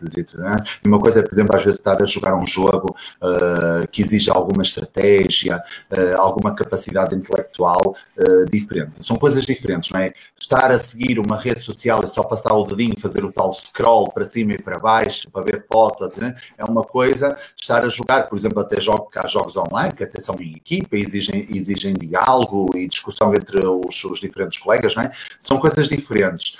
e 0.85 0.89
uma 0.89 0.99
coisa 0.99 1.21
é, 1.21 1.23
por 1.23 1.33
exemplo, 1.33 1.57
às 1.57 1.63
vezes 1.63 1.79
estar 1.79 2.03
a 2.03 2.07
jogar 2.07 2.35
um 2.35 2.47
jogo 2.47 2.97
uh, 3.23 3.87
que 3.89 4.03
exige 4.03 4.31
alguma 4.31 4.63
estratégia, 4.63 5.44
uh, 5.53 6.17
alguma 6.19 6.55
capacidade 6.55 7.15
intelectual 7.15 7.97
uh, 8.17 8.45
diferente. 8.51 8.93
São 9.01 9.17
coisas 9.17 9.45
diferentes, 9.45 9.91
não 9.91 10.01
é? 10.01 10.13
Estar 10.39 10.71
a 10.71 10.79
seguir 10.79 11.19
uma 11.19 11.39
rede 11.39 11.61
social 11.61 12.03
e 12.05 12.09
só 12.09 12.23
passar 12.23 12.53
o 12.55 12.65
dedinho, 12.65 12.99
fazer 12.99 13.25
o 13.25 13.33
tal 13.33 13.53
scroll 13.53 14.11
para 14.11 14.25
cima 14.25 14.53
e 14.55 14.63
para 14.63 14.79
baixo, 14.79 15.31
para 15.31 15.45
ver 15.45 15.65
fotos, 15.71 16.17
né? 16.17 16.35
é 16.57 16.65
uma 16.65 16.83
coisa. 16.83 17.37
Estar 17.57 17.85
a 17.85 17.89
jogar, 17.89 18.29
por 18.29 18.37
exemplo, 18.37 18.61
até 18.61 18.81
jogo, 18.81 19.09
há 19.15 19.27
jogos 19.27 19.57
online 19.57 19.93
que 19.93 20.05
até 20.05 20.21
são 20.21 20.37
em 20.41 20.55
equipa, 20.57 20.97
exigem, 20.97 21.47
exigem 21.51 21.95
diálogo 21.95 22.71
e 22.77 22.89
discussão 22.89 23.35
entre 23.35 23.65
os, 23.67 24.05
os 24.05 24.21
diferentes 24.21 24.59
colegas, 24.59 24.95
não 24.95 25.03
é? 25.03 25.11
São 25.41 25.59
coisas 25.59 25.89
diferentes. 25.89 26.57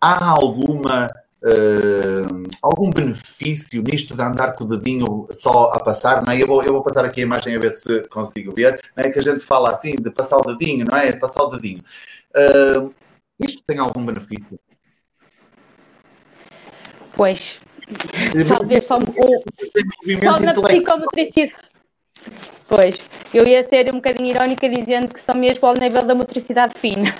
Há 0.00 0.28
alguma 0.30 1.10
Uh, 1.46 2.42
algum 2.60 2.90
benefício 2.90 3.80
nisto 3.80 4.16
de 4.16 4.20
andar 4.20 4.56
com 4.56 4.64
o 4.64 4.66
dedinho 4.66 5.28
só 5.30 5.70
a 5.72 5.78
passar, 5.78 6.20
não 6.24 6.32
é? 6.32 6.42
Eu 6.42 6.46
vou, 6.48 6.60
eu 6.64 6.72
vou 6.72 6.82
passar 6.82 7.04
aqui 7.04 7.20
a 7.20 7.22
imagem 7.22 7.54
a 7.54 7.58
ver 7.60 7.70
se 7.70 8.02
consigo 8.08 8.52
ver, 8.52 8.82
não 8.96 9.04
é? 9.04 9.10
Que 9.10 9.20
a 9.20 9.22
gente 9.22 9.38
fala 9.44 9.70
assim, 9.72 9.94
de 9.94 10.10
passar 10.10 10.38
o 10.38 10.56
dedinho, 10.56 10.84
não 10.90 10.98
é? 10.98 11.12
Passar 11.12 11.44
o 11.44 11.50
dedinho. 11.50 11.84
Uh, 12.34 12.92
isto 13.38 13.62
tem 13.64 13.78
algum 13.78 14.04
benefício? 14.04 14.58
Pois, 17.14 17.60
talvez 18.48 18.84
só, 18.84 18.96
o, 18.96 19.44
só 20.24 20.40
na 20.40 20.52
psicomotricidade. 20.52 21.54
Pois, 22.66 22.98
eu 23.32 23.46
ia 23.46 23.62
ser 23.62 23.88
um 23.90 23.98
bocadinho 23.98 24.30
irónica 24.30 24.68
dizendo 24.68 25.14
que 25.14 25.20
só 25.20 25.32
mesmo 25.32 25.68
ao 25.68 25.74
nível 25.74 26.02
da 26.02 26.14
motricidade 26.14 26.74
fina. 26.76 27.14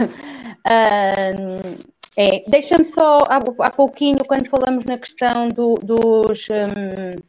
Uh, 0.66 1.95
É, 2.16 2.42
Deixa-me 2.48 2.84
só, 2.84 3.18
há, 3.28 3.38
há 3.66 3.70
pouquinho, 3.70 4.24
quando 4.26 4.48
falamos 4.48 4.84
na 4.84 4.96
questão 4.96 5.48
do, 5.48 5.74
dos. 5.74 6.48
Um, 6.48 7.20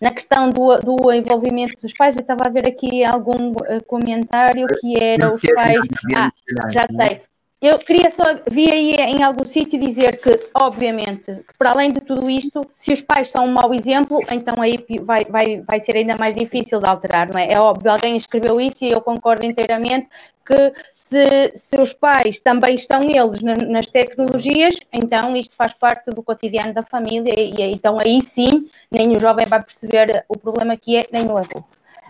na 0.00 0.10
questão 0.12 0.50
do, 0.50 0.76
do, 0.78 1.12
envolvimento 1.12 1.80
dos 1.80 1.92
pais, 1.92 2.14
eu 2.14 2.20
estava 2.20 2.44
a 2.46 2.50
ver 2.50 2.68
aqui 2.68 3.04
algum 3.04 3.52
uh, 3.52 3.82
comentário 3.86 4.66
que 4.80 5.02
era 5.02 5.32
os 5.32 5.40
pais. 5.40 5.80
Ah, 6.14 6.30
já 6.70 6.86
sei. 6.86 7.22
Eu 7.66 7.78
queria 7.78 8.10
só, 8.10 8.24
vi 8.50 8.70
aí 8.70 8.94
em 8.94 9.22
algum 9.22 9.46
sítio 9.46 9.80
dizer 9.80 10.20
que, 10.20 10.38
obviamente, 10.52 11.32
que 11.32 11.54
para 11.56 11.70
além 11.70 11.94
de 11.94 12.00
tudo 12.02 12.28
isto, 12.28 12.60
se 12.76 12.92
os 12.92 13.00
pais 13.00 13.30
são 13.30 13.46
um 13.46 13.52
mau 13.54 13.72
exemplo, 13.72 14.20
então 14.30 14.54
aí 14.60 14.84
vai, 15.00 15.24
vai, 15.24 15.62
vai 15.62 15.80
ser 15.80 15.96
ainda 15.96 16.14
mais 16.18 16.34
difícil 16.34 16.78
de 16.78 16.86
alterar, 16.86 17.26
não 17.26 17.38
é? 17.40 17.50
É 17.50 17.58
óbvio, 17.58 17.90
alguém 17.90 18.18
escreveu 18.18 18.60
isso 18.60 18.84
e 18.84 18.90
eu 18.90 19.00
concordo 19.00 19.46
inteiramente 19.46 20.08
que 20.44 20.74
se, 20.94 21.52
se 21.54 21.80
os 21.80 21.94
pais 21.94 22.38
também 22.38 22.74
estão 22.74 23.00
eles 23.00 23.40
nas 23.40 23.86
tecnologias, 23.86 24.76
então 24.92 25.34
isto 25.34 25.56
faz 25.56 25.72
parte 25.72 26.10
do 26.10 26.22
cotidiano 26.22 26.74
da 26.74 26.82
família 26.82 27.32
e, 27.34 27.54
e 27.54 27.62
então 27.72 27.98
aí 27.98 28.20
sim, 28.22 28.68
nem 28.90 29.16
o 29.16 29.18
jovem 29.18 29.46
vai 29.46 29.62
perceber 29.62 30.22
o 30.28 30.36
problema 30.36 30.76
que 30.76 30.98
é, 30.98 31.06
nem 31.10 31.26
o 31.26 31.38
adulto. 31.38 31.64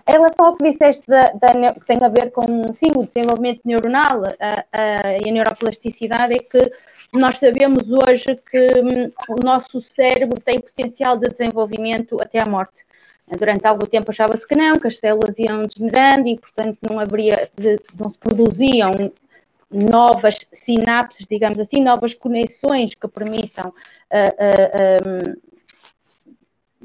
Em 0.06 0.12
relação 0.12 0.46
ao 0.46 0.56
que 0.56 0.70
disseste 0.70 1.02
da, 1.06 1.22
da, 1.22 1.74
que 1.74 1.86
tem 1.86 1.98
a 2.02 2.08
ver 2.08 2.30
com 2.30 2.42
sim, 2.74 2.90
o 2.94 3.04
desenvolvimento 3.04 3.62
neuronal 3.64 4.22
a, 4.38 4.64
a, 4.70 5.18
e 5.18 5.28
a 5.28 5.32
neuroplasticidade, 5.32 6.34
é 6.34 6.38
que 6.38 6.70
nós 7.12 7.38
sabemos 7.38 7.84
hoje 7.90 8.36
que 8.50 8.80
hum, 8.80 9.10
o 9.28 9.44
nosso 9.44 9.80
cérebro 9.80 10.40
tem 10.40 10.60
potencial 10.60 11.16
de 11.16 11.28
desenvolvimento 11.30 12.20
até 12.20 12.38
à 12.42 12.46
morte. 12.46 12.84
Durante 13.38 13.66
algum 13.66 13.86
tempo 13.86 14.10
achava-se 14.10 14.46
que 14.46 14.54
não, 14.54 14.74
que 14.78 14.88
as 14.88 14.98
células 14.98 15.38
iam 15.38 15.62
degenerando 15.62 16.28
e, 16.28 16.38
portanto, 16.38 16.78
não 16.82 17.00
haveria, 17.00 17.50
não 17.98 18.10
se 18.10 18.18
produziam 18.18 18.92
novas 19.70 20.36
sinapses, 20.52 21.26
digamos 21.26 21.58
assim, 21.58 21.82
novas 21.82 22.12
conexões 22.12 22.94
que 22.94 23.08
permitam 23.08 23.70
uh, 23.70 24.30
uh, 24.92 25.36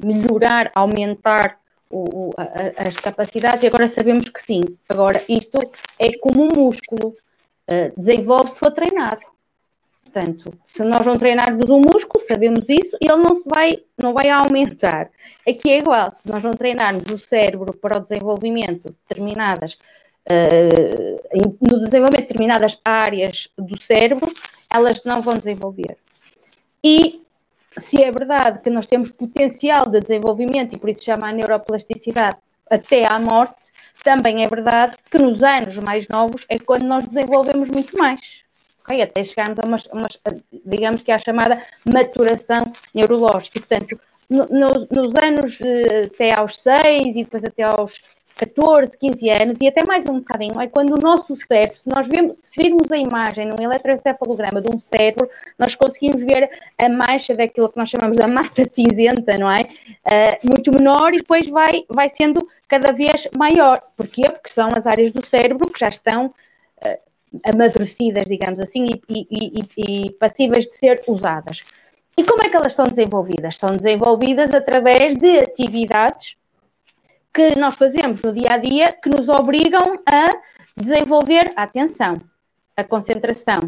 um, 0.04 0.14
melhorar, 0.16 0.72
aumentar 0.74 1.60
o, 1.90 2.32
a, 2.38 2.88
as 2.88 2.96
capacidades, 2.96 3.64
e 3.64 3.68
agora 3.68 3.88
sabemos 3.88 4.30
que 4.30 4.42
sim. 4.42 4.62
Agora, 4.88 5.24
isto 5.28 5.58
é 5.98 6.18
como 6.18 6.44
um 6.44 6.50
músculo, 6.56 7.10
uh, 7.10 7.92
desenvolve-se 7.98 8.56
se 8.56 8.60
for 8.60 8.72
treinado. 8.72 9.22
Portanto, 10.04 10.52
se 10.66 10.84
nós 10.84 11.06
não 11.06 11.18
treinarmos 11.18 11.70
o 11.70 11.80
músculo, 11.80 12.24
sabemos 12.24 12.68
isso, 12.68 12.98
ele 13.00 13.18
não 13.18 13.36
se 13.36 13.44
vai, 13.48 13.80
não 14.02 14.14
vai 14.14 14.30
aumentar. 14.30 15.10
Aqui 15.48 15.70
é 15.72 15.78
igual, 15.80 16.12
se 16.12 16.28
nós 16.28 16.44
não 16.44 16.52
treinarmos 16.52 17.04
o 17.12 17.18
cérebro 17.18 17.74
para 17.74 17.98
o 17.98 18.02
desenvolvimento 18.02 18.90
de 18.90 18.96
determinadas 19.08 19.74
uh, 20.26 21.56
no 21.62 21.80
desenvolvimento 21.80 22.22
de 22.22 22.28
determinadas 22.28 22.80
áreas 22.84 23.50
do 23.58 23.80
cérebro, 23.82 24.32
elas 24.72 25.04
não 25.04 25.22
vão 25.22 25.34
desenvolver. 25.34 25.98
E 26.84 27.22
se 27.78 28.02
é 28.04 28.12
verdade 28.12 28.60
que 28.60 28.70
nós 28.70 28.86
temos 28.86 29.12
potencial 29.12 29.88
de 29.88 30.00
desenvolvimento, 30.00 30.76
e 30.76 30.80
por 30.80 30.90
isso 30.90 31.04
chama 31.04 31.30
a 31.30 31.32
neuroplasticidade 31.32 32.38
até 32.70 33.06
à 33.06 33.20
morte, 33.20 33.72
também 34.04 34.44
é 34.44 34.48
verdade 34.48 34.96
que 35.10 35.18
nos 35.18 35.44
anos 35.44 35.78
mais 35.78 36.08
novos 36.08 36.46
é 36.50 36.58
quando 36.58 36.84
nós 36.84 37.08
desenvolvemos 37.08 37.70
muito 37.70 37.98
mais. 37.98 38.44
Okay? 38.84 39.02
Até 39.02 39.24
chegarmos 39.24 39.60
a 39.60 39.94
uma, 39.94 40.08
digamos 40.66 41.02
que 41.02 41.12
a 41.12 41.20
chamada 41.20 41.64
maturação 41.92 42.72
neurológica. 42.94 43.60
Portanto, 43.60 44.00
no, 44.30 44.46
no, 44.46 44.88
nos 44.92 45.16
anos 45.16 45.60
eh, 45.62 46.04
até 46.06 46.34
aos 46.34 46.56
6 46.58 47.16
e 47.16 47.24
depois 47.24 47.44
até 47.44 47.64
aos 47.64 48.02
14, 48.40 48.98
15 48.98 49.30
anos 49.30 49.58
e 49.60 49.68
até 49.68 49.84
mais 49.84 50.08
um 50.08 50.20
bocadinho, 50.20 50.62
é 50.62 50.68
quando 50.68 50.92
o 50.92 51.02
nosso 51.02 51.36
cérebro, 51.36 51.78
se 51.78 51.90
nós 51.90 52.08
vemos, 52.08 52.40
se 52.42 52.50
virmos 52.56 52.90
a 52.90 52.98
imagem 52.98 53.48
num 53.48 53.62
eletroencefalograma 53.62 54.62
de 54.62 54.74
um 54.74 54.80
cérebro, 54.80 55.30
nós 55.58 55.76
conseguimos 55.76 56.24
ver 56.24 56.50
a 56.78 56.88
mancha 56.88 57.36
daquilo 57.36 57.68
que 57.68 57.78
nós 57.78 57.90
chamamos 57.90 58.16
da 58.16 58.28
massa 58.28 58.64
cinzenta, 58.64 59.38
não 59.38 59.52
é? 59.52 59.64
Uh, 59.64 60.48
muito 60.48 60.72
menor 60.72 61.14
e 61.14 61.18
depois 61.18 61.50
vai, 61.50 61.84
vai 61.90 62.08
sendo 62.08 62.48
cada 62.66 62.94
vez 62.94 63.28
maior. 63.38 63.82
Porquê? 63.98 64.24
Porque 64.24 64.50
são 64.50 64.70
as 64.74 64.88
áreas 64.88 65.12
do 65.12 65.26
cérebro 65.26 65.70
que 65.70 65.80
já 65.82 65.90
estão 65.90 66.28
uh, 66.28 66.98
amadurecidas, 67.44 68.24
digamos 68.24 68.62
assim, 68.62 68.86
e, 69.10 69.28
e, 69.30 69.60
e, 69.76 70.06
e 70.06 70.12
passíveis 70.12 70.66
de 70.66 70.76
ser 70.76 71.04
usadas. 71.10 71.62
E 72.18 72.24
como 72.24 72.42
é 72.42 72.48
que 72.48 72.56
elas 72.56 72.74
são 72.74 72.86
desenvolvidas? 72.86 73.58
São 73.58 73.76
desenvolvidas 73.76 74.54
através 74.54 75.20
de 75.20 75.40
atividades 75.40 76.39
que 77.34 77.56
nós 77.58 77.76
fazemos 77.76 78.22
no 78.22 78.34
dia 78.34 78.54
a 78.54 78.58
dia 78.58 78.92
que 78.92 79.10
nos 79.10 79.30
obrigam 79.30 80.00
a 80.06 80.30
desenvolver 80.76 81.54
a 81.56 81.64
atenção, 81.64 82.22
a 82.76 82.84
concentração, 82.84 83.60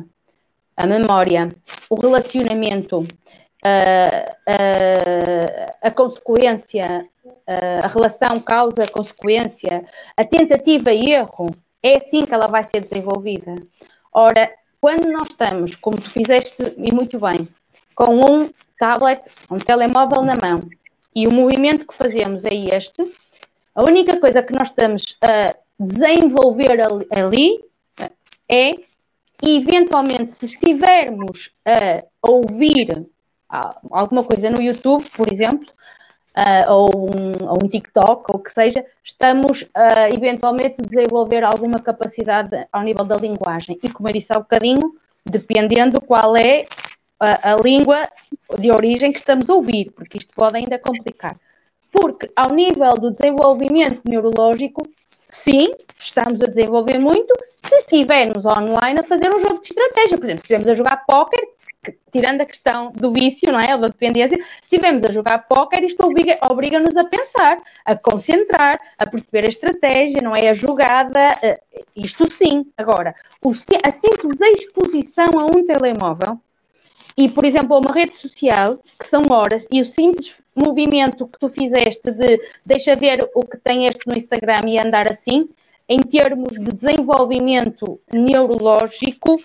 a 0.75 0.87
memória, 0.87 1.49
o 1.89 1.95
relacionamento, 1.95 3.05
a, 3.63 4.35
a, 5.83 5.87
a 5.87 5.91
consequência, 5.91 7.07
a, 7.83 7.87
relação 7.87 8.39
causa-consequência, 8.39 9.85
a 10.17 10.23
tentativa 10.23 10.91
e 10.91 11.11
erro. 11.11 11.53
É 11.83 11.97
assim 11.97 12.25
que 12.25 12.33
ela 12.33 12.47
vai 12.47 12.63
ser 12.63 12.81
desenvolvida. 12.81 13.55
Ora, 14.13 14.51
quando 14.79 15.11
nós 15.11 15.29
estamos, 15.29 15.75
como 15.75 15.99
tu 15.99 16.09
fizeste 16.09 16.63
e 16.77 16.93
muito 16.93 17.19
bem, 17.19 17.47
com 17.95 18.15
um 18.15 18.49
tablet, 18.79 19.21
um 19.49 19.57
telemóvel 19.57 20.23
na 20.23 20.35
mão, 20.35 20.67
e 21.15 21.27
o 21.27 21.31
movimento 21.31 21.85
que 21.85 21.93
fazemos 21.93 22.45
é 22.45 22.53
este, 22.53 23.03
a 23.75 23.83
única 23.83 24.19
coisa 24.19 24.43
que 24.43 24.53
nós 24.53 24.69
estamos 24.69 25.17
a 25.21 25.55
desenvolver 25.79 26.77
ali 27.09 27.63
é, 28.47 28.71
eventualmente, 29.41 30.33
se 30.33 30.45
estivermos 30.45 31.51
a 31.65 32.03
ouvir 32.21 33.07
alguma 33.89 34.23
coisa 34.23 34.49
no 34.49 34.61
YouTube, 34.61 35.09
por 35.15 35.31
exemplo, 35.31 35.67
uh, 36.37 36.71
ou, 36.71 36.89
um, 37.09 37.49
ou, 37.49 37.57
um, 37.63 37.67
TikTok, 37.67 38.25
ou 38.29 38.37
o 38.37 38.39
que 38.39 38.51
seja, 38.51 38.85
estamos 39.03 39.67
a 39.73 40.09
eventualmente 40.09 40.81
desenvolver 40.81 41.43
alguma 41.43 41.79
capacidade 41.79 42.67
ao 42.71 42.83
nível 42.83 43.05
da 43.05 43.15
linguagem. 43.15 43.77
E 43.81 43.89
como 43.89 44.09
eu 44.09 44.13
disse 44.13 44.31
há 44.33 44.37
um 44.37 44.41
bocadinho, 44.41 44.95
dependendo 45.25 45.99
qual 46.01 46.35
é 46.35 46.65
a, 47.19 47.53
a 47.53 47.55
língua 47.57 48.07
de 48.59 48.71
origem 48.71 49.11
que 49.11 49.19
estamos 49.19 49.49
a 49.49 49.55
ouvir, 49.55 49.91
porque 49.91 50.17
isto 50.17 50.33
pode 50.33 50.57
ainda 50.57 50.77
complicar. 50.79 51.37
Porque, 51.91 52.31
ao 52.35 52.53
nível 52.53 52.93
do 52.93 53.11
desenvolvimento 53.11 54.01
neurológico, 54.07 54.87
sim, 55.29 55.73
estamos 55.99 56.41
a 56.41 56.47
desenvolver 56.47 56.99
muito 56.99 57.33
se 57.67 57.75
estivermos 57.75 58.45
online 58.45 58.99
a 58.99 59.03
fazer 59.03 59.33
um 59.33 59.39
jogo 59.39 59.61
de 59.61 59.67
estratégia. 59.67 60.17
Por 60.17 60.25
exemplo, 60.25 60.39
se 60.39 60.43
estivermos 60.43 60.69
a 60.69 60.73
jogar 60.73 61.05
póquer, 61.05 61.41
tirando 62.11 62.41
a 62.41 62.45
questão 62.45 62.91
do 62.91 63.11
vício, 63.11 63.51
não 63.51 63.59
é? 63.59 63.73
Ou 63.73 63.81
da 63.81 63.87
dependência, 63.87 64.37
se 64.37 64.63
estivermos 64.63 65.03
a 65.03 65.11
jogar 65.11 65.47
póquer, 65.47 65.83
isto 65.83 66.03
obriga-nos 66.49 66.95
a 66.95 67.03
pensar, 67.03 67.61
a 67.85 67.95
concentrar, 67.95 68.79
a 68.97 69.09
perceber 69.09 69.45
a 69.45 69.49
estratégia, 69.49 70.21
não 70.21 70.35
é? 70.35 70.49
A 70.49 70.53
jogada, 70.53 71.37
eh, 71.41 71.59
isto 71.95 72.31
sim. 72.31 72.65
Agora, 72.77 73.15
a 73.83 73.91
simples 73.91 74.41
exposição 74.41 75.29
a 75.39 75.45
um 75.45 75.65
telemóvel 75.65 76.39
e, 77.17 77.29
por 77.29 77.45
exemplo, 77.45 77.77
uma 77.77 77.93
rede 77.93 78.15
social, 78.15 78.79
que 78.99 79.07
são 79.07 79.23
horas, 79.29 79.67
e 79.71 79.81
o 79.81 79.85
simples 79.85 80.41
movimento 80.55 81.27
que 81.27 81.39
tu 81.39 81.49
fizeste 81.49 82.11
de 82.11 82.41
deixa 82.65 82.95
ver 82.95 83.29
o 83.33 83.45
que 83.45 83.57
tem 83.57 83.85
este 83.87 84.07
no 84.07 84.15
Instagram 84.15 84.61
e 84.67 84.79
andar 84.79 85.09
assim, 85.09 85.49
em 85.87 85.99
termos 85.99 86.53
de 86.53 86.71
desenvolvimento 86.71 87.99
neurológico, 88.13 89.41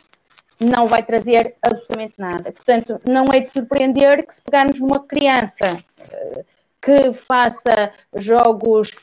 não 0.60 0.86
vai 0.86 1.02
trazer 1.02 1.54
absolutamente 1.60 2.14
nada. 2.18 2.52
Portanto, 2.52 3.00
não 3.06 3.26
é 3.32 3.40
de 3.40 3.50
surpreender 3.50 4.26
que 4.26 4.34
se 4.34 4.42
pegarmos 4.42 4.78
numa 4.78 5.00
criança 5.00 5.76
eh, 5.98 6.44
que 6.80 7.12
faça 7.12 7.92
jogos, 8.14 8.90
que 8.90 9.00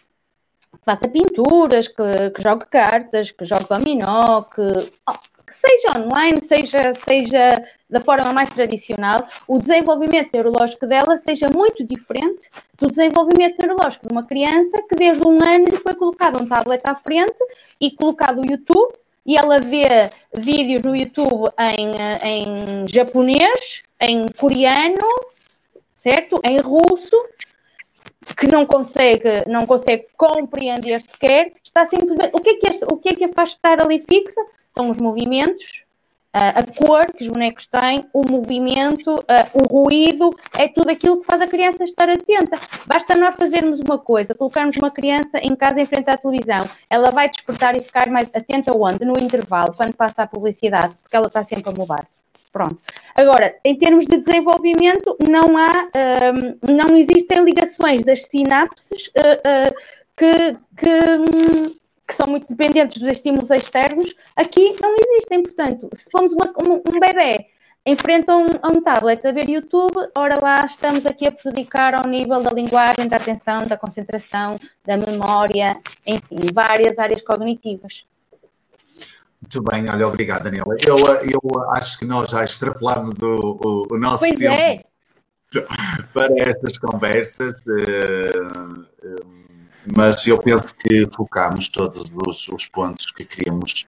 faça 0.83 1.07
pinturas, 1.07 1.87
que, 1.87 2.31
que 2.33 2.41
jogue 2.41 2.65
cartas, 2.65 3.31
que 3.31 3.45
jogue 3.45 3.67
dominó, 3.69 4.43
que, 4.43 4.91
oh, 5.09 5.13
que 5.45 5.53
seja 5.53 5.97
online, 5.97 6.41
seja, 6.43 6.93
seja 7.05 7.49
da 7.89 7.99
forma 7.99 8.33
mais 8.33 8.49
tradicional, 8.49 9.27
o 9.47 9.59
desenvolvimento 9.59 10.29
neurológico 10.33 10.87
dela 10.87 11.15
seja 11.17 11.47
muito 11.53 11.85
diferente 11.85 12.49
do 12.79 12.87
desenvolvimento 12.87 13.57
neurológico 13.59 14.07
de 14.07 14.11
uma 14.11 14.25
criança 14.25 14.81
que 14.89 14.95
desde 14.95 15.25
um 15.27 15.43
ano 15.43 15.65
lhe 15.65 15.77
foi 15.77 15.93
colocado 15.93 16.41
um 16.41 16.47
tablet 16.47 16.81
à 16.83 16.95
frente 16.95 17.37
e 17.79 17.91
colocado 17.91 18.41
o 18.41 18.49
YouTube 18.49 18.93
e 19.25 19.37
ela 19.37 19.59
vê 19.59 20.09
vídeos 20.35 20.81
no 20.81 20.95
YouTube 20.95 21.49
em, 21.77 21.91
em 22.27 22.87
japonês, 22.87 23.83
em 24.01 24.27
coreano, 24.37 25.07
certo? 25.93 26.39
Em 26.43 26.59
russo, 26.59 27.15
que 28.37 28.47
não 28.47 28.65
consegue, 28.65 29.43
não 29.47 29.65
consegue 29.65 30.07
compreender 30.17 31.01
sequer, 31.01 31.51
está 31.63 31.85
simplesmente. 31.85 32.31
O 32.33 32.39
que 32.39 32.49
é 32.51 32.55
que, 32.55 32.69
este, 32.69 32.85
o 32.85 32.97
que, 32.97 33.09
é 33.09 33.15
que 33.15 33.25
a 33.25 33.29
faz 33.29 33.49
estar 33.49 33.81
ali 33.81 34.01
fixa? 34.01 34.41
São 34.73 34.89
os 34.89 34.97
movimentos, 34.97 35.83
a 36.33 36.63
cor 36.63 37.05
que 37.13 37.23
os 37.23 37.29
bonecos 37.29 37.67
têm, 37.67 38.07
o 38.11 38.27
movimento, 38.27 39.23
o 39.53 39.67
ruído, 39.67 40.35
é 40.57 40.67
tudo 40.67 40.89
aquilo 40.89 41.19
que 41.21 41.27
faz 41.27 41.41
a 41.41 41.47
criança 41.47 41.83
estar 41.83 42.09
atenta. 42.09 42.59
Basta 42.87 43.15
nós 43.15 43.35
fazermos 43.35 43.79
uma 43.79 43.99
coisa, 43.99 44.33
colocarmos 44.33 44.75
uma 44.77 44.89
criança 44.89 45.37
em 45.37 45.55
casa 45.55 45.79
em 45.79 45.85
frente 45.85 46.09
à 46.09 46.17
televisão, 46.17 46.67
ela 46.89 47.11
vai 47.11 47.29
despertar 47.29 47.77
e 47.77 47.81
ficar 47.81 48.09
mais 48.09 48.27
atenta 48.33 48.75
onde? 48.75 49.05
No 49.05 49.13
intervalo, 49.19 49.73
quando 49.73 49.93
passa 49.93 50.23
a 50.23 50.27
publicidade, 50.27 50.95
porque 51.03 51.15
ela 51.15 51.27
está 51.27 51.43
sempre 51.43 51.69
a 51.69 51.71
mudar. 51.71 52.07
Pronto. 52.53 52.77
Agora, 53.15 53.55
em 53.65 53.75
termos 53.75 54.05
de 54.05 54.17
desenvolvimento, 54.17 55.17
não 55.27 55.57
há, 55.57 55.89
um, 56.31 56.73
não 56.75 56.95
existem 56.95 57.43
ligações 57.43 58.03
das 58.03 58.21
sinapses 58.25 59.07
uh, 59.07 59.71
uh, 59.71 59.75
que, 60.15 60.55
que, 60.77 61.75
que 62.07 62.13
são 62.13 62.27
muito 62.27 62.47
dependentes 62.47 62.99
dos 62.99 63.09
estímulos 63.09 63.49
externos, 63.49 64.13
aqui 64.35 64.75
não 64.79 64.95
existem. 64.95 65.41
Portanto, 65.41 65.89
se 65.95 66.05
formos 66.11 66.31
uma, 66.33 66.53
um, 66.63 66.95
um 66.95 66.99
bebê 66.99 67.47
em 67.85 67.95
frente 67.95 68.29
a 68.29 68.37
um, 68.37 68.45
a 68.61 68.67
um 68.69 68.81
tablet 68.83 69.25
a 69.27 69.31
ver 69.31 69.49
YouTube, 69.49 70.09
ora 70.15 70.39
lá 70.39 70.63
estamos 70.63 71.07
aqui 71.07 71.27
a 71.27 71.31
prejudicar 71.31 71.95
ao 71.95 72.07
nível 72.07 72.39
da 72.43 72.51
linguagem, 72.51 73.07
da 73.07 73.17
atenção, 73.17 73.65
da 73.65 73.75
concentração, 73.75 74.59
da 74.85 74.95
memória, 74.95 75.75
enfim, 76.05 76.37
várias 76.53 76.99
áreas 76.99 77.23
cognitivas. 77.23 78.05
Muito 79.43 79.61
bem, 79.61 79.89
olha, 79.89 80.07
obrigado, 80.07 80.43
Daniela. 80.43 80.75
Eu, 80.79 80.97
eu 80.97 81.71
acho 81.71 81.99
que 81.99 82.05
nós 82.05 82.31
já 82.31 82.45
extrapolámos 82.45 83.19
o, 83.21 83.59
o, 83.61 83.93
o 83.93 83.99
nosso 83.99 84.19
pois 84.19 84.37
tempo 84.37 84.53
é. 84.53 84.83
para 86.13 86.33
estas 86.39 86.77
conversas. 86.77 87.53
Uh, 87.67 88.79
uh, 89.03 89.33
mas 89.97 90.25
eu 90.25 90.39
penso 90.39 90.73
que 90.75 91.05
focámos 91.13 91.67
todos 91.67 92.09
os, 92.25 92.47
os 92.47 92.65
pontos 92.67 93.11
que 93.11 93.25
queríamos 93.25 93.85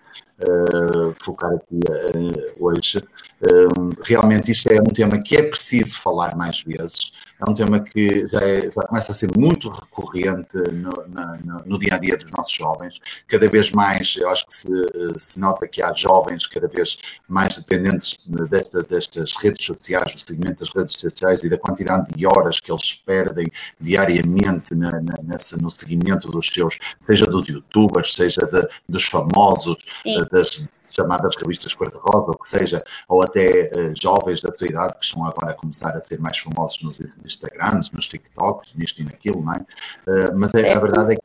focar 1.23 1.53
aqui 1.53 1.75
uh, 1.75 2.65
hoje. 2.65 2.97
Uh, 3.41 3.89
realmente 4.03 4.51
isto 4.51 4.67
é 4.69 4.81
um 4.81 4.85
tema 4.85 5.21
que 5.21 5.35
é 5.35 5.43
preciso 5.43 5.99
falar 5.99 6.35
mais 6.35 6.61
vezes, 6.63 7.11
é 7.39 7.49
um 7.49 7.53
tema 7.53 7.81
que 7.81 8.27
já, 8.29 8.39
é, 8.39 8.61
já 8.61 8.81
começa 8.83 9.11
a 9.11 9.15
ser 9.15 9.29
muito 9.37 9.69
recorrente 9.69 10.55
no, 10.71 11.05
na, 11.07 11.37
no, 11.65 11.77
dia 11.77 11.95
a 11.95 11.97
dia 11.97 12.17
dos 12.17 12.31
nossos 12.31 12.53
jovens. 12.53 12.99
Cada 13.27 13.47
vez 13.49 13.71
mais, 13.71 14.15
eu 14.15 14.29
acho 14.29 14.47
que 14.47 14.53
se, 14.53 14.69
se 15.17 15.39
nota 15.39 15.67
que 15.67 15.81
há 15.81 15.91
jovens 15.93 16.47
cada 16.47 16.67
vez 16.67 16.97
mais 17.27 17.57
dependentes 17.57 18.17
desta, 18.49 18.83
destas 18.83 19.33
redes 19.35 19.65
sociais, 19.65 20.13
do 20.13 20.19
segmento 20.19 20.59
das 20.61 20.69
redes 20.73 20.95
sociais 20.97 21.43
e 21.43 21.49
da 21.49 21.57
quantidade 21.57 22.07
de 22.15 22.25
horas 22.25 22.61
que 22.61 22.71
eles 22.71 22.93
perdem 22.93 23.47
diariamente 23.79 24.73
na, 24.73 24.91
na, 24.93 25.15
nessa, 25.21 25.57
no 25.57 25.69
seguimento 25.69 26.29
dos 26.29 26.47
seus, 26.47 26.77
seja 27.01 27.25
dos 27.25 27.49
youtubers, 27.49 28.15
seja 28.15 28.45
de, 28.45 28.65
dos 28.87 29.03
famosos, 29.03 29.77
Sim. 30.05 30.19
das 30.31 30.67
chamadas 30.89 31.35
revistas 31.35 31.73
cor-de-rosa, 31.73 32.27
ou 32.27 32.37
que 32.37 32.47
seja, 32.47 32.83
ou 33.07 33.23
até 33.23 33.71
uh, 33.73 33.93
jovens 33.99 34.41
da 34.41 34.53
sua 34.53 34.67
idade 34.67 34.93
que 34.97 35.05
estão 35.05 35.25
agora 35.25 35.51
a 35.51 35.53
começar 35.53 35.95
a 35.97 36.01
ser 36.01 36.19
mais 36.19 36.37
famosos 36.37 36.81
nos 36.83 36.99
Instagrams, 37.25 37.91
nos 37.91 38.07
TikToks, 38.07 38.73
nisto 38.75 39.01
e 39.01 39.05
naquilo, 39.05 39.43
não 39.43 39.53
é? 39.53 39.57
Uh, 39.57 40.37
mas 40.37 40.53
é, 40.53 40.71
a 40.71 40.79
verdade 40.79 41.13
é 41.13 41.15
que 41.15 41.23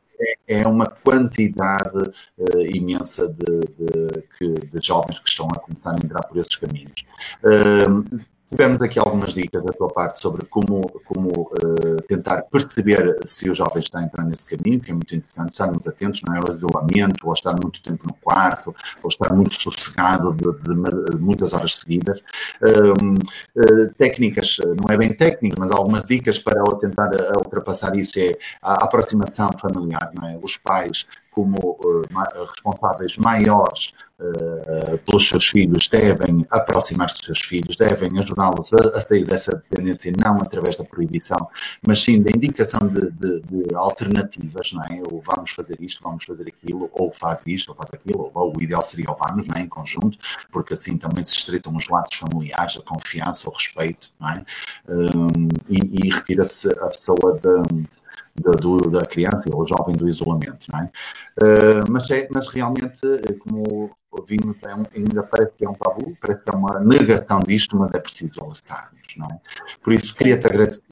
é, 0.49 0.61
é 0.61 0.67
uma 0.67 0.87
quantidade 0.87 1.99
uh, 1.99 2.61
imensa 2.61 3.29
de, 3.29 3.61
de, 3.61 4.55
de, 4.67 4.87
jovens 4.87 5.19
que 5.19 5.29
estão 5.29 5.49
a 5.49 5.59
começar 5.59 5.93
a 5.93 5.97
entrar 5.97 6.23
por 6.25 6.37
esses 6.37 6.57
caminhos. 6.57 7.05
Uh, 7.43 8.21
Tivemos 8.51 8.83
aqui 8.83 8.99
algumas 8.99 9.33
dicas 9.33 9.63
da 9.63 9.73
tua 9.73 9.87
parte 9.87 10.21
sobre 10.21 10.45
como, 10.45 10.81
como 11.05 11.43
uh, 11.43 12.03
tentar 12.09 12.43
perceber 12.43 13.21
se 13.25 13.49
o 13.49 13.55
jovem 13.55 13.81
está 13.81 14.03
entrando 14.03 14.31
nesse 14.31 14.57
caminho, 14.57 14.81
que 14.81 14.91
é 14.91 14.95
muito 14.95 15.15
interessante, 15.15 15.53
estarmos 15.53 15.87
atentos, 15.87 16.21
não 16.27 16.35
é? 16.35 16.41
Isolamento, 16.53 17.29
ou 17.29 17.33
estar 17.33 17.53
muito 17.53 17.81
tempo 17.81 18.05
no 18.09 18.13
quarto, 18.15 18.75
ou 19.05 19.09
estar 19.09 19.33
muito 19.33 19.55
sossegado 19.55 20.33
de, 20.33 20.51
de, 20.65 21.11
de 21.13 21.17
muitas 21.17 21.53
horas 21.53 21.77
seguidas. 21.77 22.19
Uh, 22.61 23.15
uh, 23.57 23.95
técnicas, 23.97 24.57
não 24.59 24.93
é 24.93 24.97
bem 24.97 25.13
técnica, 25.13 25.55
mas 25.57 25.71
algumas 25.71 26.05
dicas 26.05 26.37
para 26.37 26.61
tentar 26.81 27.09
ultrapassar 27.37 27.95
isso 27.95 28.19
é 28.19 28.37
a 28.61 28.83
aproximação 28.85 29.51
familiar, 29.61 30.11
não 30.13 30.29
é? 30.29 30.37
Os 30.43 30.57
pais 30.57 31.07
como 31.31 31.57
uh, 31.57 32.03
responsáveis 32.49 33.17
maiores 33.17 33.93
uh, 34.19 34.99
pelos 34.99 35.29
seus 35.29 35.47
filhos 35.47 35.89
devem 35.89 36.47
aproximar-se 36.51 37.17
dos 37.17 37.27
seus 37.27 37.41
filhos, 37.41 37.77
devem 37.77 38.19
ajudá-los 38.19 38.73
a, 38.73 38.99
a, 38.99 39.01
sair 39.01 39.25
dessa 39.25 39.53
dependência, 39.53 40.13
não 40.17 40.37
através 40.39 40.77
da 40.77 40.85
proibição, 40.85 41.49
mas 41.87 42.03
sim 42.03 42.21
da 42.21 42.31
indicação 42.31 42.81
de, 42.81 43.11
de, 43.11 43.41
de, 43.41 43.75
alternativas, 43.75 44.73
não 44.73 44.85
é? 44.85 45.03
Ou 45.11 45.23
vamos 45.25 45.53
fazer 45.53 45.77
isto, 45.81 46.03
vamos 46.03 46.25
fazer 46.25 46.49
aquilo, 46.49 46.91
ou 46.93 47.13
faz 47.13 47.43
isto, 47.47 47.71
ou 47.71 47.75
faz 47.75 47.91
aquilo, 47.93 48.31
ou, 48.35 48.57
o 48.57 48.63
ideal 48.63 48.83
seria 48.83 49.11
o 49.11 49.17
vamos, 49.17 49.47
não 49.47 49.57
é? 49.57 49.61
Em 49.61 49.69
conjunto, 49.69 50.19
porque 50.51 50.75
assim 50.75 50.97
também 50.97 51.25
se 51.25 51.37
estreitam 51.37 51.75
os 51.77 51.89
laços 51.89 52.17
familiares, 52.17 52.77
a 52.77 52.83
confiança, 52.83 53.49
o 53.49 53.53
respeito, 53.53 54.11
não 54.19 54.29
é? 54.31 54.45
Um, 54.89 55.49
e, 55.69 56.07
e 56.07 56.11
retira-se 56.11 56.71
a 56.73 56.87
pessoa 56.87 57.39
da 57.41 57.63
da, 58.35 58.53
do, 58.53 58.91
da 58.91 59.07
criança 59.07 59.49
ou 59.53 59.67
jovem 59.67 59.95
do 59.95 60.09
isolamento, 60.09 60.67
não 60.73 60.81
é? 60.81 60.91
Uh, 61.43 61.91
mas, 61.91 62.11
é, 62.11 62.29
mas 62.31 62.49
realmente, 62.49 63.01
eh, 63.05 63.33
como 63.35 63.91
ouvimos, 64.11 64.57
é 64.63 64.75
um, 64.75 64.85
ainda 64.95 65.23
parece 65.23 65.55
que 65.55 65.65
é 65.65 65.69
um 65.69 65.75
tabu, 65.75 66.17
parece 66.21 66.43
que 66.43 66.51
é 66.51 66.57
uma 66.57 66.81
negação 66.81 67.41
disto, 67.41 67.77
mas 67.77 67.93
é 67.95 68.01
preciso 68.01 68.43
alertarmos, 68.43 69.17
não 69.17 69.27
é? 69.27 69.39
Por 69.83 69.93
isso, 69.93 70.15
queria-te 70.15 70.47
agradecer 70.47 70.83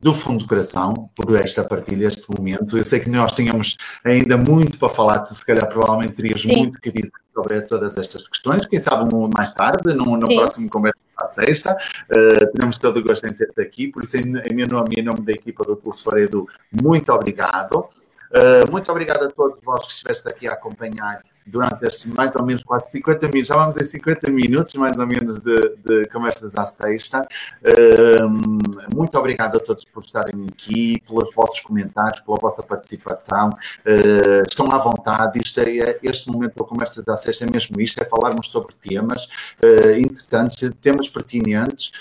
do 0.00 0.12
fundo 0.12 0.40
do 0.40 0.48
coração 0.48 1.10
por 1.14 1.34
esta 1.36 1.62
partilha, 1.64 2.08
este 2.08 2.24
momento. 2.30 2.76
Eu 2.76 2.84
sei 2.84 3.00
que 3.00 3.08
nós 3.08 3.32
tínhamos 3.32 3.76
ainda 4.04 4.36
muito 4.36 4.78
para 4.78 4.88
falar, 4.88 5.20
tu 5.20 5.32
se 5.34 5.44
calhar 5.44 5.68
provavelmente 5.68 6.14
terias 6.14 6.42
Sim. 6.42 6.56
muito 6.56 6.80
que 6.80 6.90
dizer 6.90 7.12
sobre 7.32 7.60
todas 7.62 7.96
estas 7.96 8.28
questões, 8.28 8.66
quem 8.66 8.80
sabe 8.80 9.08
mais 9.34 9.52
tarde, 9.52 9.92
no, 9.94 10.16
no 10.16 10.28
próximo 10.28 10.68
conversa 10.68 11.03
à 11.24 11.28
sexta. 11.28 11.76
Uh, 12.10 12.52
teremos 12.52 12.78
todo 12.78 12.98
o 12.98 13.02
gosto 13.02 13.26
em 13.26 13.32
ter-te 13.32 13.60
aqui, 13.60 13.88
por 13.88 14.04
isso, 14.04 14.16
em, 14.16 14.36
em 14.38 14.54
meu 14.54 14.66
nome 14.66 14.96
e 14.96 15.00
em 15.00 15.02
nome 15.02 15.22
da 15.22 15.32
equipa 15.32 15.64
do 15.64 15.76
Telesfora 15.76 16.20
Edu, 16.20 16.48
muito 16.70 17.12
obrigado. 17.12 17.88
Uh, 18.30 18.70
muito 18.70 18.90
obrigado 18.90 19.24
a 19.24 19.30
todos 19.30 19.60
vós 19.62 19.86
que 19.86 19.92
estiveste 19.92 20.28
aqui 20.28 20.48
a 20.48 20.52
acompanhar 20.54 21.22
durante 21.46 21.84
estes 21.86 22.06
mais 22.06 22.34
ou 22.34 22.44
menos 22.44 22.62
quase 22.62 22.90
50 22.90 23.28
minutos, 23.28 23.48
já 23.48 23.56
vamos 23.56 23.76
em 23.76 23.84
50 23.84 24.30
minutos 24.30 24.74
mais 24.74 24.98
ou 24.98 25.06
menos 25.06 25.40
de, 25.40 25.76
de 25.84 26.06
conversas 26.06 26.54
à 26.56 26.66
sexta. 26.66 27.26
Uh, 27.62 28.94
muito 28.94 29.18
obrigado 29.18 29.56
a 29.56 29.60
todos 29.60 29.84
por 29.84 30.02
estarem 30.02 30.46
aqui, 30.50 31.00
pelos 31.06 31.34
vossos 31.34 31.60
comentários, 31.60 32.20
pela 32.20 32.38
vossa 32.38 32.62
participação. 32.62 33.50
Uh, 33.50 34.42
estão 34.48 34.70
à 34.72 34.78
vontade, 34.78 35.40
isto 35.42 35.60
é, 35.60 35.98
este 36.02 36.30
momento 36.30 36.54
da 36.56 36.64
conversas 36.64 37.06
à 37.08 37.16
sexta 37.16 37.44
é 37.44 37.50
mesmo 37.50 37.80
isto, 37.80 38.00
é 38.00 38.04
falarmos 38.04 38.48
sobre 38.50 38.74
temas 38.74 39.24
uh, 39.62 39.98
interessantes, 39.98 40.70
temas 40.80 41.08
pertinentes, 41.08 41.92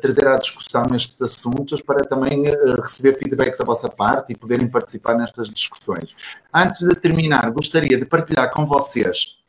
trazer 0.00 0.26
à 0.26 0.36
discussão 0.36 0.86
estes 0.94 1.20
assuntos 1.22 1.80
para 1.82 2.04
também 2.04 2.44
receber 2.82 3.18
feedback 3.18 3.58
da 3.58 3.64
vossa 3.64 3.88
parte 3.88 4.32
e 4.32 4.36
poderem 4.36 4.68
participar 4.68 5.14
nestas 5.14 5.48
discussões. 5.48 6.14
Antes 6.52 6.80
de 6.80 6.94
terminar, 6.94 7.50
gostaria 7.50 7.98
de 7.98 8.04
partilhar 8.04 8.50
com 8.50 8.66
vocês 8.66 8.89
vocês 8.90 9.40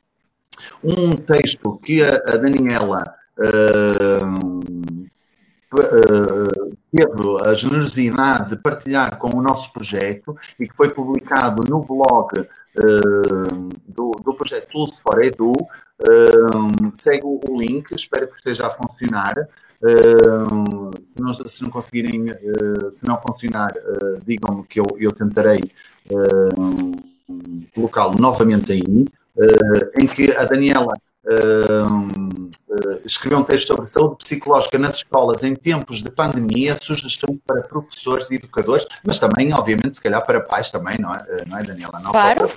um 0.83 1.15
texto 1.15 1.77
que 1.77 2.03
a, 2.03 2.15
a 2.15 2.37
Daniela 2.37 3.03
uh, 3.37 4.59
uh, 5.73 6.77
teve 6.91 7.43
a 7.43 7.53
generosidade 7.53 8.49
de 8.51 8.57
partilhar 8.57 9.17
com 9.17 9.35
o 9.35 9.41
nosso 9.41 9.71
projeto 9.73 10.35
e 10.59 10.67
que 10.67 10.75
foi 10.75 10.89
publicado 10.89 11.63
no 11.67 11.83
blog 11.83 12.39
uh, 12.39 13.69
do, 13.87 14.11
do 14.23 14.33
projeto 14.33 14.69
Tools 14.71 14.99
for 14.99 15.23
Edu. 15.23 15.53
segue 16.93 17.25
o 17.25 17.59
link, 17.59 17.91
espero 17.93 18.27
que 18.27 18.37
esteja 18.37 18.67
a 18.67 18.69
funcionar. 18.69 19.35
Uh, 19.81 20.91
se, 21.07 21.19
não, 21.19 21.33
se, 21.33 21.63
não, 21.63 21.71
conseguirem, 21.71 22.27
uh, 22.31 22.91
se 22.91 23.03
não 23.03 23.17
funcionar, 23.19 23.71
uh, 23.71 24.21
digam-me 24.23 24.63
que 24.65 24.79
eu, 24.79 24.85
eu 24.99 25.11
tentarei 25.11 25.59
colocá-lo 27.73 28.19
novamente 28.19 28.73
aí. 28.73 29.05
Eh, 29.41 30.01
em 30.03 30.07
que 30.07 30.35
a 30.35 30.45
Daniela 30.45 30.93
Uh, 31.23 32.49
uh, 32.67 33.01
escreveu 33.05 33.37
um 33.37 33.43
texto 33.43 33.67
sobre 33.67 33.85
saúde 33.85 34.17
psicológica 34.17 34.79
nas 34.79 34.95
escolas 34.95 35.43
em 35.43 35.55
tempos 35.55 36.01
de 36.01 36.09
pandemia, 36.09 36.75
sugestões 36.75 37.37
para 37.45 37.61
professores 37.61 38.31
e 38.31 38.37
educadores, 38.37 38.87
mas 39.05 39.19
também, 39.19 39.53
obviamente, 39.53 39.93
se 39.93 40.01
calhar 40.01 40.25
para 40.25 40.41
pais 40.41 40.71
também, 40.71 40.97
não 40.97 41.13
é, 41.13 41.45
não 41.45 41.59
é 41.59 41.63
Daniela? 41.63 41.99
Não 41.99 42.11
claro. 42.11 42.49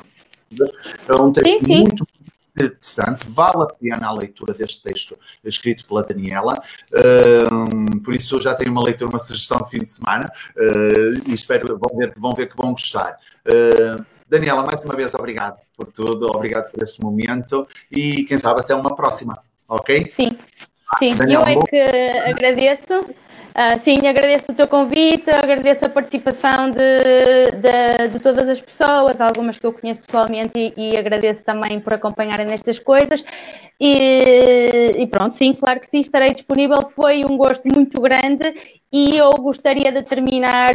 É 1.06 1.14
um 1.14 1.30
texto 1.30 1.60
sim, 1.60 1.66
sim. 1.66 1.80
muito 1.82 2.06
interessante, 2.58 3.26
vale 3.28 3.64
a 3.64 3.66
pena 3.66 4.06
a 4.06 4.12
leitura 4.14 4.54
deste 4.54 4.82
texto 4.82 5.14
escrito 5.44 5.84
pela 5.86 6.02
Daniela, 6.02 6.54
uh, 6.90 8.00
por 8.00 8.14
isso 8.14 8.40
já 8.40 8.54
tenho 8.54 8.72
uma 8.72 8.82
leitura, 8.82 9.10
uma 9.10 9.18
sugestão 9.18 9.58
de 9.58 9.68
fim 9.68 9.80
de 9.80 9.90
semana 9.90 10.32
e 11.26 11.34
espero, 11.34 11.78
vão 11.78 11.98
ver, 11.98 12.14
vão 12.16 12.34
ver 12.34 12.46
que 12.46 12.56
vão 12.56 12.70
gostar. 12.72 13.18
Daniela, 14.28 14.62
mais 14.62 14.82
uma 14.84 14.94
vez, 14.94 15.14
obrigado 15.14 15.58
por 15.76 15.92
tudo, 15.92 16.26
obrigado 16.26 16.70
por 16.70 16.82
este 16.82 17.02
momento 17.02 17.68
e 17.90 18.24
quem 18.24 18.38
sabe 18.38 18.60
até 18.60 18.74
uma 18.74 18.94
próxima, 18.94 19.38
ok? 19.68 20.06
Sim, 20.10 20.30
sim, 20.98 21.14
Daniela, 21.14 21.52
eu 21.52 21.60
é 21.60 21.64
que 21.64 21.80
agradeço. 22.30 23.00
Uh, 23.54 23.78
sim, 23.84 24.04
agradeço 24.04 24.50
o 24.50 24.54
teu 24.54 24.66
convite, 24.66 25.30
agradeço 25.30 25.86
a 25.86 25.88
participação 25.88 26.72
de, 26.72 26.80
de, 27.52 28.08
de, 28.08 28.18
todas 28.18 28.48
as 28.48 28.60
pessoas, 28.60 29.20
algumas 29.20 29.60
que 29.60 29.64
eu 29.64 29.72
conheço 29.72 30.02
pessoalmente, 30.02 30.50
e, 30.56 30.74
e 30.76 30.98
agradeço 30.98 31.44
também 31.44 31.78
por 31.78 31.94
acompanharem 31.94 32.46
nestas 32.46 32.80
coisas. 32.80 33.22
E, 33.80 34.92
e, 34.98 35.06
pronto, 35.06 35.36
sim, 35.36 35.54
claro 35.54 35.78
que 35.78 35.86
sim, 35.86 36.00
estarei 36.00 36.32
disponível. 36.32 36.78
Foi 36.90 37.22
um 37.24 37.36
gosto 37.36 37.68
muito 37.72 38.00
grande 38.00 38.54
e 38.96 39.16
eu 39.16 39.32
gostaria 39.32 39.90
de 39.90 40.04
terminar 40.04 40.70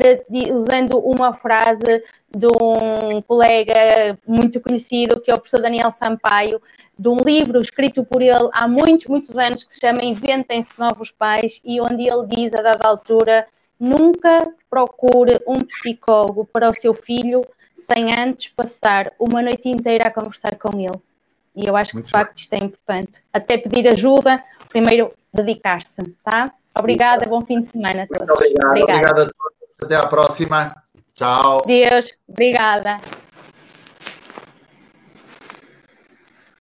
usando 0.54 1.00
uma 1.00 1.32
frase 1.32 2.04
de 2.30 2.48
um 2.48 3.22
colega 3.22 4.20
muito 4.28 4.60
conhecido, 4.60 5.22
que 5.22 5.32
é 5.32 5.34
o 5.34 5.38
professor 5.38 5.62
Daniel 5.62 5.90
Sampaio, 5.90 6.62
de 6.98 7.08
um 7.08 7.16
livro 7.16 7.62
escrito 7.62 8.04
por 8.04 8.22
ele 8.22 8.50
há 8.52 8.68
muitos, 8.68 9.08
muitos 9.08 9.38
anos, 9.38 9.64
que 9.64 9.74
se 9.74 9.80
chama 9.80 10.04
Inventem-se 10.04 10.78
Novos 10.78 11.12
Pais, 11.12 11.62
e 11.64 11.80
onde 11.80 12.10
ele 12.10 12.28
diz, 12.28 12.54
a 12.54 12.62
dada 12.62 12.90
altura, 12.90 13.48
nunca 13.80 14.54
procure 14.70 15.40
um 15.48 15.62
psicólogo 15.62 16.44
para 16.44 16.68
o 16.68 16.74
seu 16.74 16.94
filho 16.94 17.42
sem 17.74 18.14
antes 18.14 18.50
passar 18.50 19.14
uma 19.18 19.42
noite 19.42 19.70
inteira 19.70 20.10
a 20.10 20.12
conversar 20.12 20.58
com 20.58 20.78
ele. 20.78 21.00
E 21.56 21.66
eu 21.66 21.78
acho 21.78 21.94
que, 21.94 22.02
de 22.02 22.12
facto, 22.12 22.38
isto 22.38 22.52
é 22.52 22.58
importante. 22.58 23.22
Até 23.32 23.58
pedir 23.58 23.88
ajuda, 23.88 24.44
primeiro 24.68 25.14
dedicar-se, 25.34 26.04
tá? 26.22 26.54
Obrigada, 26.80 27.26
bom 27.28 27.42
fim 27.46 27.62
de 27.62 27.70
semana 27.70 28.04
a 28.04 28.08
todos. 28.08 28.40
Muito 28.40 28.66
obrigado, 28.66 29.22
a 29.22 29.26
todos. 29.26 29.34
Até 29.84 29.96
à 29.96 30.08
próxima. 30.08 30.76
Tchau. 31.14 31.62
Deus, 31.66 32.14
obrigada. 32.28 33.00